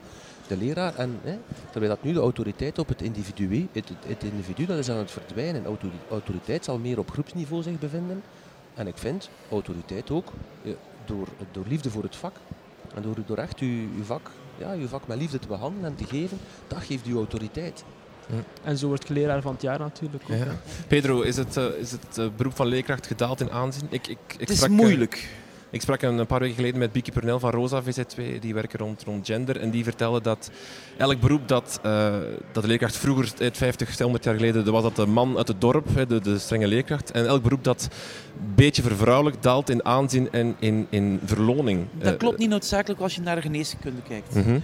de 0.50 0.58
leraar. 0.58 0.96
En, 0.96 1.20
hè, 1.24 1.38
terwijl 1.72 1.92
dat 1.92 2.04
nu 2.04 2.14
de 2.14 2.20
autoriteit 2.20 2.80
op 2.80 2.88
het 2.88 3.02
individu, 3.02 3.68
het, 3.72 3.92
het, 4.06 4.24
individu 4.24 4.66
dat 4.66 4.78
is 4.78 4.90
aan 4.90 4.98
het 4.98 5.12
verdwijnen. 5.12 5.78
Autoriteit 6.10 6.66
zal 6.66 6.78
meer 6.78 7.00
op 7.00 7.12
groepsniveau 7.12 7.64
zich 7.64 7.80
bevinden. 7.80 8.24
En 8.74 8.88
ik 8.88 8.98
vind 8.98 9.30
autoriteit 9.52 10.12
ook 10.12 10.34
door, 11.06 11.28
door 11.52 11.66
liefde 11.68 11.90
voor 11.90 12.04
het 12.04 12.16
vak 12.16 12.36
en 12.96 13.02
door, 13.02 13.16
door 13.26 13.38
echt 13.38 13.60
uw, 13.60 13.88
uw, 13.98 14.04
vak, 14.04 14.32
ja, 14.58 14.74
uw 14.74 14.88
vak 14.88 15.08
met 15.08 15.18
liefde 15.18 15.40
te 15.40 15.48
behandelen 15.48 15.90
en 15.90 15.96
te 15.96 16.06
geven, 16.06 16.38
dat 16.68 16.84
geeft 16.84 17.08
u 17.08 17.16
autoriteit. 17.16 17.84
En 18.64 18.78
zo 18.78 18.88
wordt 18.88 19.10
leraar 19.10 19.42
van 19.42 19.54
het 19.54 19.62
jaar 19.62 19.80
natuurlijk 19.80 20.24
ook. 20.24 20.38
Ja. 20.38 20.56
Pedro, 20.88 21.22
is 21.22 21.38
het, 21.38 21.58
uh, 21.58 21.66
is 21.80 21.92
het 21.92 22.18
uh, 22.18 22.26
beroep 22.36 22.56
van 22.56 22.68
leerkracht 22.68 23.08
gedaald 23.08 23.42
in 23.42 23.52
aanzien? 23.52 23.88
Ik, 23.90 24.08
ik, 24.08 24.18
ik 24.28 24.40
het 24.40 24.50
is 24.50 24.56
sprak, 24.56 24.70
moeilijk. 24.70 25.28
Ik 25.72 25.82
sprak 25.82 26.02
een 26.02 26.26
paar 26.26 26.40
weken 26.40 26.56
geleden 26.56 26.80
met 26.80 26.92
Bieke 26.92 27.12
Purnell 27.12 27.40
van 27.40 27.52
Rosa 27.52 27.84
VZ2, 27.84 28.40
die 28.40 28.54
werken 28.54 28.80
rond, 28.80 29.04
rond 29.04 29.26
gender. 29.26 29.60
En 29.60 29.70
die 29.70 29.84
vertelde 29.84 30.22
dat 30.22 30.52
elk 30.98 31.20
beroep 31.20 31.48
dat, 31.48 31.80
uh, 31.86 32.14
dat 32.52 32.64
de 32.64 32.70
leerkracht 32.70 32.98
vroeger, 32.98 33.52
50, 33.52 34.00
100 34.00 34.24
jaar 34.24 34.36
geleden, 34.36 34.72
was 34.72 34.84
dat 34.84 34.96
de 34.96 35.06
man 35.06 35.38
uit 35.38 35.48
het 35.48 35.62
dorp, 35.62 35.88
de, 36.08 36.20
de 36.20 36.40
strenge 36.40 36.68
leerkracht. 36.68 37.12
En 37.12 37.26
elk 37.26 37.44
beroep 37.44 37.64
dat 37.64 37.90
een 38.40 38.56
beetje 38.56 38.82
vervrouwelijk 38.82 39.44
daalt 39.44 39.70
in 39.70 39.86
aanzien 39.86 40.32
en 40.32 40.56
in, 40.60 40.88
in 40.90 41.20
verloning. 41.26 41.86
Dat 41.98 42.18
klopt 42.18 42.38
niet 42.38 42.50
noodzakelijk 42.50 43.02
als 43.02 43.16
je 43.16 43.22
naar 43.22 43.36
de 43.36 43.42
geneeskunde 43.42 44.02
kijkt. 44.08 44.36
Mm 44.36 44.62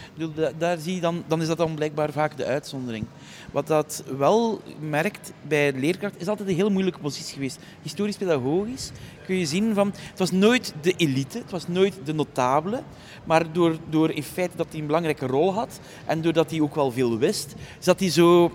daar 0.58 0.78
zie 0.78 0.96
je 0.96 1.02
dan, 1.02 1.24
dan 1.28 1.42
is 1.42 1.48
dat 1.48 1.58
dan 1.58 1.76
blijkbaar 1.76 2.12
vaak 2.12 2.38
de 2.38 2.46
uitzondering. 2.46 3.06
Wat 3.52 3.68
dat 3.68 4.04
wel 4.18 4.62
merkt 4.80 5.34
bij 5.48 5.72
de 5.72 5.80
leerkracht, 5.80 6.22
is 6.22 6.28
altijd 6.28 6.50
een 6.50 6.56
heel 6.56 6.70
moeilijke 6.70 7.00
positie 7.00 7.34
geweest. 7.34 7.60
Historisch-pedagogisch 7.82 8.92
kun 9.26 9.36
je 9.36 9.46
zien 9.46 9.74
van, 9.74 9.94
het 10.10 10.20
was 10.20 10.32
nooit 10.32 10.74
de 10.82 10.94
elite, 10.98 11.38
het 11.38 11.52
was 11.52 11.68
nooit 11.68 11.94
de 12.04 12.14
notabele, 12.14 12.82
maar 13.24 13.52
door, 13.52 13.78
door 13.90 14.12
in 14.12 14.24
feite 14.24 14.58
dat 14.58 14.68
hij 14.70 14.80
een 14.80 14.86
belangrijke 14.86 15.26
rol 15.26 15.54
had 15.54 15.80
en 16.06 16.22
doordat 16.22 16.52
hij 16.52 16.62
ook 16.62 16.76
wel 16.76 16.92
veel 16.92 17.18
wist, 17.18 17.54
zat 17.80 18.00
hij 18.00 18.10
zo... 18.10 18.52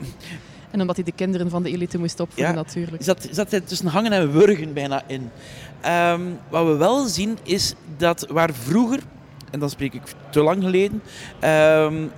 En 0.71 0.81
omdat 0.81 0.97
hij 0.97 1.05
de 1.05 1.13
kinderen 1.13 1.51
van 1.51 1.63
de 1.63 1.71
elite 1.71 1.99
moest 1.99 2.21
opvoeden 2.21 2.55
ja, 2.55 2.61
natuurlijk. 2.61 3.03
Zat, 3.03 3.29
zat 3.31 3.51
hij 3.51 3.61
tussen 3.61 3.87
hangen 3.87 4.13
en 4.13 4.33
wurgen 4.33 4.73
bijna 4.73 5.03
in. 5.07 5.31
Um, 5.87 6.39
wat 6.49 6.67
we 6.67 6.77
wel 6.77 7.07
zien 7.07 7.39
is 7.43 7.75
dat 7.97 8.27
waar 8.29 8.55
vroeger, 8.55 9.01
en 9.51 9.61
dan 9.61 9.71
spreek 9.71 9.95
ik 9.95 10.03
te 10.31 10.43
lang 10.43 10.63
geleden, 10.63 11.03
um, 11.45 12.11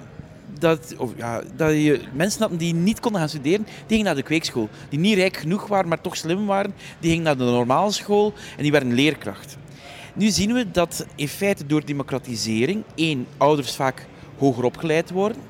dat, 0.62 0.94
of, 0.98 1.10
ja, 1.16 1.42
dat 1.56 1.70
je 1.70 2.00
mensen 2.12 2.40
hadden 2.40 2.58
die 2.58 2.74
niet 2.74 3.00
konden 3.00 3.20
gaan 3.20 3.28
studeren, 3.28 3.64
die 3.64 3.84
gingen 3.86 4.04
naar 4.04 4.14
de 4.14 4.22
kweekschool. 4.22 4.68
Die 4.88 4.98
niet 4.98 5.16
rijk 5.16 5.36
genoeg 5.36 5.66
waren, 5.66 5.88
maar 5.88 6.00
toch 6.00 6.16
slim 6.16 6.46
waren, 6.46 6.74
die 7.00 7.10
gingen 7.10 7.24
naar 7.24 7.36
de 7.36 7.44
normale 7.44 7.90
school 7.90 8.32
en 8.56 8.62
die 8.62 8.72
werden 8.72 8.94
leerkracht. 8.94 9.56
Nu 10.14 10.30
zien 10.30 10.52
we 10.52 10.70
dat 10.70 11.06
in 11.14 11.28
feite 11.28 11.66
door 11.66 11.84
democratisering, 11.84 12.82
één, 12.94 13.26
ouders 13.36 13.74
vaak 13.74 14.06
hoger 14.38 14.64
opgeleid 14.64 15.10
worden. 15.10 15.42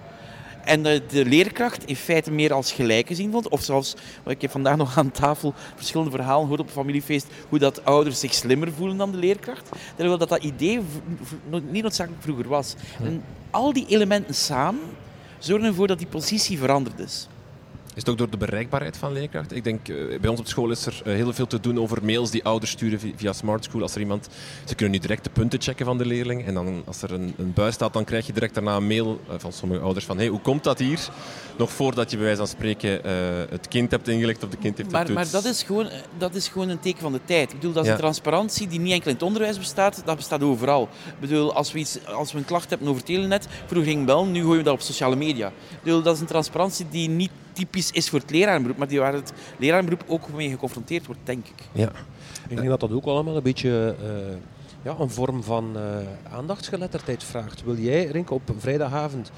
En 0.64 0.82
de, 0.82 1.02
de 1.08 1.24
leerkracht 1.24 1.84
in 1.84 1.96
feite 1.96 2.30
meer 2.30 2.52
als 2.52 2.72
gelijk 2.72 3.06
gezien 3.06 3.30
wordt. 3.30 3.48
Of 3.48 3.62
zelfs, 3.62 3.96
ik 4.26 4.40
heb 4.40 4.50
vandaag 4.50 4.76
nog 4.76 4.98
aan 4.98 5.10
tafel 5.10 5.54
verschillende 5.74 6.10
verhalen 6.10 6.42
gehoord 6.42 6.60
op 6.60 6.66
een 6.66 6.72
familiefeest, 6.72 7.26
hoe 7.48 7.58
dat 7.58 7.84
ouders 7.84 8.20
zich 8.20 8.34
slimmer 8.34 8.72
voelen 8.72 8.96
dan 8.96 9.10
de 9.10 9.18
leerkracht. 9.18 9.68
Terwijl 9.96 10.18
dat 10.18 10.28
dat 10.28 10.42
idee 10.42 10.80
niet 11.70 11.82
noodzakelijk 11.82 12.22
vroeger 12.22 12.48
was. 12.48 12.74
En 13.02 13.22
al 13.50 13.72
die 13.72 13.86
elementen 13.88 14.34
samen 14.34 14.80
zorgen 15.44 15.68
ervoor 15.68 15.86
dat 15.86 15.98
die 15.98 16.06
positie 16.06 16.58
veranderd 16.58 16.98
is. 16.98 17.28
Is 17.94 18.00
het 18.00 18.08
ook 18.08 18.18
door 18.18 18.30
de 18.30 18.36
bereikbaarheid 18.36 18.96
van 18.96 19.12
leerkrachten? 19.12 19.56
Ik 19.56 19.64
denk, 19.64 19.88
uh, 19.88 20.20
bij 20.20 20.30
ons 20.30 20.40
op 20.40 20.46
school 20.46 20.70
is 20.70 20.86
er 20.86 21.02
uh, 21.06 21.14
heel 21.14 21.32
veel 21.32 21.46
te 21.46 21.60
doen 21.60 21.78
over 21.78 22.04
mails 22.04 22.30
die 22.30 22.44
ouders 22.44 22.70
sturen 22.70 23.00
via, 23.16 23.32
Smart 23.32 23.64
School. 23.64 23.82
Als 23.82 23.94
er 23.94 24.00
iemand, 24.00 24.28
ze 24.64 24.74
kunnen 24.74 24.94
nu 24.94 25.00
direct 25.00 25.24
de 25.24 25.30
punten 25.30 25.60
checken 25.60 25.86
van 25.86 25.98
de 25.98 26.06
leerling. 26.06 26.46
En 26.46 26.54
dan, 26.54 26.82
als 26.86 27.02
er 27.02 27.12
een, 27.12 27.34
een 27.38 27.52
bui 27.52 27.72
staat, 27.72 27.92
dan 27.92 28.04
krijg 28.04 28.26
je 28.26 28.32
direct 28.32 28.54
daarna 28.54 28.76
een 28.76 28.86
mail 28.86 29.20
uh, 29.28 29.34
van 29.38 29.52
sommige 29.52 29.80
ouders 29.80 30.04
van 30.04 30.16
hey, 30.16 30.26
hoe 30.26 30.40
komt 30.40 30.64
dat 30.64 30.78
hier? 30.78 31.08
Nog 31.56 31.72
voordat 31.72 32.10
je 32.10 32.16
bij 32.16 32.24
wijze 32.24 32.40
van 32.40 32.50
spreken 32.50 33.00
het 33.50 33.68
kind 33.68 33.90
hebt 33.90 34.08
ingelicht 34.08 34.44
of 34.44 34.50
de 34.50 34.56
kind 34.56 34.76
heeft 34.76 34.90
maar, 34.90 35.12
Maar 35.12 35.30
dat 35.30 35.44
is, 35.44 35.62
gewoon, 35.62 35.88
dat 36.18 36.34
is 36.34 36.48
gewoon 36.48 36.68
een 36.68 36.80
teken 36.80 37.00
van 37.00 37.12
de 37.12 37.20
tijd. 37.24 37.50
Ik 37.50 37.56
bedoel, 37.56 37.72
dat 37.72 37.84
is 37.84 37.90
een 37.90 37.96
transparantie 37.96 38.68
die 38.68 38.80
niet 38.80 38.92
enkel 38.92 39.08
in 39.08 39.14
het 39.14 39.22
onderwijs 39.22 39.58
bestaat, 39.58 40.02
dat 40.04 40.16
bestaat 40.16 40.42
overal. 40.42 40.82
Ik 41.06 41.20
bedoel, 41.20 41.54
als 41.54 41.72
we, 41.72 41.78
iets, 41.78 42.06
als 42.06 42.32
we 42.32 42.38
een 42.38 42.44
klacht 42.44 42.70
hebben 42.70 42.88
over 42.88 43.02
telenet, 43.02 43.48
vroeger 43.66 43.92
ging 43.92 44.06
bel, 44.06 44.26
nu 44.26 44.40
gooien 44.40 44.56
we 44.56 44.62
dat 44.62 44.74
op 44.74 44.80
sociale 44.80 45.16
media. 45.16 45.48
Ik 45.48 45.82
bedoel, 45.82 46.02
dat 46.02 46.14
is 46.14 46.20
een 46.20 46.26
transparantie 46.26 46.86
die 46.90 47.08
niet 47.08 47.30
typisch 47.52 47.90
is 47.90 48.08
voor 48.08 48.18
het 48.18 48.30
lerarenberoep, 48.30 48.78
maar 48.78 48.88
die 48.88 49.00
waar 49.00 49.12
het 49.12 49.32
lerarenberoep 49.58 50.04
ook 50.06 50.32
mee 50.32 50.50
geconfronteerd 50.50 51.06
wordt, 51.06 51.20
denk 51.24 51.46
ik. 51.46 51.68
Ja, 51.72 51.92
ik 52.48 52.56
denk 52.56 52.68
dat 52.68 52.80
dat 52.80 52.92
ook 52.92 53.04
allemaal 53.04 53.36
een 53.36 53.42
beetje 53.42 53.94
uh, 54.02 54.36
ja, 54.82 54.94
een 54.98 55.10
vorm 55.10 55.42
van 55.42 55.76
uh, 55.76 55.82
aandachtsgeletterdheid 56.32 57.24
vraagt. 57.24 57.64
Wil 57.64 57.76
jij, 57.76 58.04
Rink, 58.04 58.30
op 58.30 58.42
vrijdagavond 58.58 59.30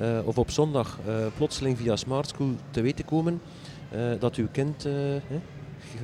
uh, 0.00 0.18
of 0.24 0.38
op 0.38 0.50
zondag 0.50 0.98
plotseling 1.36 1.78
via 1.78 1.96
Smart 1.96 2.28
School 2.28 2.54
te 2.70 2.80
weten 2.80 3.04
komen 3.04 3.40
dat 4.18 4.34
uw 4.34 4.48
kind 4.52 4.88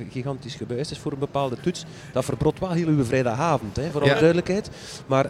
gigantisch 0.09 0.55
gebuist 0.55 0.91
is 0.91 0.97
voor 0.97 1.11
een 1.11 1.19
bepaalde 1.19 1.57
toets. 1.59 1.85
Dat 2.13 2.25
verbrot 2.25 2.59
wel 2.59 2.71
heel 2.71 2.87
uw 2.87 3.03
vrijdagavond, 3.03 3.75
hè, 3.75 3.89
voor 3.91 4.01
alle 4.01 4.19
duidelijkheid. 4.19 4.69
Maar 5.05 5.29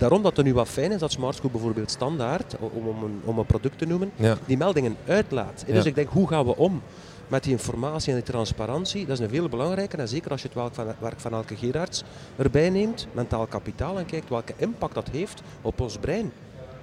Daarom 0.00 0.22
dat 0.22 0.36
het 0.36 0.46
nu 0.46 0.54
wat 0.54 0.68
fijn 0.68 0.92
is 0.92 1.00
dat 1.00 1.12
Smart 1.12 1.34
School 1.34 1.50
bijvoorbeeld 1.50 1.90
standaard, 1.90 2.56
om, 2.58 2.88
om, 2.88 3.02
een, 3.02 3.20
om 3.24 3.38
een 3.38 3.46
product 3.46 3.78
te 3.78 3.86
noemen, 3.86 4.12
die 4.46 4.56
meldingen 4.56 4.96
uitlaat. 5.06 5.64
Dus 5.66 5.84
ik 5.84 5.94
denk, 5.94 6.08
hoe 6.08 6.28
gaan 6.28 6.44
we 6.44 6.56
om 6.56 6.82
met 7.28 7.42
die 7.42 7.52
informatie 7.52 8.12
en 8.12 8.18
die 8.18 8.30
transparantie? 8.30 9.06
Dat 9.06 9.18
is 9.18 9.24
een 9.24 9.30
veel 9.30 9.48
belangrijker. 9.48 9.98
En 9.98 10.08
zeker 10.08 10.30
als 10.30 10.42
je 10.42 10.48
het 10.48 10.56
werk 10.56 10.74
van, 10.74 10.86
werk 10.98 11.20
van 11.20 11.32
elke 11.32 11.56
Gerards 11.56 12.02
erbij 12.36 12.70
neemt, 12.70 13.06
mentaal 13.12 13.46
kapitaal, 13.46 13.98
en 13.98 14.06
kijkt 14.06 14.28
welke 14.28 14.52
impact 14.56 14.94
dat 14.94 15.08
heeft 15.08 15.42
op 15.62 15.80
ons 15.80 15.96
brein. 15.98 16.32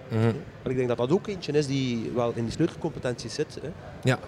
Mm 0.10 0.34
Ik 0.64 0.76
denk 0.76 0.88
dat 0.88 0.98
dat 0.98 1.12
ook 1.12 1.28
eentje 1.28 1.52
is 1.52 1.68
die 1.68 2.12
wel 2.16 2.32
in 2.36 2.44
die 2.44 2.54
sleutelcompetenties 2.54 3.34
zit. 3.34 3.60
Hè. 3.62 3.70
Ja. 4.04 4.20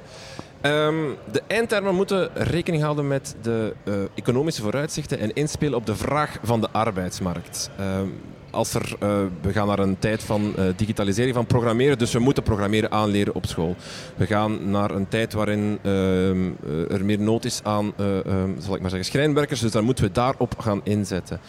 Um, 0.88 1.16
de 1.32 1.42
eindtermen 1.48 1.96
moeten 1.96 2.30
rekening 2.34 2.84
houden 2.84 3.08
met 3.08 3.36
de 3.42 3.74
uh, 3.84 3.96
economische 4.14 4.62
vooruitzichten 4.62 5.20
en 5.20 5.34
inspelen 5.34 5.78
op 5.78 5.86
de 5.86 5.96
vraag 5.96 6.38
van 6.44 6.62
de 6.62 6.70
arbeidsmarkt. 6.72 7.70
Um, 7.80 8.20
als 8.52 8.74
er, 8.74 8.96
uh, 9.04 9.20
we 9.42 9.52
gaan 9.52 9.68
naar 9.68 9.80
een 9.80 10.00
tijd 10.00 10.24
van 10.24 10.54
uh, 10.58 10.66
digitalisering 10.76 11.36
van 11.36 11.46
programmeren, 11.46 11.98
dus 11.98 12.14
we 12.14 12.20
moeten 12.20 12.44
programmeren 12.44 12.92
aanleren 12.92 13.36
op 13.36 13.46
school. 13.46 13.76
We 14.16 14.26
gaan 14.26 14.70
naar 14.72 14.92
een 14.92 15.08
tijd 15.08 15.34
waarin 15.34 15.80
uh, 15.84 16.92
er 16.92 17.06
meer 17.06 17.20
nood 17.20 17.46
is 17.46 17.60
aan, 17.64 17.94
ehm, 17.98 18.50
zal 18.60 18.76
ik 18.76 18.82
maar 18.82 18.90
zeggen, 18.90 19.10
schrijnwerkers, 19.10 19.60
dus 19.60 19.72
dan 19.72 19.84
moeten 19.84 20.04
we 20.04 20.12
daarop 20.12 20.60
gaan 20.60 20.82
inzetten. 20.84 21.40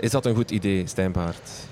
is 0.00 0.10
dat 0.10 0.26
een 0.26 0.34
goed 0.34 0.50
idee, 0.50 0.86
Stijnbaard? 0.86 1.70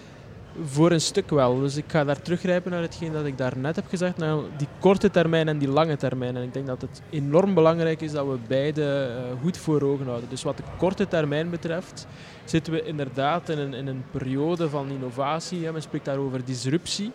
Voor 0.65 0.91
een 0.91 1.01
stuk 1.01 1.31
wel. 1.31 1.61
Dus 1.61 1.77
ik 1.77 1.85
ga 1.87 2.05
daar 2.05 2.23
teruggrijpen 2.23 2.71
naar 2.71 2.83
hetgeen 2.83 3.13
dat 3.13 3.25
ik 3.25 3.39
daar 3.39 3.57
net 3.57 3.77
heb 3.77 3.87
gezegd, 3.89 4.17
naar 4.17 4.37
die 4.57 4.69
korte 4.79 5.11
termijn 5.11 5.49
en 5.49 5.59
die 5.59 5.69
lange 5.69 5.97
termijn. 5.97 6.37
En 6.37 6.43
ik 6.43 6.53
denk 6.53 6.67
dat 6.67 6.81
het 6.81 7.03
enorm 7.11 7.55
belangrijk 7.55 8.01
is 8.01 8.13
dat 8.13 8.27
we 8.27 8.37
beide 8.47 9.11
goed 9.43 9.59
voor 9.59 9.83
ogen 9.83 10.07
houden. 10.07 10.29
Dus 10.29 10.43
wat 10.43 10.57
de 10.57 10.63
korte 10.79 11.09
termijn 11.09 11.51
betreft, 11.51 12.07
zitten 12.45 12.73
we 12.73 12.83
inderdaad 12.83 13.49
in 13.49 13.59
een, 13.59 13.75
in 13.75 13.87
een 13.87 14.05
periode 14.11 14.69
van 14.69 14.91
innovatie. 14.91 15.73
Men 15.73 15.83
spreekt 15.83 16.05
daar 16.05 16.19
over 16.19 16.45
disruptie. 16.45 17.13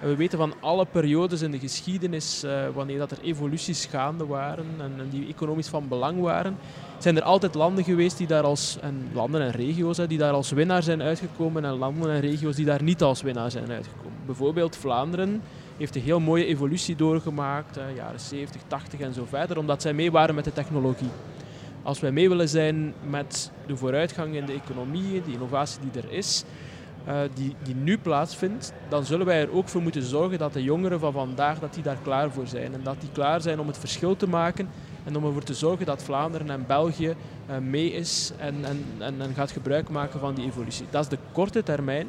We 0.00 0.16
weten 0.16 0.38
van 0.38 0.54
alle 0.60 0.86
periodes 0.86 1.42
in 1.42 1.50
de 1.50 1.58
geschiedenis, 1.58 2.44
uh, 2.44 2.68
wanneer 2.74 2.98
dat 2.98 3.10
er 3.10 3.18
evoluties 3.22 3.86
gaande 3.86 4.26
waren 4.26 4.66
en, 4.80 5.08
die 5.10 5.28
economisch 5.28 5.68
van 5.68 5.88
belang 5.88 6.20
waren, 6.20 6.56
zijn 6.98 7.16
er 7.16 7.22
altijd 7.22 7.54
landen 7.54 7.84
geweest 7.84 8.18
die 8.18 8.26
daar 8.26 8.42
als, 8.42 8.78
en 8.80 9.08
landen 9.12 9.40
en 9.40 9.50
regio's 9.50 9.96
hè, 9.96 10.06
die 10.06 10.18
daar 10.18 10.32
als 10.32 10.50
winnaar 10.50 10.82
zijn 10.82 11.02
uitgekomen 11.02 11.64
en 11.64 11.72
landen 11.72 12.10
en 12.10 12.20
regio's 12.20 12.56
die 12.56 12.64
daar 12.64 12.82
niet 12.82 13.02
als 13.02 13.22
winnaar 13.22 13.50
zijn 13.50 13.70
uitgekomen. 13.70 14.18
Bijvoorbeeld 14.26 14.76
Vlaanderen 14.76 15.42
heeft 15.76 15.96
een 15.96 16.02
heel 16.02 16.20
mooie 16.20 16.44
evolutie 16.44 16.96
doorgemaakt, 16.96 17.78
jaren 17.96 18.20
70, 18.20 18.60
80 18.66 19.00
en 19.00 19.14
zo 19.14 19.24
verder, 19.28 19.58
omdat 19.58 19.82
zij 19.82 19.92
mee 19.92 20.10
waren 20.10 20.34
met 20.34 20.44
de 20.44 20.52
technologie. 20.52 21.10
Als 21.82 22.00
wij 22.00 22.12
mee 22.12 22.28
willen 22.28 22.48
zijn 22.48 22.94
met 23.10 23.50
de 23.66 23.76
vooruitgang 23.76 24.34
in 24.34 24.46
de 24.46 24.52
economie, 24.52 25.22
de 25.22 25.32
innovatie 25.32 25.80
die 25.80 26.02
er 26.02 26.12
is, 26.12 26.44
die, 27.34 27.54
die 27.62 27.74
nu 27.74 27.98
plaatsvindt, 27.98 28.72
dan 28.88 29.04
zullen 29.04 29.26
wij 29.26 29.40
er 29.40 29.52
ook 29.52 29.68
voor 29.68 29.82
moeten 29.82 30.02
zorgen 30.02 30.38
dat 30.38 30.52
de 30.52 30.62
jongeren 30.62 31.00
van 31.00 31.12
vandaag 31.12 31.58
dat 31.58 31.74
die 31.74 31.82
daar 31.82 31.98
klaar 32.02 32.30
voor 32.30 32.46
zijn. 32.46 32.74
En 32.74 32.80
dat 32.82 33.00
die 33.00 33.10
klaar 33.12 33.40
zijn 33.40 33.60
om 33.60 33.66
het 33.66 33.78
verschil 33.78 34.16
te 34.16 34.28
maken 34.28 34.68
en 35.04 35.16
om 35.16 35.24
ervoor 35.24 35.42
te 35.42 35.54
zorgen 35.54 35.86
dat 35.86 36.02
Vlaanderen 36.02 36.50
en 36.50 36.64
België 36.66 37.14
uh, 37.50 37.58
mee 37.58 37.92
is 37.92 38.32
en, 38.36 38.64
en, 38.64 38.84
en, 38.98 39.20
en 39.20 39.34
gaat 39.34 39.50
gebruik 39.50 39.88
maken 39.88 40.20
van 40.20 40.34
die 40.34 40.44
evolutie. 40.44 40.86
Dat 40.90 41.02
is 41.02 41.08
de 41.08 41.18
korte 41.32 41.62
termijn. 41.62 42.06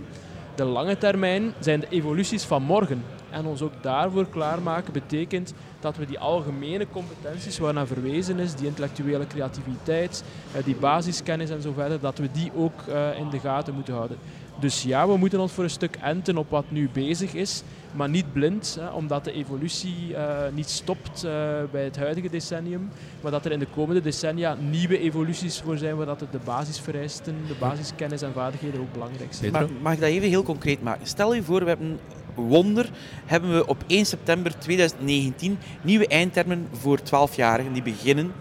De 0.55 0.63
lange 0.63 0.97
termijn 0.97 1.53
zijn 1.59 1.79
de 1.79 1.89
evoluties 1.89 2.43
van 2.43 2.63
morgen. 2.63 3.03
En 3.29 3.45
ons 3.45 3.61
ook 3.61 3.73
daarvoor 3.81 4.29
klaarmaken 4.29 4.93
betekent 4.93 5.53
dat 5.79 5.97
we 5.97 6.05
die 6.05 6.19
algemene 6.19 6.87
competenties 6.91 7.57
waarnaar 7.57 7.87
verwezen 7.87 8.39
is, 8.39 8.55
die 8.55 8.67
intellectuele 8.67 9.27
creativiteit, 9.27 10.23
eh, 10.51 10.63
die 10.63 10.75
basiskennis 10.75 11.49
en 11.49 11.61
zo 11.61 11.71
verder, 11.73 11.99
dat 11.99 12.17
we 12.17 12.31
die 12.31 12.51
ook 12.55 12.81
in 13.17 13.29
de 13.29 13.39
gaten 13.39 13.73
moeten 13.73 13.93
houden. 13.93 14.17
Dus 14.59 14.83
ja, 14.83 15.07
we 15.07 15.17
moeten 15.17 15.39
ons 15.39 15.51
voor 15.51 15.63
een 15.63 15.69
stuk 15.69 15.95
enten 16.01 16.37
op 16.37 16.49
wat 16.49 16.65
nu 16.67 16.89
bezig 16.93 17.33
is, 17.33 17.63
maar 17.91 18.09
niet 18.09 18.33
blind, 18.33 18.77
hè, 18.79 18.89
omdat 18.89 19.23
de 19.23 19.31
evolutie 19.31 20.09
uh, 20.09 20.37
niet 20.53 20.69
stopt 20.69 21.23
uh, 21.25 21.31
bij 21.71 21.83
het 21.83 21.97
huidige 21.97 22.29
decennium, 22.29 22.89
maar 23.21 23.31
dat 23.31 23.45
er 23.45 23.51
in 23.51 23.59
de 23.59 23.67
komende 23.75 24.01
decennia 24.01 24.55
nieuwe 24.69 24.99
evoluties 24.99 25.61
voor 25.61 25.77
zijn, 25.77 25.95
waar 25.95 26.05
dat 26.05 26.19
de 26.19 26.39
basisvereisten, 26.43 27.35
de 27.47 27.55
basiskennis 27.59 28.21
en 28.21 28.33
vaardigheden 28.33 28.79
ook 28.79 28.93
belangrijk 28.93 29.33
zijn. 29.33 29.51
Maar 29.51 29.67
mag 29.81 29.93
ik 29.93 29.99
dat 29.99 30.09
even 30.09 30.29
heel 30.29 30.43
concreet 30.43 30.83
maken? 30.83 31.07
Stel 31.07 31.33
je 31.33 31.43
voor, 31.43 31.59
we 31.59 31.67
hebben 31.67 31.99
wonder, 32.35 32.89
hebben 33.25 33.55
we 33.55 33.67
op 33.67 33.83
1 33.87 34.05
september 34.05 34.59
2019 34.59 35.57
nieuwe 35.81 36.07
eindtermen 36.07 36.67
voor 36.71 36.99
12-jarigen 36.99 37.71
die 37.73 37.83
beginnen 37.83 38.31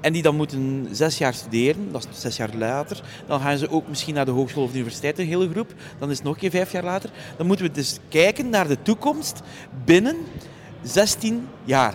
en 0.00 0.12
die 0.12 0.22
dan 0.22 0.36
moeten 0.36 0.88
zes 0.90 1.18
jaar 1.18 1.34
studeren, 1.34 1.92
dat 1.92 2.08
is 2.12 2.20
zes 2.20 2.36
jaar 2.36 2.50
later. 2.58 3.02
Dan 3.26 3.40
gaan 3.40 3.58
ze 3.58 3.70
ook 3.70 3.88
misschien 3.88 4.14
naar 4.14 4.24
de 4.24 4.30
hogeschool 4.30 4.62
of 4.62 4.70
de 4.70 4.76
universiteit, 4.76 5.18
een 5.18 5.26
hele 5.26 5.50
groep. 5.50 5.74
Dan 5.98 6.10
is 6.10 6.16
het 6.16 6.24
nog 6.24 6.34
een 6.34 6.40
keer 6.40 6.50
vijf 6.50 6.72
jaar 6.72 6.84
later. 6.84 7.10
Dan 7.36 7.46
moeten 7.46 7.66
we 7.66 7.72
dus 7.72 7.98
kijken 8.08 8.48
naar 8.48 8.68
de 8.68 8.82
toekomst 8.82 9.40
binnen 9.84 10.16
16 10.82 11.48
jaar. 11.64 11.94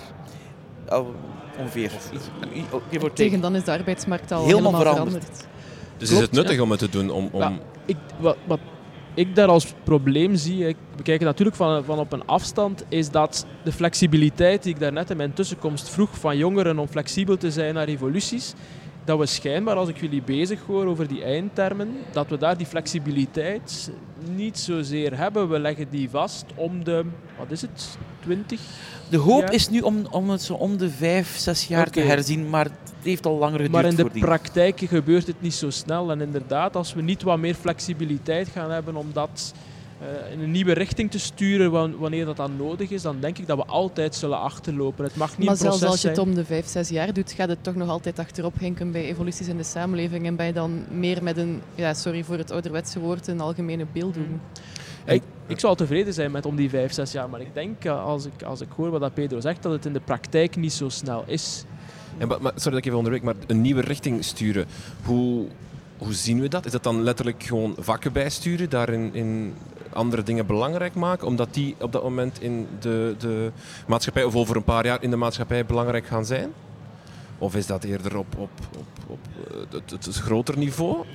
ongeveer. 1.57 1.91
Tegen 3.13 3.41
dan 3.41 3.55
is 3.55 3.63
de 3.63 3.71
arbeidsmarkt 3.71 4.31
al 4.31 4.45
helemaal, 4.45 4.71
helemaal 4.71 4.93
veranderd. 4.93 5.23
veranderd. 5.23 5.47
Dus 5.97 6.09
Klopt, 6.09 6.23
is 6.23 6.27
het 6.27 6.31
nuttig 6.31 6.55
ja. 6.55 6.61
om 6.61 6.71
het 6.71 6.79
te 6.79 6.89
doen? 6.89 7.09
Om, 7.09 7.29
om... 7.31 7.41
Ja, 7.41 7.53
ik, 7.85 7.97
wat, 8.17 8.37
wat 8.45 8.59
ik 9.15 9.35
daar 9.35 9.47
als 9.47 9.73
probleem 9.83 10.35
zie, 10.35 10.67
ik 10.67 10.75
bekijk 10.95 11.19
het 11.19 11.27
natuurlijk 11.27 11.57
van, 11.57 11.83
van 11.83 11.99
op 11.99 12.13
een 12.13 12.25
afstand, 12.25 12.85
is 12.89 13.09
dat 13.09 13.45
de 13.63 13.71
flexibiliteit 13.71 14.63
die 14.63 14.73
ik 14.73 14.79
daarnet 14.79 15.09
in 15.09 15.17
mijn 15.17 15.33
tussenkomst 15.33 15.89
vroeg 15.89 16.17
van 16.17 16.37
jongeren 16.37 16.79
om 16.79 16.87
flexibel 16.87 17.37
te 17.37 17.51
zijn 17.51 17.73
naar 17.73 17.87
evoluties, 17.87 18.53
dat 19.05 19.19
we 19.19 19.25
schijnbaar, 19.25 19.75
als 19.75 19.89
ik 19.89 19.97
jullie 19.97 20.21
bezig 20.21 20.61
hoor 20.61 20.85
over 20.85 21.07
die 21.07 21.23
eindtermen, 21.23 21.97
dat 22.11 22.27
we 22.27 22.37
daar 22.37 22.57
die 22.57 22.65
flexibiliteit 22.65 23.91
niet 24.35 24.57
zozeer 24.57 25.17
hebben. 25.17 25.49
We 25.49 25.59
leggen 25.59 25.87
die 25.89 26.09
vast 26.09 26.45
om 26.55 26.83
de, 26.83 27.05
wat 27.37 27.51
is 27.51 27.61
het, 27.61 27.97
20? 28.25 28.59
De 29.09 29.17
hoop 29.17 29.49
is 29.49 29.69
nu 29.69 29.79
om, 29.79 30.07
om 30.11 30.29
het 30.29 30.41
zo 30.41 30.53
om 30.53 30.77
de 30.77 30.89
vijf, 30.89 31.37
zes 31.37 31.67
jaar 31.67 31.87
okay. 31.87 32.03
te 32.03 32.09
herzien, 32.09 32.49
maar 32.49 32.65
het 32.65 32.93
heeft 33.03 33.25
al 33.25 33.37
langer 33.37 33.59
geduurd. 33.59 33.71
Maar 33.71 33.85
in 33.85 33.95
de 33.95 34.19
praktijk 34.19 34.79
gebeurt 34.79 35.27
het 35.27 35.41
niet 35.41 35.53
zo 35.53 35.69
snel. 35.69 36.11
En 36.11 36.21
inderdaad, 36.21 36.75
als 36.75 36.93
we 36.93 37.01
niet 37.01 37.21
wat 37.21 37.37
meer 37.37 37.55
flexibiliteit 37.55 38.47
gaan 38.47 38.71
hebben 38.71 38.95
om 38.95 39.07
dat 39.13 39.53
uh, 40.01 40.31
in 40.31 40.39
een 40.39 40.51
nieuwe 40.51 40.73
richting 40.73 41.11
te 41.11 41.19
sturen 41.19 41.97
wanneer 41.99 42.25
dat 42.25 42.37
dan 42.37 42.55
nodig 42.57 42.89
is, 42.89 43.01
dan 43.01 43.19
denk 43.19 43.37
ik 43.37 43.47
dat 43.47 43.57
we 43.57 43.65
altijd 43.65 44.15
zullen 44.15 44.39
achterlopen. 44.39 45.03
Het 45.03 45.15
mag 45.15 45.37
niet 45.37 45.47
maar 45.47 45.57
zelfs 45.57 45.83
als 45.83 46.01
je 46.01 46.07
het 46.07 46.17
om 46.17 46.35
de 46.35 46.45
vijf, 46.45 46.67
zes 46.67 46.89
jaar 46.89 47.13
doet, 47.13 47.31
gaat 47.31 47.49
het 47.49 47.63
toch 47.63 47.75
nog 47.75 47.89
altijd 47.89 48.19
achterop 48.19 48.59
hinken 48.59 48.91
bij 48.91 49.05
evoluties 49.05 49.47
in 49.47 49.57
de 49.57 49.63
samenleving 49.63 50.25
en 50.25 50.35
bij 50.35 50.53
dan 50.53 50.85
meer 50.91 51.23
met 51.23 51.37
een, 51.37 51.61
ja, 51.75 51.93
sorry 51.93 52.23
voor 52.23 52.37
het 52.37 52.51
ouderwetse 52.51 52.99
woord, 52.99 53.27
een 53.27 53.41
algemene 53.41 53.85
beelddoen. 53.93 54.41
Ik, 55.05 55.23
ik 55.47 55.59
zou 55.59 55.75
tevreden 55.75 56.13
zijn 56.13 56.31
met 56.31 56.45
om 56.45 56.55
die 56.55 56.69
vijf, 56.69 56.93
zes 56.93 57.11
jaar, 57.11 57.29
maar 57.29 57.41
ik 57.41 57.53
denk 57.53 57.83
eh, 57.83 58.03
als 58.03 58.25
ik, 58.25 58.43
als 58.43 58.61
ik 58.61 58.67
hoor 58.75 58.89
wat 58.89 59.01
dat 59.01 59.13
Pedro 59.13 59.39
zegt, 59.39 59.63
dat 59.63 59.71
het 59.71 59.85
in 59.85 59.93
de 59.93 59.99
praktijk 59.99 60.55
niet 60.55 60.73
zo 60.73 60.89
snel 60.89 61.23
is. 61.27 61.65
En, 62.17 62.27
maar, 62.27 62.39
sorry 62.39 62.69
dat 62.69 62.77
ik 62.77 62.85
even 62.85 62.97
onderweg, 62.97 63.21
maar 63.21 63.35
een 63.47 63.61
nieuwe 63.61 63.81
richting 63.81 64.23
sturen, 64.23 64.65
hoe, 65.03 65.45
hoe 65.97 66.13
zien 66.13 66.41
we 66.41 66.47
dat? 66.47 66.65
Is 66.65 66.71
dat 66.71 66.83
dan 66.83 67.03
letterlijk 67.03 67.43
gewoon 67.43 67.75
vakken 67.79 68.13
bijsturen, 68.13 68.69
daarin 68.69 69.13
in 69.13 69.53
andere 69.93 70.23
dingen 70.23 70.45
belangrijk 70.45 70.93
maken, 70.93 71.27
omdat 71.27 71.53
die 71.53 71.75
op 71.79 71.91
dat 71.91 72.03
moment 72.03 72.41
in 72.41 72.67
de, 72.79 73.15
de 73.17 73.51
maatschappij, 73.87 74.23
of 74.23 74.35
over 74.35 74.55
een 74.55 74.63
paar 74.63 74.85
jaar 74.85 75.03
in 75.03 75.09
de 75.09 75.15
maatschappij 75.15 75.65
belangrijk 75.65 76.05
gaan 76.05 76.25
zijn? 76.25 76.53
Of 77.37 77.55
is 77.55 77.65
dat 77.65 77.83
eerder 77.83 78.17
op, 78.17 78.37
op, 78.37 78.49
op, 78.77 78.87
op 79.07 79.19
eh, 79.49 79.57
het, 79.69 79.91
het, 79.91 80.05
het 80.05 80.15
groter 80.15 80.57
niveau? 80.57 81.05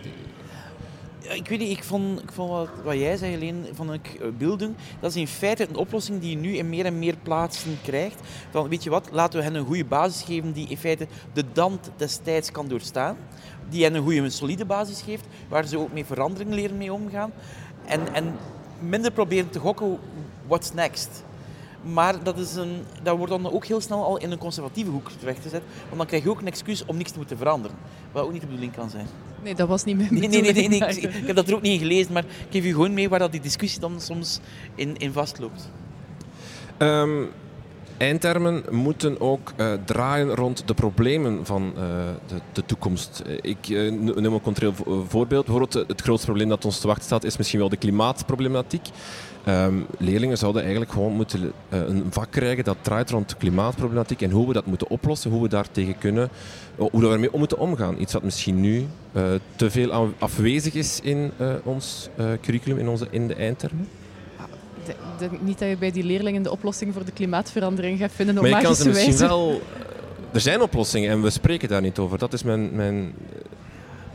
Ik 1.41 1.49
weet 1.49 1.59
niet, 1.59 1.77
ik 1.79 1.85
vond, 1.85 2.23
ik 2.23 2.33
vond 2.33 2.51
wat, 2.51 2.69
wat 2.85 2.95
jij 2.95 3.17
zei 3.17 3.35
alleen, 3.35 3.67
van 3.73 3.93
ik 3.93 4.07
eh, 4.07 4.29
beelden, 4.39 4.77
dat 5.01 5.11
is 5.11 5.17
in 5.17 5.27
feite 5.27 5.69
een 5.69 5.77
oplossing 5.77 6.21
die 6.21 6.31
je 6.31 6.37
nu 6.37 6.57
in 6.57 6.69
meer 6.69 6.85
en 6.85 6.99
meer 6.99 7.17
plaatsen 7.23 7.79
krijgt. 7.83 8.21
Van, 8.51 8.69
weet 8.69 8.83
je 8.83 8.91
wat, 8.91 9.09
laten 9.13 9.39
we 9.39 9.45
hen 9.45 9.55
een 9.55 9.67
goede 9.67 9.85
basis 9.85 10.23
geven 10.23 10.53
die 10.53 10.69
in 10.69 10.77
feite 10.77 11.07
de 11.33 11.45
dand 11.53 11.91
destijds 11.97 12.51
kan 12.51 12.69
doorstaan. 12.69 13.17
Die 13.69 13.85
hen 13.85 13.95
een 13.95 14.03
goede, 14.03 14.31
solide 14.31 14.65
basis 14.65 15.03
geeft, 15.03 15.25
waar 15.49 15.67
ze 15.67 15.79
ook 15.79 15.93
mee 15.93 16.05
verandering 16.05 16.53
leren 16.53 16.77
mee 16.77 16.93
omgaan. 16.93 17.33
En, 17.85 18.15
en 18.15 18.37
minder 18.79 19.13
proberen 19.13 19.51
te 19.51 19.59
gokken, 19.59 19.99
what's 20.47 20.73
next? 20.73 21.25
Maar 21.83 22.23
dat, 22.23 22.39
is 22.39 22.55
een, 22.55 22.83
dat 23.03 23.17
wordt 23.17 23.33
dan 23.33 23.53
ook 23.53 23.65
heel 23.65 23.81
snel 23.81 24.05
al 24.05 24.19
in 24.19 24.31
een 24.31 24.39
conservatieve 24.39 24.91
hoek 24.91 25.11
terechtgezet. 25.11 25.63
Want 25.85 25.97
dan 25.97 26.07
krijg 26.07 26.23
je 26.23 26.31
ook 26.31 26.41
een 26.41 26.47
excuus 26.47 26.85
om 26.85 26.97
niks 26.97 27.11
te 27.11 27.19
moeten 27.19 27.37
veranderen. 27.37 27.77
Wat 28.13 28.25
ook 28.25 28.33
niet 28.33 28.41
de 28.41 28.47
bedoeling 28.47 28.73
kan 28.73 28.91
zijn. 28.91 29.07
Nee, 29.43 29.55
dat 29.55 29.69
was 29.69 29.85
niet 29.85 29.97
mijn 29.97 30.15
nee, 30.15 30.29
nee, 30.29 30.53
nee, 30.53 30.69
nee, 30.69 30.81
Ik, 30.81 31.27
heb 31.27 31.37
dat 31.37 31.49
er 31.49 31.55
ook 31.55 31.63
niet 31.63 31.73
in 31.73 31.89
gelezen, 31.89 32.13
maar 32.13 32.25
ik 32.25 32.47
geef 32.51 32.65
u 32.65 32.71
gewoon 32.71 32.95
mee 32.95 33.09
waar 33.09 33.19
dat 33.19 33.33
die 33.33 33.41
discussie 33.41 33.81
dan 33.81 34.01
soms 34.01 34.41
in, 34.75 34.97
in 34.97 35.13
vastloopt. 35.13 35.71
Um, 36.79 37.29
eindtermen 38.01 38.65
moeten 38.71 39.21
ook 39.21 39.53
uh, 39.57 39.73
draaien 39.85 40.35
rond 40.35 40.63
de 40.67 40.75
problemen 40.75 41.47
van 41.47 41.73
uh, 41.77 41.83
de, 42.27 42.41
de, 42.53 42.65
toekomst. 42.65 43.23
Ik 43.41 43.69
uh, 43.69 43.93
neem 43.93 44.33
een 44.33 44.41
contrail 44.41 44.75
voorbeeld. 45.09 45.45
Bijvoorbeeld 45.45 45.89
het 45.89 46.01
grootste 46.01 46.27
probleem 46.27 46.49
dat 46.49 46.65
ons 46.65 46.81
te 46.81 46.87
wachten 46.87 47.05
staat 47.05 47.25
is 47.25 47.37
misschien 47.37 47.59
wel 47.59 47.69
de 47.69 47.77
klimaatproblematiek. 47.77 48.89
Um, 49.49 49.87
leerlingen 49.99 50.39
zouden 50.39 50.63
eigenlijk 50.63 50.93
gewoon 50.93 51.13
moeten 51.13 51.53
een 51.69 52.07
vak 52.11 52.31
krijgen 52.31 52.65
dat 52.65 52.77
draait 52.81 53.11
rond 53.11 53.37
klimaatproblematiek 53.37 54.23
en 54.23 54.31
hoe 54.31 54.47
we 54.47 54.53
dat 54.53 54.67
moeten 54.67 54.91
oplossen, 54.91 55.31
hoe 55.31 55.43
we 55.43 55.49
daar 55.49 55.71
tegen 55.71 55.99
kunnen, 55.99 56.29
hoe 56.77 57.01
we 57.01 57.09
ermee 57.09 57.33
om 57.33 57.39
moeten 57.39 57.59
omgaan. 57.59 58.01
Iets 58.01 58.13
wat 58.13 58.23
misschien 58.23 58.61
nu 58.61 58.87
te 59.57 59.71
veel 59.71 60.13
afwezig 60.19 60.75
is 60.75 61.01
in 61.03 61.33
ons 61.65 62.09
curriculum, 62.41 62.79
in, 62.79 62.89
onze, 62.89 63.07
in 63.11 63.29
de 63.29 63.35
eindtermen 63.35 63.89
denk 65.21 65.41
niet 65.41 65.59
dat 65.59 65.69
je 65.69 65.77
bij 65.77 65.91
die 65.91 66.05
leerlingen 66.05 66.43
de 66.43 66.51
oplossing 66.51 66.93
voor 66.93 67.05
de 67.05 67.13
klimaatverandering 67.13 67.99
gaat 67.99 68.13
vinden 68.13 68.37
op 68.37 68.43
maar 68.43 68.61
je 68.61 68.67
kan 68.67 68.77
ze 68.77 68.89
misschien 68.89 69.17
wel... 69.17 69.63
Er 70.33 70.41
zijn 70.41 70.63
oplossingen 70.63 71.11
en 71.11 71.23
we 71.23 71.31
spreken 71.31 71.69
daar 71.69 71.81
niet 71.81 71.99
over. 71.99 72.19
Dat 72.19 72.33
is 72.33 72.43
mijn, 72.43 72.75
mijn 72.75 73.13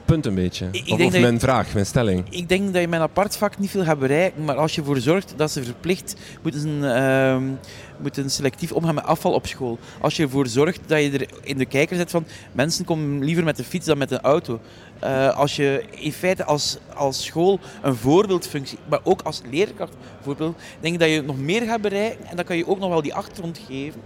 punt 0.05 0.25
een 0.25 0.35
beetje. 0.35 0.67
Ik, 0.71 0.89
of, 0.89 1.01
of 1.01 1.19
mijn 1.19 1.39
vraag, 1.39 1.73
mijn 1.73 1.85
stelling. 1.85 2.25
Ik 2.29 2.49
denk 2.49 2.73
dat 2.73 2.81
je 2.81 2.87
met 2.87 2.99
een 2.99 3.05
apart 3.05 3.37
vak 3.37 3.57
niet 3.57 3.69
veel 3.69 3.83
gaat 3.83 3.99
bereiken, 3.99 4.43
maar 4.43 4.55
als 4.55 4.75
je 4.75 4.81
ervoor 4.81 4.99
zorgt 4.99 5.33
dat 5.37 5.51
ze 5.51 5.63
verplicht 5.63 6.15
moeten, 6.41 6.67
uh, 6.83 7.37
moeten 8.01 8.29
selectief 8.29 8.71
omgaan 8.71 8.95
met 8.95 9.03
afval 9.03 9.33
op 9.33 9.47
school. 9.47 9.79
Als 10.01 10.15
je 10.15 10.23
ervoor 10.23 10.47
zorgt 10.47 10.79
dat 10.87 11.01
je 11.01 11.11
er 11.11 11.27
in 11.43 11.57
de 11.57 11.65
kijker 11.65 11.97
zet 11.97 12.11
van 12.11 12.25
mensen 12.51 12.85
komen 12.85 13.23
liever 13.23 13.43
met 13.43 13.57
de 13.57 13.63
fiets 13.63 13.85
dan 13.85 13.97
met 13.97 14.11
een 14.11 14.21
auto. 14.21 14.59
Uh, 15.03 15.37
als 15.37 15.55
je 15.55 15.83
in 15.89 16.13
feite 16.13 16.43
als, 16.45 16.77
als 16.95 17.25
school 17.25 17.59
een 17.81 17.95
voorbeeldfunctie, 17.95 18.77
maar 18.89 18.99
ook 19.03 19.21
als 19.21 19.41
leerkracht 19.51 19.93
voorbeeld, 20.21 20.57
denk 20.79 20.93
ik 20.93 20.99
dat 20.99 21.09
je 21.09 21.21
nog 21.21 21.37
meer 21.37 21.61
gaat 21.61 21.81
bereiken 21.81 22.25
en 22.25 22.35
dan 22.35 22.45
kan 22.45 22.57
je 22.57 22.67
ook 22.67 22.79
nog 22.79 22.89
wel 22.89 23.01
die 23.01 23.13
achtergrond 23.13 23.59
geven. 23.67 24.01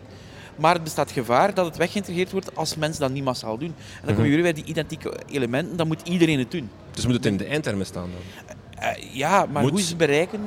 Maar 0.59 0.73
het 0.73 0.83
bestaat 0.83 1.11
gevaar 1.11 1.53
dat 1.53 1.65
het 1.65 1.77
weggeïntegreerd 1.77 2.31
wordt 2.31 2.55
als 2.55 2.75
mensen 2.75 3.01
dat 3.01 3.11
niet 3.11 3.23
massaal 3.23 3.57
doen. 3.57 3.75
En 4.01 4.05
dan 4.05 4.15
komen 4.15 4.29
je 4.29 4.33
weer 4.33 4.43
bij 4.43 4.53
die 4.53 4.63
identieke 4.63 5.13
elementen, 5.31 5.77
dan 5.77 5.87
moet 5.87 6.07
iedereen 6.07 6.39
het 6.39 6.51
doen. 6.51 6.69
Dus 6.91 7.05
moet 7.05 7.13
het 7.15 7.25
in 7.25 7.37
de 7.37 7.45
eindtermen 7.45 7.85
staan 7.85 8.09
dan? 8.11 8.55
Uh, 8.83 9.13
ja, 9.13 9.45
maar 9.51 9.61
moet... 9.61 9.71
hoe 9.71 9.81
ze 9.81 9.95
bereiken... 9.95 10.41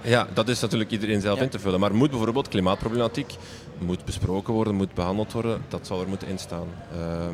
Ja, 0.00 0.26
dat 0.34 0.48
is 0.48 0.60
natuurlijk 0.60 0.90
iedereen 0.90 1.20
zelf 1.20 1.40
in 1.40 1.48
te 1.48 1.58
vullen. 1.58 1.80
Maar 1.80 1.94
moet 1.94 2.10
bijvoorbeeld 2.10 2.48
klimaatproblematiek 2.48 3.34
moet 3.78 4.04
besproken 4.04 4.54
worden, 4.54 4.74
moet 4.74 4.94
behandeld 4.94 5.32
worden, 5.32 5.62
dat 5.68 5.86
zal 5.86 6.00
er 6.00 6.08
moeten 6.08 6.28
instaan. 6.28 6.66
Uh, 6.96 7.26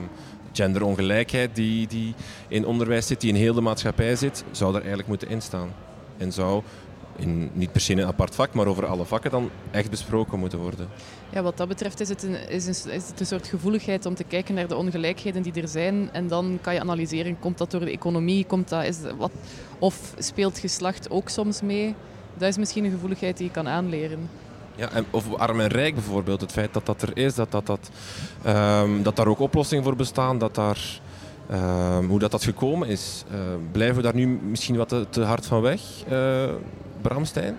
genderongelijkheid 0.53 1.55
die, 1.55 1.87
die 1.87 2.15
in 2.49 2.67
onderwijs 2.67 3.07
zit, 3.07 3.21
die 3.21 3.31
in 3.31 3.37
heel 3.37 3.55
de 3.55 3.61
maatschappij 3.61 4.17
zit, 4.17 4.45
zou 4.51 4.71
er 4.71 4.79
eigenlijk 4.79 5.09
moeten 5.09 5.29
instaan. 5.29 5.73
En 6.17 6.33
zou 6.33 6.63
in, 7.19 7.51
niet 7.53 7.73
per 7.73 7.81
se 7.81 7.93
een 7.93 8.07
apart 8.07 8.35
vak, 8.35 8.55
maar 8.55 8.67
over 8.67 8.87
alle 8.87 9.05
vakken 9.05 9.31
dan 9.31 9.51
echt 9.71 9.91
besproken 9.91 10.39
moeten 10.39 10.59
worden. 10.59 10.89
Ja, 11.31 11.43
wat 11.43 11.57
dat 11.57 11.69
betreft 11.69 12.01
is 12.01 12.09
het, 12.09 12.23
een, 12.23 12.49
is, 12.49 12.67
een, 12.67 12.93
is 12.93 13.09
het 13.09 13.21
een 13.21 13.27
soort 13.27 13.47
gevoeligheid 13.47 14.07
om 14.07 14.15
te 14.15 14.25
kijken 14.25 14.55
naar 14.55 14.69
de 14.69 14.77
ongelijkheden 14.77 15.43
die 15.43 15.63
er 15.63 15.69
zijn. 15.69 16.09
En 16.13 16.29
dan 16.29 16.59
kan 16.61 16.75
je 16.75 16.81
analyseren, 16.81 17.39
komt 17.39 17.59
dat 17.59 17.71
door 17.71 17.81
de 17.81 17.91
economie? 17.91 18.45
Komt 18.45 18.69
dat, 18.69 18.85
is 18.85 18.99
wat, 19.17 19.33
of 19.79 20.15
speelt 20.19 20.59
geslacht 20.59 21.11
ook 21.11 21.29
soms 21.29 21.63
mee? 21.63 21.95
Dat 22.37 22.49
is 22.49 22.59
misschien 22.59 22.85
een 22.85 22.91
gevoeligheid 22.91 23.37
die 23.37 23.47
je 23.47 23.53
kan 23.53 23.69
aanleren. 23.69 24.29
Ja, 24.75 24.91
en, 24.91 25.07
of 25.11 25.35
arm 25.35 25.61
en 25.61 25.69
rijk 25.69 25.95
bijvoorbeeld, 25.95 26.41
het 26.41 26.53
feit 26.53 26.73
dat 26.73 26.87
dat 26.87 27.03
er 27.03 27.17
is, 27.17 27.35
dat, 27.35 27.51
dat, 27.51 27.67
dat, 27.67 27.91
um, 28.47 29.03
dat 29.03 29.17
daar 29.17 29.27
ook 29.27 29.39
oplossingen 29.39 29.85
voor 29.85 29.97
bestaan, 29.97 30.39
dat 30.39 30.55
daar, 30.55 31.01
um, 31.53 32.09
hoe 32.09 32.19
dat, 32.19 32.31
dat 32.31 32.45
gekomen 32.45 32.89
is. 32.89 33.25
Uh, 33.33 33.39
blijven 33.73 33.97
we 33.97 34.03
daar 34.03 34.15
nu 34.15 34.27
misschien 34.27 34.77
wat 34.77 34.89
te, 34.89 35.07
te 35.11 35.23
hard 35.23 35.47
van 35.47 35.61
weg, 35.61 35.81
uh, 36.11 36.45
Bramstein? 37.03 37.57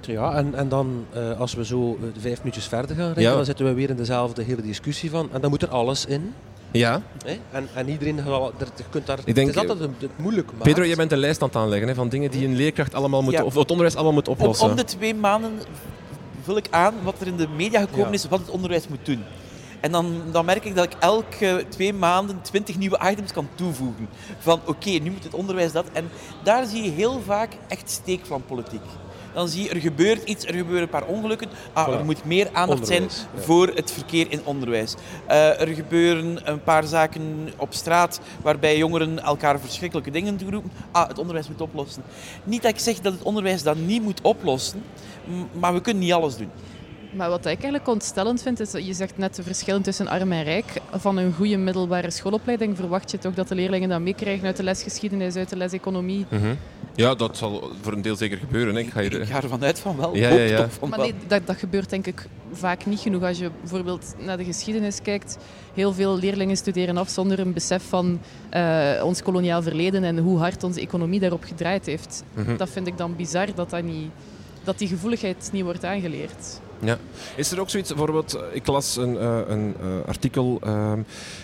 Ja, 0.00 0.34
en, 0.34 0.54
en 0.54 0.68
dan 0.68 1.04
uh, 1.16 1.40
als 1.40 1.54
we 1.54 1.64
zo 1.64 1.98
vijf 2.18 2.38
minuutjes 2.38 2.66
verder 2.66 2.96
gaan 2.96 3.04
rijden, 3.04 3.22
ja. 3.22 3.34
dan 3.34 3.44
zitten 3.44 3.66
we 3.66 3.72
weer 3.72 3.90
in 3.90 3.96
dezelfde 3.96 4.42
hele 4.42 4.62
discussie 4.62 5.10
van. 5.10 5.28
En 5.32 5.40
dan 5.40 5.50
moet 5.50 5.62
er 5.62 5.68
alles 5.68 6.06
in. 6.06 6.34
Ja. 6.70 7.02
En, 7.50 7.68
en 7.74 7.88
iedereen, 7.88 8.16
je 8.16 8.50
kunt 8.90 9.06
daar, 9.06 9.18
ik 9.24 9.34
denk, 9.34 9.46
het 9.46 9.56
is 9.56 9.68
altijd 9.70 9.90
het 9.98 10.18
moeilijk 10.18 10.46
maken. 10.46 10.62
Pedro, 10.62 10.84
jij 10.86 10.96
bent 10.96 11.10
de 11.10 11.16
lijst 11.16 11.42
aan 11.42 11.48
het 11.48 11.56
aanleggen 11.56 11.88
hè, 11.88 11.94
van 11.94 12.08
dingen 12.08 12.30
die 12.30 12.46
een 12.46 12.56
leerkracht 12.56 12.94
allemaal 12.94 13.22
moet, 13.22 13.32
ja. 13.32 13.44
of 13.44 13.54
het 13.54 13.70
onderwijs 13.70 13.94
allemaal 13.94 14.12
moet 14.12 14.28
oplossen. 14.28 14.64
Om, 14.64 14.70
om 14.70 14.76
de 14.76 14.84
twee 14.84 15.14
maanden 15.14 15.52
vul 16.42 16.56
ik 16.56 16.66
aan 16.70 16.94
wat 17.02 17.20
er 17.20 17.26
in 17.26 17.36
de 17.36 17.48
media 17.56 17.80
gekomen 17.80 18.06
ja. 18.06 18.12
is, 18.12 18.28
wat 18.28 18.38
het 18.38 18.50
onderwijs 18.50 18.88
moet 18.88 19.06
doen. 19.06 19.22
En 19.82 19.92
dan, 19.92 20.22
dan 20.30 20.44
merk 20.44 20.64
ik 20.64 20.74
dat 20.74 20.84
ik 20.84 20.96
elke 21.00 21.64
twee 21.68 21.92
maanden 21.92 22.42
twintig 22.42 22.78
nieuwe 22.78 23.00
items 23.10 23.32
kan 23.32 23.48
toevoegen. 23.54 24.08
Van 24.38 24.60
oké, 24.60 24.70
okay, 24.70 24.96
nu 24.96 25.10
moet 25.10 25.24
het 25.24 25.34
onderwijs 25.34 25.72
dat. 25.72 25.86
En 25.92 26.10
daar 26.42 26.66
zie 26.66 26.82
je 26.82 26.90
heel 26.90 27.20
vaak 27.20 27.52
echt 27.68 27.90
steek 27.90 28.26
van 28.26 28.44
politiek 28.44 28.82
dan 29.32 29.48
zie 29.48 29.62
je 29.62 29.70
er 29.70 29.80
gebeurt 29.80 30.24
iets, 30.24 30.44
er 30.44 30.54
gebeuren 30.54 30.82
een 30.82 30.88
paar 30.88 31.06
ongelukken. 31.06 31.48
Ah, 31.72 31.94
er 31.94 32.04
moet 32.04 32.24
meer 32.24 32.48
aandacht 32.52 32.86
zijn 32.86 33.08
voor 33.36 33.68
het 33.74 33.92
verkeer 33.92 34.26
in 34.30 34.40
onderwijs. 34.44 34.94
Uh, 35.28 35.60
er 35.60 35.68
gebeuren 35.68 36.50
een 36.50 36.62
paar 36.62 36.84
zaken 36.84 37.48
op 37.56 37.74
straat 37.74 38.20
waarbij 38.42 38.76
jongeren 38.76 39.22
elkaar 39.22 39.60
verschrikkelijke 39.60 40.10
dingen 40.10 40.40
roepen. 40.50 40.72
Ah, 40.90 41.08
het 41.08 41.18
onderwijs 41.18 41.48
moet 41.48 41.60
oplossen. 41.60 42.02
Niet 42.44 42.62
dat 42.62 42.70
ik 42.70 42.78
zeg 42.78 43.00
dat 43.00 43.12
het 43.12 43.22
onderwijs 43.22 43.62
dat 43.62 43.76
niet 43.76 44.02
moet 44.02 44.20
oplossen, 44.20 44.82
maar 45.52 45.74
we 45.74 45.80
kunnen 45.80 46.02
niet 46.02 46.12
alles 46.12 46.36
doen. 46.36 46.50
Maar 47.12 47.28
wat 47.28 47.38
ik 47.38 47.46
eigenlijk 47.46 47.88
ontstellend 47.88 48.42
vind, 48.42 48.60
is 48.60 48.70
dat 48.70 48.86
je 48.86 48.92
zegt 48.92 49.18
net 49.18 49.34
de 49.34 49.42
verschillen 49.42 49.82
tussen 49.82 50.08
arm 50.08 50.32
en 50.32 50.44
rijk. 50.44 50.80
Van 50.90 51.16
een 51.16 51.32
goede 51.32 51.56
middelbare 51.56 52.10
schoolopleiding 52.10 52.76
verwacht 52.76 53.10
je 53.10 53.18
toch 53.18 53.34
dat 53.34 53.48
de 53.48 53.54
leerlingen 53.54 53.88
dat 53.88 54.00
meekrijgen 54.00 54.46
uit 54.46 54.56
de 54.56 54.62
lesgeschiedenis, 54.62 55.36
uit 55.36 55.48
de 55.48 55.56
les 55.56 55.72
economie. 55.72 56.26
Mm 56.28 56.38
-hmm. 56.38 56.56
Ja, 56.94 57.14
dat 57.14 57.36
zal 57.36 57.70
voor 57.80 57.92
een 57.92 58.02
deel 58.02 58.16
zeker 58.16 58.38
gebeuren. 58.38 58.74
Hè. 58.74 58.80
Ik, 58.80 58.90
ga, 58.90 59.00
je... 59.00 59.10
ik 59.10 59.28
ga 59.28 59.42
ervan 59.42 59.64
uit 59.64 59.78
van 59.78 59.96
wel. 59.96 60.16
Ja, 60.16 60.28
ja, 60.28 60.42
ja. 60.42 60.68
Van 60.68 60.88
maar 60.88 60.98
nee, 60.98 61.14
dat, 61.26 61.46
dat 61.46 61.56
gebeurt 61.56 61.90
denk 61.90 62.06
ik 62.06 62.28
vaak 62.52 62.86
niet 62.86 63.00
genoeg. 63.00 63.22
Als 63.22 63.38
je 63.38 63.50
bijvoorbeeld 63.60 64.14
naar 64.18 64.36
de 64.36 64.44
geschiedenis 64.44 65.02
kijkt, 65.02 65.38
heel 65.74 65.92
veel 65.92 66.18
leerlingen 66.18 66.56
studeren 66.56 66.96
af 66.96 67.08
zonder 67.08 67.38
een 67.38 67.52
besef 67.52 67.82
van 67.88 68.20
uh, 68.54 69.04
ons 69.04 69.22
koloniaal 69.22 69.62
verleden 69.62 70.04
en 70.04 70.18
hoe 70.18 70.38
hard 70.38 70.64
onze 70.64 70.80
economie 70.80 71.20
daarop 71.20 71.44
gedraaid 71.44 71.86
heeft. 71.86 72.24
Mm 72.34 72.44
-hmm. 72.44 72.56
Dat 72.56 72.70
vind 72.70 72.86
ik 72.86 72.96
dan 72.96 73.16
bizar 73.16 73.54
dat, 73.54 73.70
dat, 73.70 73.82
niet, 73.82 74.10
dat 74.64 74.78
die 74.78 74.88
gevoeligheid 74.88 75.48
niet 75.52 75.64
wordt 75.64 75.84
aangeleerd. 75.84 76.60
Ja. 76.84 76.98
Is 77.36 77.50
er 77.50 77.60
ook 77.60 77.70
zoiets, 77.70 77.88
bijvoorbeeld, 77.88 78.38
ik 78.52 78.66
las 78.66 78.96
een, 78.96 79.14
uh, 79.14 79.38
een 79.46 79.74
uh, 79.82 79.86
artikel 80.06 80.60
uh, 80.66 80.92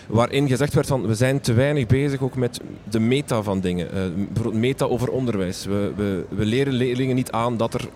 waarin 0.07 0.47
gezegd 0.47 0.73
werd 0.73 0.87
van 0.87 1.07
we 1.07 1.15
zijn 1.15 1.41
te 1.41 1.53
weinig 1.53 1.87
bezig 1.87 2.21
ook 2.21 2.35
met 2.35 2.59
de 2.89 2.99
meta 2.99 3.41
van 3.41 3.59
dingen. 3.59 3.87
bijvoorbeeld 4.15 4.61
meta 4.61 4.85
over 4.85 5.09
onderwijs. 5.11 5.65
We, 5.65 5.91
we, 5.95 6.25
we, 6.29 6.45
leren 6.45 6.73
leerlingen 6.73 7.15
niet 7.15 7.31
aan 7.31 7.57
dat 7.57 7.73
er 7.73 7.87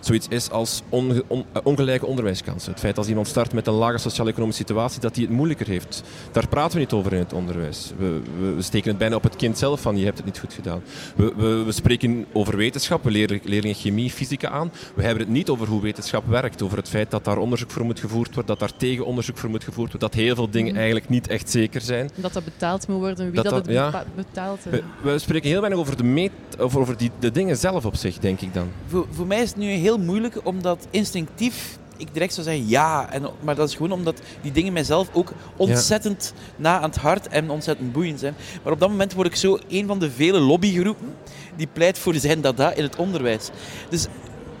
zoiets 0.00 0.26
is 0.28 0.50
als 0.50 0.82
onge, 0.88 1.24
on, 1.26 1.44
ongelijke 1.62 2.06
onderwijskansen. 2.06 2.70
Het 2.70 2.80
feit 2.80 2.98
als 2.98 3.08
iemand 3.08 3.26
start 3.26 3.52
met 3.52 3.66
een 3.66 3.74
lage 3.74 3.98
sociaal-economische 3.98 4.62
situatie, 4.62 5.00
dat 5.00 5.14
hij 5.14 5.24
het 5.24 5.32
moeilijker 5.32 5.66
heeft. 5.66 6.02
Daar 6.32 6.48
praten 6.48 6.72
we 6.72 6.78
niet 6.78 6.92
over 6.92 7.12
in 7.12 7.18
het 7.18 7.32
onderwijs. 7.32 7.92
We, 7.98 8.20
we, 8.56 8.62
steken 8.62 8.88
het 8.88 8.98
bijna 8.98 9.16
op 9.16 9.22
het 9.22 9.36
kind 9.36 9.58
zelf 9.58 9.80
van 9.80 9.96
je 9.96 10.04
hebt 10.04 10.16
het 10.16 10.26
niet 10.26 10.38
goed 10.38 10.52
gedaan. 10.52 10.82
We, 11.16 11.34
we, 11.64 11.72
spreken 11.72 12.26
over 12.32 12.56
wetenschap, 12.56 13.04
we 13.04 13.10
leren 13.10 13.40
leerlingen 13.42 13.76
chemie, 13.76 14.10
fysica 14.10 14.48
aan. 14.48 14.72
We 14.94 15.02
hebben 15.02 15.22
het 15.22 15.32
niet 15.32 15.48
over 15.48 15.66
hoe 15.66 15.82
wetenschap 15.82 16.26
werkt 16.26 16.53
over 16.62 16.76
het 16.76 16.88
feit 16.88 17.10
dat 17.10 17.24
daar 17.24 17.38
onderzoek 17.38 17.70
voor 17.70 17.84
moet 17.84 18.00
gevoerd 18.00 18.34
worden, 18.34 18.46
dat 18.46 18.58
daar 18.58 18.76
tegenonderzoek 18.76 19.38
voor 19.38 19.50
moet 19.50 19.64
gevoerd 19.64 19.92
worden, 19.92 20.10
dat 20.10 20.14
heel 20.14 20.34
veel 20.34 20.50
dingen 20.50 20.70
mm. 20.70 20.76
eigenlijk 20.76 21.08
niet 21.08 21.28
echt 21.28 21.50
zeker 21.50 21.80
zijn. 21.80 22.10
Dat 22.14 22.32
dat 22.32 22.44
betaald 22.44 22.88
moet 22.88 22.98
worden, 22.98 23.24
wie 23.24 23.42
dat, 23.42 23.44
dat, 23.44 23.54
het 23.54 23.74
ja, 23.74 24.04
betaalt. 24.14 24.64
We, 24.64 24.82
we, 25.02 25.18
spreken 25.18 25.48
heel 25.48 25.60
weinig 25.60 25.80
over, 25.80 25.96
de, 25.96 26.04
meet, 26.04 26.32
over, 26.58 26.80
over 26.80 26.96
die, 26.96 27.10
de 27.18 27.30
dingen 27.30 27.56
zelf 27.56 27.84
op 27.84 27.96
zich, 27.96 28.18
denk 28.18 28.40
ik 28.40 28.54
dan. 28.54 28.68
Voor, 28.86 29.06
voor 29.10 29.26
mij 29.26 29.42
is 29.42 29.48
het 29.48 29.58
nu 29.58 29.66
heel 29.66 29.98
moeilijk, 29.98 30.40
omdat 30.42 30.86
instinctief 30.90 31.78
ik 31.96 32.08
direct 32.12 32.34
zou 32.34 32.46
zeggen 32.46 32.68
ja. 32.68 33.10
En, 33.10 33.26
maar 33.40 33.54
dat 33.54 33.68
is 33.68 33.74
gewoon 33.74 33.92
omdat 33.92 34.20
die 34.42 34.52
dingen 34.52 34.72
mijzelf 34.72 35.08
ook 35.12 35.32
ontzettend 35.56 36.32
ja. 36.36 36.42
na 36.56 36.80
aan 36.80 36.90
het 36.90 36.98
hart 36.98 37.28
en 37.28 37.50
ontzettend 37.50 37.92
boeiend 37.92 38.20
zijn. 38.20 38.34
Maar 38.62 38.72
op 38.72 38.80
dat 38.80 38.88
moment 38.88 39.12
word 39.12 39.26
ik 39.26 39.36
zo 39.36 39.58
een 39.68 39.86
van 39.86 39.98
de 39.98 40.10
vele 40.10 40.38
lobbygroepen 40.38 41.14
die 41.56 41.68
pleit 41.72 41.98
voor 41.98 42.14
zijn 42.14 42.40
dada 42.40 42.72
in 42.72 42.82
het 42.82 42.96
onderwijs. 42.96 43.50
Dus 43.88 44.06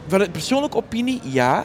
vanuit 0.06 0.32
persoonlijke 0.32 0.76
opinie, 0.76 1.20
ja. 1.22 1.64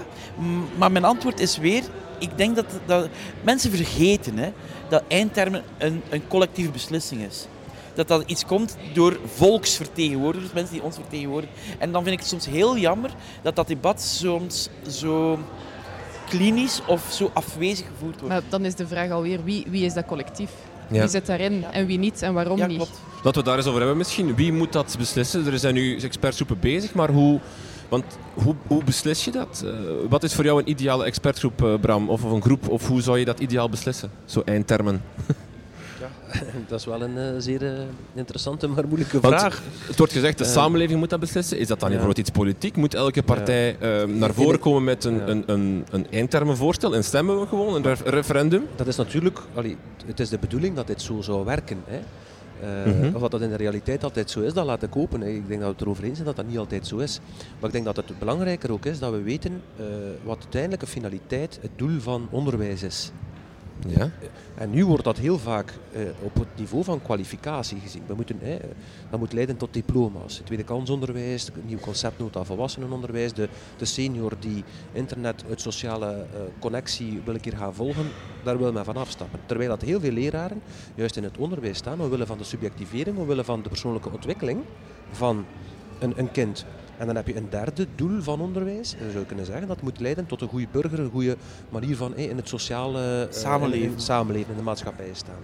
Maar 0.78 0.92
mijn 0.92 1.06
antwoord 1.06 1.40
is 1.40 1.58
weer, 1.58 1.84
ik 2.20 2.30
denk 2.38 2.56
dat, 2.56 2.66
dat 2.86 3.10
mensen 3.44 3.72
vergeten 3.72 4.38
hè, 4.38 4.52
dat 4.90 5.04
eindtermen 5.08 5.64
een, 5.78 6.02
een 6.10 6.28
collectieve 6.28 6.72
beslissing 6.72 7.22
is. 7.22 7.48
Dat 7.94 8.08
dat 8.08 8.24
iets 8.26 8.46
komt 8.46 8.78
door 8.94 9.20
volksvertegenwoordigers, 9.26 10.54
mensen 10.54 10.74
die 10.74 10.84
ons 10.84 10.96
vertegenwoordigen. 10.96 11.56
En 11.78 11.92
dan 11.92 12.04
vind 12.04 12.14
ik 12.14 12.20
het 12.20 12.30
soms 12.30 12.46
heel 12.46 12.78
jammer 12.78 13.12
dat 13.42 13.56
dat 13.56 13.68
debat 13.68 14.02
soms 14.02 14.70
zo 14.88 15.40
klinisch 16.30 16.82
of 16.86 17.10
zo 17.12 17.32
afwezig 17.34 17.88
gevoerd 17.88 18.20
wordt. 18.20 18.28
Maar 18.28 18.42
dan 18.50 18.66
is 18.66 18.76
de 18.76 18.88
vraag 18.88 19.12
alweer, 19.12 19.44
wie, 19.44 19.66
wie 19.70 19.86
is 19.86 19.94
dat 19.94 20.06
collectief? 20.06 20.50
Ja. 20.90 21.00
Wie 21.00 21.10
zit 21.10 21.26
daarin 21.26 21.64
en 21.72 21.86
wie 21.86 21.98
niet 21.98 22.22
en 22.22 22.34
waarom 22.34 22.58
ja, 22.58 22.66
niet? 22.66 22.90
Laten 23.24 23.42
we 23.42 23.48
daar 23.48 23.58
eens 23.58 23.66
over 23.66 23.80
hebben 23.80 23.98
misschien. 23.98 24.36
Wie 24.36 24.54
moet 24.54 24.74
dat 24.74 24.96
beslissen? 24.98 25.46
Er 25.46 25.60
zijn 25.60 25.74
nu 25.74 26.00
expertgroepen 26.00 26.60
bezig, 26.60 26.94
maar 26.94 27.10
hoe 27.10 27.40
want 27.90 28.04
hoe, 28.34 28.56
hoe 28.68 28.84
beslis 28.84 29.26
je 29.26 29.32
dat? 29.32 29.64
Uh, 29.66 29.72
wat 30.10 30.24
is 30.24 30.34
voor 30.34 30.44
jou 30.44 30.60
een 30.60 30.70
ideale 30.70 31.06
expertgroep, 31.06 31.62
uh, 31.62 31.74
Bram? 31.80 32.10
Of, 32.10 32.24
of, 32.24 32.32
een 32.32 32.42
groep? 32.42 32.70
Of 32.70 32.88
hoe 32.88 33.02
zou 33.02 33.20
je 33.20 33.26
dat 33.26 33.40
ideaal 33.40 33.70
beslissen? 33.70 34.12
Zo 34.26 34.42
eindtermen. 34.46 35.02
ja, 36.00 36.10
dat 36.68 36.80
is 36.80 36.86
wel 36.86 37.02
een 37.02 37.18
uh, 37.18 37.24
zeer 37.38 37.74
interessante, 38.14 38.68
maar 38.68 38.88
moeilijke 38.88 39.20
vraag. 39.20 39.62
Het 39.88 39.98
wordt 39.98 40.14
gezegd, 40.14 40.38
de 40.38 40.44
samenleving 40.44 41.00
moet 41.00 41.10
dat 41.10 41.20
beslissen. 41.20 41.60
Is 41.60 41.68
dat 41.68 41.80
dan 41.80 41.90
ja. 41.90 41.96
bijvoorbeeld 41.96 42.28
iets 42.28 42.38
politiek? 42.38 42.76
Moet 42.76 42.94
elke 42.94 43.24
partij 43.24 43.78
ja. 43.80 44.06
naar 44.06 44.34
voren 44.34 44.60
komen 44.60 44.84
met 44.84 45.04
een, 45.04 45.30
een, 45.30 45.44
een, 45.46 45.86
een 45.92 46.08
eindtermenvoorstel 46.12 46.96
en 46.96 47.04
stemmen 47.04 47.40
we 47.40 47.48
gewoon, 47.48 47.76
een 47.76 47.96
referendum? 48.06 48.68
Dat 48.76 48.88
is 48.88 48.96
natuurlijk, 48.96 49.40
allee, 49.54 49.78
het 50.06 50.20
is 50.20 50.30
de 50.30 50.38
bedoeling 50.38 50.76
dat 50.76 50.88
dit 50.88 51.02
zo 51.02 51.22
zou 51.22 51.46
werken. 51.46 51.84
Hè. 51.86 52.00
Uh, 52.64 52.86
mm 52.86 53.02
-hmm. 53.02 53.16
Of 53.16 53.30
dat 53.30 53.42
in 53.42 53.50
de 53.50 53.56
realiteit 53.56 54.04
altijd 54.04 54.30
zo 54.30 54.42
is, 54.42 54.54
dat 54.54 54.66
laat 54.66 54.84
ik 54.84 54.96
open. 54.96 55.22
Ik 55.22 55.48
denk 55.48 55.60
dat 55.60 55.70
we 55.70 55.74
het 55.74 55.82
erover 55.82 56.04
eens 56.04 56.14
zijn 56.14 56.28
dat 56.28 56.36
dat 56.36 56.48
niet 56.48 56.58
altijd 56.58 56.88
zo 56.88 56.98
is. 56.98 57.20
Maar 57.60 57.70
ik 57.70 57.72
denk 57.72 57.86
dat 57.86 57.96
het 57.96 58.20
belangrijker 58.20 58.72
ook 58.72 58.86
is 58.86 59.00
dat 59.00 59.12
we 59.12 59.22
weten 59.22 59.62
uh, 59.80 59.86
wat 60.24 60.38
uiteindelijke 60.40 60.88
finaliteit, 60.88 61.60
het 61.62 61.72
doel 61.76 62.00
van 62.00 62.28
onderwijs 62.32 62.84
is. 62.84 63.12
Ja. 63.88 64.12
En 64.56 64.70
nu 64.70 64.86
wordt 64.86 65.04
dat 65.04 65.18
heel 65.18 65.40
vaak 65.40 65.74
uh, 65.96 66.02
op 66.22 66.36
het 66.36 66.48
niveau 66.56 66.84
van 66.84 67.02
kwalificatie 67.02 67.80
gezien. 67.80 68.04
We 68.08 68.14
moeten, 68.14 68.42
eh, 68.42 68.56
dat 69.10 69.20
moet 69.20 69.34
leiden 69.34 69.58
tot 69.58 69.74
diploma's. 69.74 70.38
Het 70.38 70.46
tweede 70.46 70.64
kansonderwijs, 70.64 71.46
het 71.46 71.68
nieuw 71.68 71.80
conceptnota 71.80 72.44
volwassenenonderwijs, 72.44 73.34
de, 73.34 73.50
de 73.78 73.86
senior 73.86 74.34
die 74.40 74.64
internet, 74.92 75.44
het 75.48 75.62
sociale 75.62 76.16
uh, 76.16 76.40
connectie 76.60 77.22
wil 77.26 77.36
ik 77.36 77.44
hier 77.44 77.58
gaan 77.58 77.74
volgen, 77.74 78.06
daar 78.44 78.58
wil 78.58 78.72
men 78.72 78.86
van 78.86 78.98
afstappen. 78.98 79.40
Terwijl 79.46 79.70
dat 79.70 79.82
heel 79.82 80.00
veel 80.00 80.12
leraren 80.12 80.62
juist 80.96 81.16
in 81.16 81.24
het 81.24 81.38
onderwijs 81.38 81.78
staan, 81.78 82.02
omwille 82.02 82.26
van 82.26 82.38
de 82.38 82.44
subjectivering, 82.44 83.18
omwille 83.18 83.44
van 83.44 83.62
de 83.62 83.70
persoonlijke 83.70 84.12
ontwikkeling 84.12 84.62
van 85.12 85.46
een, 86.00 86.14
een 86.16 86.32
kind. 86.32 86.66
En 87.00 87.06
dan 87.06 87.16
heb 87.16 87.28
je 87.28 87.36
een 87.36 87.50
derde 87.50 87.88
doel 87.96 88.22
van 88.22 88.42
onderwijs. 88.42 88.94
En 88.94 89.00
dan 89.00 89.10
zou 89.10 89.20
je 89.20 89.26
kunnen 89.26 89.46
zeggen 89.46 89.68
dat 89.68 89.82
moet 89.82 90.00
leiden 90.00 90.26
tot 90.26 90.42
een 90.42 90.48
goede 90.48 90.68
burger, 90.72 91.00
een 91.00 91.10
goede 91.10 91.38
manier 91.70 91.96
van 91.96 92.16
in 92.16 92.38
het 92.38 92.48
sociale 92.48 93.28
samenleven. 93.30 93.86
In, 93.88 93.94
in, 93.94 94.00
samenleven 94.00 94.52
in 94.52 94.58
de 94.58 94.64
maatschappij 94.64 95.10
staan. 95.14 95.44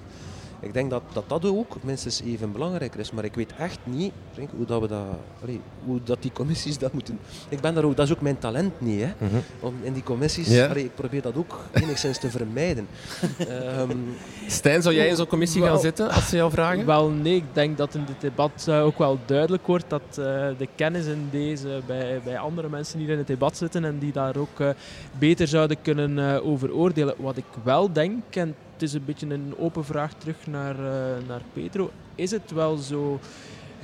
Ik 0.65 0.73
denk 0.73 0.89
dat, 0.89 1.01
dat 1.13 1.23
dat 1.29 1.45
ook 1.45 1.83
minstens 1.83 2.21
even 2.21 2.51
belangrijker 2.51 2.99
is, 2.99 3.11
maar 3.11 3.23
ik 3.23 3.35
weet 3.35 3.53
echt 3.57 3.79
niet 3.83 4.11
denk, 4.35 4.49
hoe, 4.55 4.65
dat 4.65 4.81
we 4.81 4.87
dat, 4.87 5.05
allee, 5.43 5.61
hoe 5.85 5.99
dat 6.03 6.21
die 6.21 6.31
commissies 6.31 6.77
dat 6.77 6.93
moeten. 6.93 7.19
Ik 7.49 7.59
ben 7.59 7.73
daar 7.73 7.83
ook, 7.83 7.95
dat 7.95 8.05
is 8.05 8.13
ook 8.13 8.21
mijn 8.21 8.37
talent 8.37 8.81
niet, 8.81 9.01
hè, 9.01 9.11
mm 9.17 9.29
-hmm. 9.29 9.41
om 9.59 9.73
in 9.81 9.93
die 9.93 10.03
commissies, 10.03 10.47
ja. 10.47 10.67
allee, 10.67 10.83
ik 10.83 10.95
probeer 10.95 11.21
dat 11.21 11.35
ook 11.35 11.59
enigszins 11.73 12.19
te 12.19 12.29
vermijden. 12.29 12.87
um, 13.79 14.15
Stijn, 14.47 14.81
zou 14.81 14.95
jij 14.95 15.07
in 15.07 15.15
zo'n 15.15 15.27
commissie 15.27 15.61
wel, 15.61 15.69
gaan 15.69 15.79
zitten 15.79 16.09
als 16.09 16.29
ze 16.29 16.35
jou 16.35 16.51
vragen? 16.51 16.85
Wel, 16.95 17.09
nee, 17.09 17.35
ik 17.35 17.53
denk 17.53 17.77
dat 17.77 17.95
in 17.95 18.05
dit 18.05 18.21
debat 18.21 18.65
uh, 18.69 18.85
ook 18.85 18.97
wel 18.97 19.19
duidelijk 19.25 19.67
wordt 19.67 19.85
dat 19.87 20.01
uh, 20.09 20.15
de 20.57 20.67
kennis 20.75 21.05
in 21.05 21.27
deze 21.31 21.81
bij, 21.85 22.21
bij 22.23 22.37
andere 22.37 22.69
mensen 22.69 22.99
die 22.99 23.07
in 23.07 23.17
het 23.17 23.27
debat 23.27 23.57
zitten 23.57 23.85
en 23.85 23.99
die 23.99 24.11
daar 24.11 24.37
ook 24.37 24.59
uh, 24.59 24.69
beter 25.19 25.47
zouden 25.47 25.77
kunnen 25.81 26.43
over 26.43 26.73
oordelen. 26.73 27.15
Wat 27.17 27.37
ik 27.37 27.45
wel 27.63 27.91
denk, 27.91 28.35
en 28.35 28.55
het 28.75 28.83
is 28.83 28.93
een 28.93 29.05
beetje 29.05 29.29
een 29.29 29.53
open 29.57 29.85
vraag 29.85 30.13
terug 30.13 30.47
naar, 30.47 30.75
uh, 30.75 30.85
naar 31.27 31.41
Pedro. 31.53 31.91
Is 32.15 32.31
het 32.31 32.51
wel 32.51 32.77
zo 32.77 33.19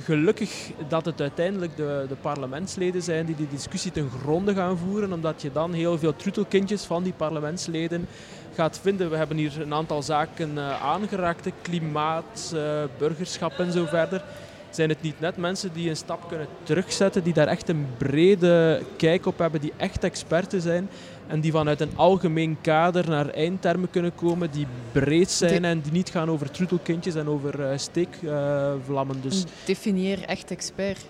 gelukkig 0.04 0.70
dat 0.88 1.04
het 1.04 1.20
uiteindelijk 1.20 1.76
de, 1.76 2.04
de 2.08 2.14
parlementsleden 2.14 3.02
zijn 3.02 3.26
die 3.26 3.36
die 3.36 3.48
discussie 3.48 3.92
ten 3.92 4.10
gronde 4.20 4.54
gaan 4.54 4.78
voeren, 4.78 5.12
omdat 5.12 5.42
je 5.42 5.52
dan 5.52 5.72
heel 5.72 5.98
veel 5.98 6.16
troetelkindjes 6.16 6.84
van 6.84 7.02
die 7.02 7.12
parlementsleden 7.12 8.06
gaat 8.54 8.78
vinden. 8.82 9.10
We 9.10 9.16
hebben 9.16 9.36
hier 9.36 9.60
een 9.60 9.74
aantal 9.74 10.02
zaken 10.02 10.50
uh, 10.54 10.82
aangeraakt, 10.82 11.50
klimaat, 11.62 12.52
uh, 12.54 12.82
burgerschap 12.98 13.58
en 13.58 13.72
zo 13.72 13.84
verder. 13.84 14.24
Zijn 14.70 14.88
het 14.88 15.02
niet 15.02 15.20
net 15.20 15.36
mensen 15.36 15.72
die 15.72 15.88
een 15.88 15.96
stap 15.96 16.28
kunnen 16.28 16.46
terugzetten, 16.62 17.22
die 17.22 17.32
daar 17.32 17.46
echt 17.46 17.68
een 17.68 17.86
brede 17.98 18.82
kijk 18.96 19.26
op 19.26 19.38
hebben, 19.38 19.60
die 19.60 19.72
echt 19.76 20.04
experten 20.04 20.60
zijn 20.60 20.88
en 21.26 21.40
die 21.40 21.52
vanuit 21.52 21.80
een 21.80 21.96
algemeen 21.96 22.56
kader 22.60 23.08
naar 23.08 23.28
eindtermen 23.28 23.90
kunnen 23.90 24.14
komen 24.14 24.50
die 24.50 24.66
breed 24.92 25.30
zijn 25.30 25.64
en 25.64 25.80
die 25.80 25.92
niet 25.92 26.10
gaan 26.10 26.30
over 26.30 26.50
troetelkindjes 26.50 27.14
en 27.14 27.28
over 27.28 27.60
uh, 27.60 27.66
steekvlammen. 27.76 29.20
dus 29.20 29.44
Definieer 29.64 30.24
echt 30.24 30.50
expert 30.50 31.06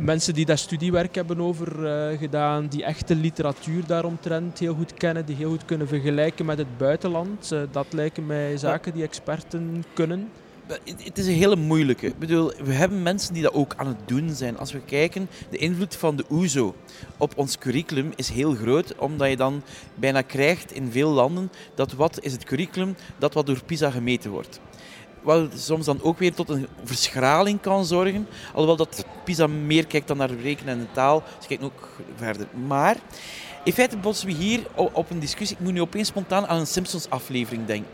mensen 0.00 0.34
die 0.34 0.46
daar 0.46 0.58
studiewerk 0.58 1.14
hebben 1.14 1.40
over 1.40 1.84
uh, 1.84 2.18
gedaan, 2.18 2.66
die 2.66 2.84
echte 2.84 3.14
literatuur 3.14 3.86
daaromtrent 3.86 4.58
heel 4.58 4.74
goed 4.74 4.94
kennen, 4.94 5.26
die 5.26 5.36
heel 5.36 5.50
goed 5.50 5.64
kunnen 5.64 5.88
vergelijken 5.88 6.46
met 6.46 6.58
het 6.58 6.78
buitenland. 6.78 7.50
Uh, 7.52 7.60
dat 7.70 7.86
lijken 7.90 8.26
mij 8.26 8.56
zaken 8.56 8.94
die 8.94 9.02
experten 9.02 9.84
kunnen. 9.92 10.30
Het 10.68 11.18
is 11.18 11.26
een 11.26 11.32
hele 11.32 11.56
moeilijke. 11.56 12.06
Ik 12.06 12.18
bedoel, 12.18 12.52
we 12.64 12.72
hebben 12.72 13.02
mensen 13.02 13.34
die 13.34 13.42
dat 13.42 13.52
ook 13.54 13.74
aan 13.76 13.86
het 13.86 14.08
doen 14.08 14.30
zijn. 14.34 14.58
Als 14.58 14.72
we 14.72 14.80
kijken, 14.80 15.28
de 15.50 15.56
invloed 15.56 15.96
van 15.96 16.16
de 16.16 16.24
OESO 16.30 16.74
op 17.16 17.32
ons 17.36 17.58
curriculum 17.58 18.12
is 18.16 18.28
heel 18.28 18.54
groot, 18.54 18.94
omdat 18.96 19.28
je 19.28 19.36
dan 19.36 19.62
bijna 19.94 20.22
krijgt 20.22 20.72
in 20.72 20.90
veel 20.90 21.10
landen 21.10 21.50
dat 21.74 21.92
wat 21.92 22.22
is 22.22 22.32
het 22.32 22.44
curriculum, 22.44 22.96
dat 23.18 23.34
wat 23.34 23.46
door 23.46 23.64
PISA 23.64 23.90
gemeten 23.90 24.30
wordt 24.30 24.60
wat 25.22 25.50
soms 25.54 25.84
dan 25.84 26.02
ook 26.02 26.18
weer 26.18 26.34
tot 26.34 26.48
een 26.48 26.66
verschraling 26.84 27.60
kan 27.60 27.84
zorgen. 27.84 28.26
Alhoewel 28.48 28.76
dat 28.76 29.04
PISA 29.24 29.46
meer 29.46 29.86
kijkt 29.86 30.08
dan 30.08 30.16
naar 30.16 30.30
rekenen 30.30 30.78
en 30.78 30.88
taal. 30.92 31.22
Dus 31.38 31.46
kijkt 31.46 31.62
ook 31.62 31.88
verder. 32.16 32.46
Maar 32.66 32.96
in 33.68 33.74
feite 33.74 33.96
botsen 33.96 34.26
we 34.26 34.32
hier 34.32 34.60
op 34.74 35.10
een 35.10 35.18
discussie. 35.18 35.56
Ik 35.56 35.62
moet 35.62 35.72
nu 35.72 35.80
opeens 35.80 36.08
spontaan 36.08 36.46
aan 36.46 36.58
een 36.58 36.66
Simpsons-aflevering 36.66 37.66
denken. 37.66 37.90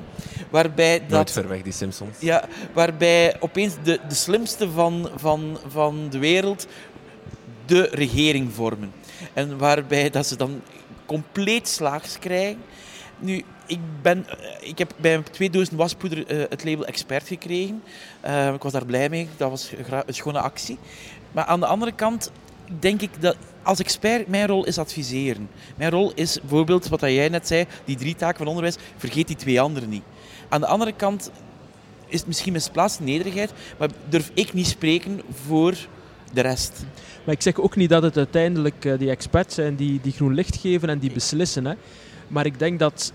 Waarbij 0.51 0.99
dat, 0.99 1.09
Nooit 1.09 1.31
ver 1.31 1.49
weg, 1.49 1.63
die 1.63 1.73
Simpsons. 1.73 2.19
Ja, 2.21 2.49
waarbij 2.73 3.37
opeens 3.41 3.75
de, 3.83 4.01
de 4.09 4.15
slimste 4.15 4.71
van, 4.71 5.11
van, 5.17 5.59
van 5.67 6.09
de 6.11 6.19
wereld 6.19 6.67
de 7.67 7.89
regering 7.93 8.53
vormen. 8.53 8.93
En 9.33 9.59
waarbij 9.59 10.11
dat 10.11 10.27
ze 10.27 10.37
dan 10.37 10.63
compleet 11.07 11.69
slaags 11.69 12.19
krijgen. 12.19 12.63
Nu, 13.19 13.45
ik, 13.67 13.79
ben, 14.03 14.27
eh, 14.29 14.69
ik 14.69 14.79
heb 14.79 14.93
bij 14.97 15.23
twee 15.31 15.51
dozen 15.51 15.77
waspoeder 15.77 16.19
uh, 16.19 16.45
het 16.49 16.65
label 16.65 16.87
expert 16.87 17.29
gekregen. 17.29 17.83
Uh, 18.25 18.55
ik 18.55 18.63
was 18.63 18.73
daar 18.73 18.87
blij 18.87 19.09
mee. 19.09 19.29
Dat 19.37 19.51
was 19.51 19.73
een 20.07 20.15
schone 20.15 20.41
actie. 20.41 20.79
Maar 21.33 21.45
aan 21.45 21.61
de 21.61 21.67
andere 21.67 21.93
kant 21.93 22.31
denk 22.79 23.01
ik 23.01 23.11
dat 23.21 23.37
als 23.65 23.79
expert 23.79 24.29
mijn 24.29 24.47
rol 24.47 24.65
is 24.65 24.79
adviseren. 24.79 25.49
Mijn 25.77 25.91
rol 25.91 26.13
is 26.15 26.41
bijvoorbeeld, 26.41 26.89
wat 26.89 27.01
jij 27.01 27.29
net 27.29 27.47
zei, 27.47 27.67
die 27.85 27.97
drie 27.97 28.15
taken 28.15 28.39
van 28.39 28.47
onderwijs, 28.47 28.77
vergeet 28.97 29.27
die 29.27 29.37
twee 29.37 29.61
anderen 29.61 29.89
niet. 29.89 30.03
Aan 30.49 30.61
de 30.61 30.67
andere 30.67 30.93
kant 30.93 31.31
is 32.07 32.19
het 32.19 32.27
misschien 32.27 32.53
misplaatst 32.53 33.01
nederigheid, 33.01 33.53
maar 33.79 33.89
durf 34.09 34.31
ik 34.35 34.53
niet 34.53 34.67
spreken 34.67 35.21
voor 35.47 35.77
de 36.33 36.41
rest. 36.41 36.85
Maar 37.25 37.35
ik 37.35 37.43
zeg 37.43 37.61
ook 37.61 37.77
niet 37.77 37.91
dat 37.91 38.03
het 38.03 38.17
uiteindelijk 38.17 38.99
die 38.99 39.11
experts 39.11 39.55
zijn 39.55 39.77
die, 39.77 40.01
die 40.03 40.13
groen 40.13 40.35
licht 40.35 40.57
geven 40.57 40.89
en 40.89 40.99
die 40.99 41.13
beslissen. 41.13 41.65
Hè. 41.65 41.75
Maar 42.29 42.47
ik 42.47 42.59
denk 42.59 42.79
dat 42.79 43.13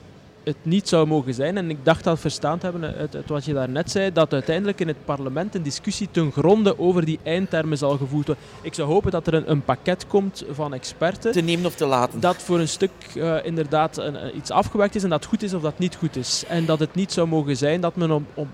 het 0.49 0.65
niet 0.65 0.87
zou 0.87 1.07
mogen 1.07 1.33
zijn. 1.33 1.57
En 1.57 1.69
ik 1.69 1.85
dacht 1.85 2.03
dat 2.03 2.19
verstaan 2.19 2.59
te 2.59 2.65
hebben 2.65 2.95
uit, 2.95 3.15
uit 3.15 3.29
wat 3.29 3.45
je 3.45 3.53
daarnet 3.53 3.91
zei, 3.91 4.11
dat 4.13 4.33
uiteindelijk 4.33 4.79
in 4.79 4.87
het 4.87 5.05
parlement 5.05 5.55
een 5.55 5.63
discussie 5.63 6.07
ten 6.11 6.31
gronde 6.31 6.79
over 6.79 7.05
die 7.05 7.19
eindtermen 7.23 7.77
zal 7.77 7.97
gevoerd 7.97 8.27
worden. 8.27 8.43
Ik 8.61 8.73
zou 8.73 8.87
hopen 8.89 9.11
dat 9.11 9.27
er 9.27 9.33
een, 9.33 9.51
een 9.51 9.63
pakket 9.63 10.07
komt 10.07 10.43
van 10.51 10.73
experten. 10.73 11.31
Te 11.31 11.41
nemen 11.41 11.65
of 11.65 11.75
te 11.75 11.85
laten. 11.85 12.19
Dat 12.19 12.35
voor 12.35 12.59
een 12.59 12.67
stuk 12.67 12.91
uh, 13.15 13.45
inderdaad 13.45 13.97
een, 13.97 14.37
iets 14.37 14.51
afgewerkt 14.51 14.95
is 14.95 15.03
en 15.03 15.09
dat 15.09 15.25
goed 15.25 15.43
is 15.43 15.53
of 15.53 15.61
dat 15.61 15.79
niet 15.79 15.95
goed 15.95 16.15
is. 16.15 16.43
En 16.47 16.65
dat 16.65 16.79
het 16.79 16.95
niet 16.95 17.11
zou 17.11 17.27
mogen 17.27 17.57
zijn 17.57 17.81
dat 17.81 17.95
men 17.95 18.11
op, 18.11 18.23
op 18.33 18.47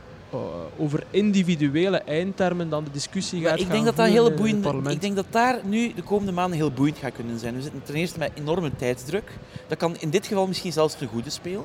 over 0.78 1.04
individuele 1.10 1.98
eindtermen 1.98 2.70
dan 2.70 2.84
de 2.84 2.92
discussie 2.92 3.44
gaat 3.44 3.60
ik 3.60 3.72
denk 3.72 3.86
dat 3.86 3.96
dat 3.96 4.08
heel 4.08 4.32
boeiend, 4.32 4.66
Ik 4.88 5.02
denk 5.02 5.16
dat 5.16 5.26
daar 5.30 5.60
nu 5.64 5.94
de 5.94 6.02
komende 6.02 6.32
maanden 6.32 6.58
heel 6.58 6.72
boeiend 6.72 6.98
gaat 6.98 7.14
kunnen 7.14 7.40
zijn. 7.40 7.56
We 7.56 7.62
zitten 7.62 7.84
ten 7.84 7.96
eerste 7.96 8.20
met 8.20 8.32
enorme 8.34 8.72
tijdsdruk. 8.76 9.32
Dat 9.68 9.78
kan 9.78 9.96
in 10.00 10.10
dit 10.10 10.28
geval 10.28 10.48
misschien 10.48 10.72
zelfs 10.72 10.96
te 10.96 11.08
goede 11.08 11.30
spelen. 11.30 11.64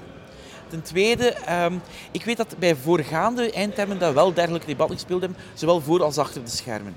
Ten 0.70 0.82
tweede, 0.82 1.34
um, 1.64 1.80
ik 2.10 2.24
weet 2.24 2.36
dat 2.36 2.54
bij 2.58 2.76
voorgaande 2.76 3.52
eindtermen 3.52 3.98
dat 3.98 4.14
wel 4.14 4.32
dergelijke 4.32 4.66
debatten 4.66 4.96
gespeeld 4.96 5.20
hebben, 5.20 5.38
zowel 5.54 5.80
voor 5.80 6.02
als 6.02 6.18
achter 6.18 6.44
de 6.44 6.50
schermen. 6.50 6.96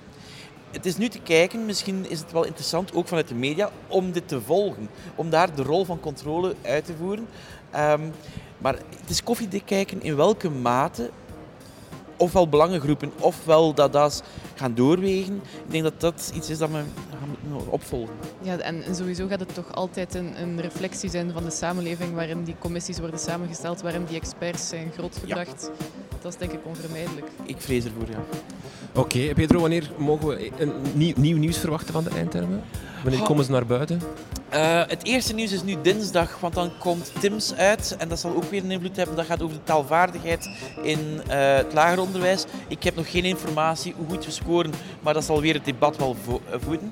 Het 0.71 0.85
is 0.85 0.97
nu 0.97 1.07
te 1.09 1.19
kijken, 1.19 1.65
misschien 1.65 2.09
is 2.09 2.19
het 2.19 2.31
wel 2.31 2.43
interessant, 2.43 2.93
ook 2.93 3.07
vanuit 3.07 3.27
de 3.27 3.35
media, 3.35 3.69
om 3.87 4.11
dit 4.11 4.27
te 4.27 4.41
volgen. 4.41 4.89
Om 5.15 5.29
daar 5.29 5.55
de 5.55 5.63
rol 5.63 5.85
van 5.85 5.99
controle 5.99 6.55
uit 6.61 6.85
te 6.85 6.93
voeren. 6.99 7.27
Um, 7.75 8.11
maar 8.57 8.73
het 8.73 9.09
is 9.09 9.23
koffiedik 9.23 9.65
kijken 9.65 10.01
in 10.01 10.15
welke 10.15 10.49
mate 10.49 11.09
ofwel 12.23 12.49
belangengroepen 12.49 13.11
ofwel 13.19 13.73
dat 13.73 13.93
dat 13.93 14.23
gaan 14.55 14.75
doorwegen. 14.75 15.35
Ik 15.35 15.71
denk 15.71 15.83
dat 15.83 15.99
dat 15.99 16.31
iets 16.35 16.49
is 16.49 16.57
dat 16.57 16.69
we 16.69 16.83
gaan 17.19 17.61
opvolgen. 17.69 18.15
Ja, 18.41 18.57
en, 18.57 18.83
sowieso 18.95 19.27
gaat 19.27 19.39
het 19.39 19.53
toch 19.53 19.75
altijd 19.75 20.15
een, 20.15 20.41
een, 20.41 20.61
reflectie 20.61 21.09
zijn 21.09 21.31
van 21.31 21.43
de 21.43 21.51
samenleving 21.51 22.13
waarin 22.13 22.43
die 22.43 22.55
commissies 22.59 22.99
worden 22.99 23.19
samengesteld, 23.19 23.81
waarin 23.81 24.05
die 24.05 24.17
experts 24.17 24.67
zijn 24.69 24.91
groot 24.97 25.17
gebracht. 25.17 25.71
Dat 26.21 26.33
is 26.33 26.39
denk 26.39 26.51
ik 26.51 26.59
onvermijdelijk. 26.63 27.27
Ik 27.45 27.61
vrees 27.61 27.85
ervoor, 27.85 28.09
ja. 28.09 28.23
Oké, 28.95 29.33
Pedro, 29.33 29.59
wanneer 29.59 29.91
mogen 29.97 30.27
we 30.27 30.51
een 30.57 30.73
nieuw, 30.93 31.13
nieuw 31.17 31.37
nieuws 31.37 31.57
verwachten 31.57 31.93
van 31.93 32.03
de 32.03 32.09
eindtermen? 32.09 32.63
Wanneer 33.03 33.21
komen 33.21 33.45
ze 33.45 33.51
naar 33.51 33.65
buiten? 33.65 34.01
Uh, 34.53 34.81
het 34.87 35.03
eerste 35.03 35.33
nieuws 35.33 35.51
is 35.51 35.63
nu 35.63 35.75
dinsdag, 35.81 36.39
want 36.39 36.53
dan 36.53 36.71
komt 36.79 37.11
Tims 37.19 37.53
uit. 37.55 37.95
En 37.97 38.09
dat 38.09 38.19
zal 38.19 38.35
ook 38.35 38.43
weer 38.43 38.63
een 38.63 38.71
invloed 38.71 38.95
hebben. 38.95 39.15
Dat 39.15 39.25
gaat 39.25 39.41
over 39.41 39.55
de 39.55 39.63
taalvaardigheid 39.63 40.49
in 40.81 40.99
uh, 40.99 41.55
het 41.55 41.73
lager 41.73 41.99
Ik 42.67 42.83
heb 42.83 42.95
nog 42.95 43.11
geen 43.11 43.23
informatie 43.23 43.93
hoe 43.97 44.07
goed 44.07 44.25
we 44.25 44.31
scoren, 44.31 44.71
maar 45.01 45.13
dat 45.13 45.23
zal 45.23 45.41
weer 45.41 45.53
het 45.53 45.65
debat 45.65 45.97
wel 45.97 46.15
eh, 46.27 46.55
voeden. 46.59 46.91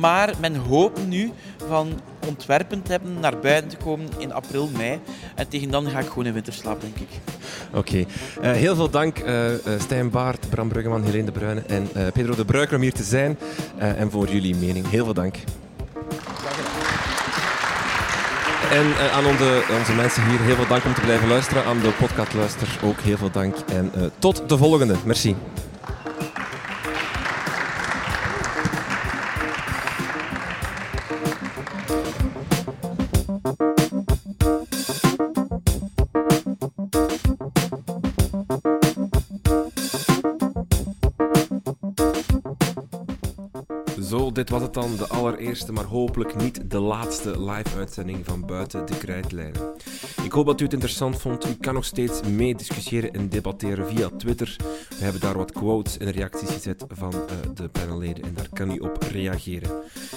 Maar 0.00 0.34
men 0.40 0.56
hoopt 0.56 1.06
nu 1.06 1.32
van 1.68 2.00
ontwerpen 2.26 2.82
te 2.82 2.90
hebben 2.90 3.20
naar 3.20 3.38
buiten 3.38 3.70
te 3.70 3.76
komen 3.76 4.08
in 4.18 4.32
april, 4.32 4.68
mei. 4.76 5.00
En 5.34 5.48
tegen 5.48 5.70
dan 5.70 5.90
ga 5.90 5.98
ik 5.98 6.06
gewoon 6.06 6.26
in 6.26 6.32
winterslaap, 6.32 6.80
denk 6.80 6.96
ik. 6.96 7.08
Oké. 7.74 7.96
Uh, 7.96 8.04
heel 8.52 8.74
veel 8.74 8.90
dank, 8.90 9.18
uh, 9.18 9.50
Stijn 9.78 10.10
Baart, 10.10 10.50
Bram 10.50 10.68
Bruggeman, 10.68 11.02
Helene 11.02 11.24
de 11.24 11.32
Bruyne 11.32 11.60
en 11.60 11.88
Pedro 12.12 12.34
de 12.34 12.44
Bruiker 12.44 12.76
om 12.76 12.82
hier 12.82 12.92
te 12.92 13.02
zijn. 13.02 13.38
en 13.78 14.10
voor 14.10 14.28
jullie 14.28 14.56
mening. 14.56 14.90
Heel 14.90 15.04
veel 15.04 15.14
dank. 15.14 15.36
En 18.70 18.86
uh, 18.86 19.16
aan 19.16 19.26
onze, 19.26 19.62
onze, 19.78 19.94
mensen 19.94 20.28
hier 20.28 20.40
heel 20.40 20.54
veel 20.54 20.66
dank 20.66 20.84
om 20.84 20.94
te 20.94 21.00
blijven 21.00 21.28
luisteren. 21.28 21.64
Aan 21.64 21.80
de 21.80 21.90
podcastluister 21.98 22.68
ook 22.82 23.00
heel 23.00 23.16
veel 23.16 23.30
dank. 23.30 23.56
En 23.72 23.92
uh, 23.96 24.04
tot 24.18 24.48
de 24.48 24.56
volgende. 24.56 24.94
Merci. 25.04 25.36
Dit 44.38 44.50
was 44.50 44.62
het 44.62 44.74
dan, 44.74 44.96
de 44.96 45.08
allereerste, 45.08 45.72
maar 45.72 45.84
hopelijk 45.84 46.36
niet 46.36 46.70
de 46.70 46.78
laatste 46.78 47.42
live-uitzending 47.42 48.24
van 48.24 48.46
Buiten 48.46 48.86
de 48.86 48.98
Krijtlijnen. 48.98 49.74
Ik 50.24 50.32
hoop 50.32 50.46
dat 50.46 50.60
u 50.60 50.64
het 50.64 50.72
interessant 50.72 51.20
vond. 51.20 51.46
U 51.46 51.54
kan 51.60 51.74
nog 51.74 51.84
steeds 51.84 52.22
meediscussiëren 52.22 53.12
en 53.12 53.28
debatteren 53.28 53.86
via 53.86 54.08
Twitter. 54.08 54.56
We 54.88 55.04
hebben 55.04 55.20
daar 55.20 55.36
wat 55.36 55.52
quotes 55.52 55.98
en 55.98 56.10
reacties 56.10 56.50
gezet 56.50 56.84
van 56.88 57.12
uh, 57.14 57.54
de 57.54 57.68
panelleden 57.68 58.24
en 58.24 58.34
daar 58.34 58.48
kan 58.52 58.70
u 58.70 58.78
op 58.78 59.02
reageren. 59.10 59.70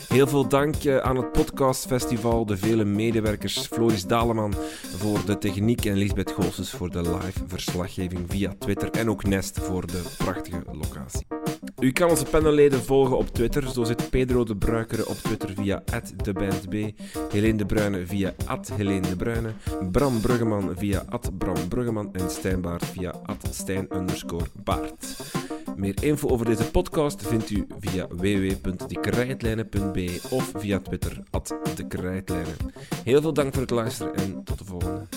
Heel 0.07 0.27
veel 0.27 0.47
dank 0.47 0.83
uh, 0.83 0.97
aan 0.97 1.15
het 1.15 1.31
podcastfestival, 1.31 2.45
de 2.45 2.57
vele 2.57 2.85
medewerkers, 2.85 3.67
Floris 3.67 4.05
Daleman 4.05 4.53
voor 4.97 5.25
de 5.25 5.37
techniek 5.37 5.85
en 5.85 5.97
Lisbeth 5.97 6.31
Goossens 6.31 6.71
voor 6.71 6.89
de 6.89 7.01
live 7.01 7.43
verslaggeving 7.47 8.25
via 8.27 8.53
Twitter 8.59 8.91
en 8.91 9.09
ook 9.09 9.23
Nest 9.23 9.59
voor 9.59 9.87
de 9.87 10.01
prachtige 10.17 10.63
locatie. 10.71 11.40
U 11.81 11.91
kan 11.91 12.09
onze 12.09 12.25
panelleden 12.25 12.83
volgen 12.83 13.17
op 13.17 13.27
Twitter. 13.27 13.69
Zo 13.69 13.83
zit 13.83 14.09
Pedro 14.09 14.43
de 14.43 14.55
Bruikere 14.55 15.07
op 15.07 15.15
Twitter 15.15 15.53
via 15.55 15.83
@debandb, 16.23 16.73
Helene 17.31 17.57
de 17.57 17.65
Bruyne 17.65 18.05
via 18.05 18.33
@helene 18.73 19.09
de 19.09 19.15
Bruyne, 19.15 19.49
Bram 19.91 20.21
Bruggeman 20.21 20.71
via 20.77 21.05
Bram 21.37 21.67
Bruggeman 21.67 22.13
en 22.13 22.29
Stijn 22.29 22.61
Baart 22.61 22.85
via 22.85 23.15
Stijn 23.51 23.87
Baart. 24.63 25.15
Meer 25.75 26.03
info 26.03 26.27
over 26.27 26.45
deze 26.45 26.71
podcast 26.71 27.27
vindt 27.27 27.49
u 27.49 27.67
via 27.79 28.07
www.dekrijtlijnen.be 28.07 30.19
of 30.29 30.51
via 30.57 30.79
Twitter 30.79 31.23
@dekrijtlijnen. 31.75 32.55
Heel 33.03 33.21
veel 33.21 33.33
dank 33.33 33.53
voor 33.53 33.61
het 33.61 33.71
luisteren 33.71 34.15
en 34.15 34.43
tot 34.43 34.57
de 34.57 34.65
volgende. 34.65 35.07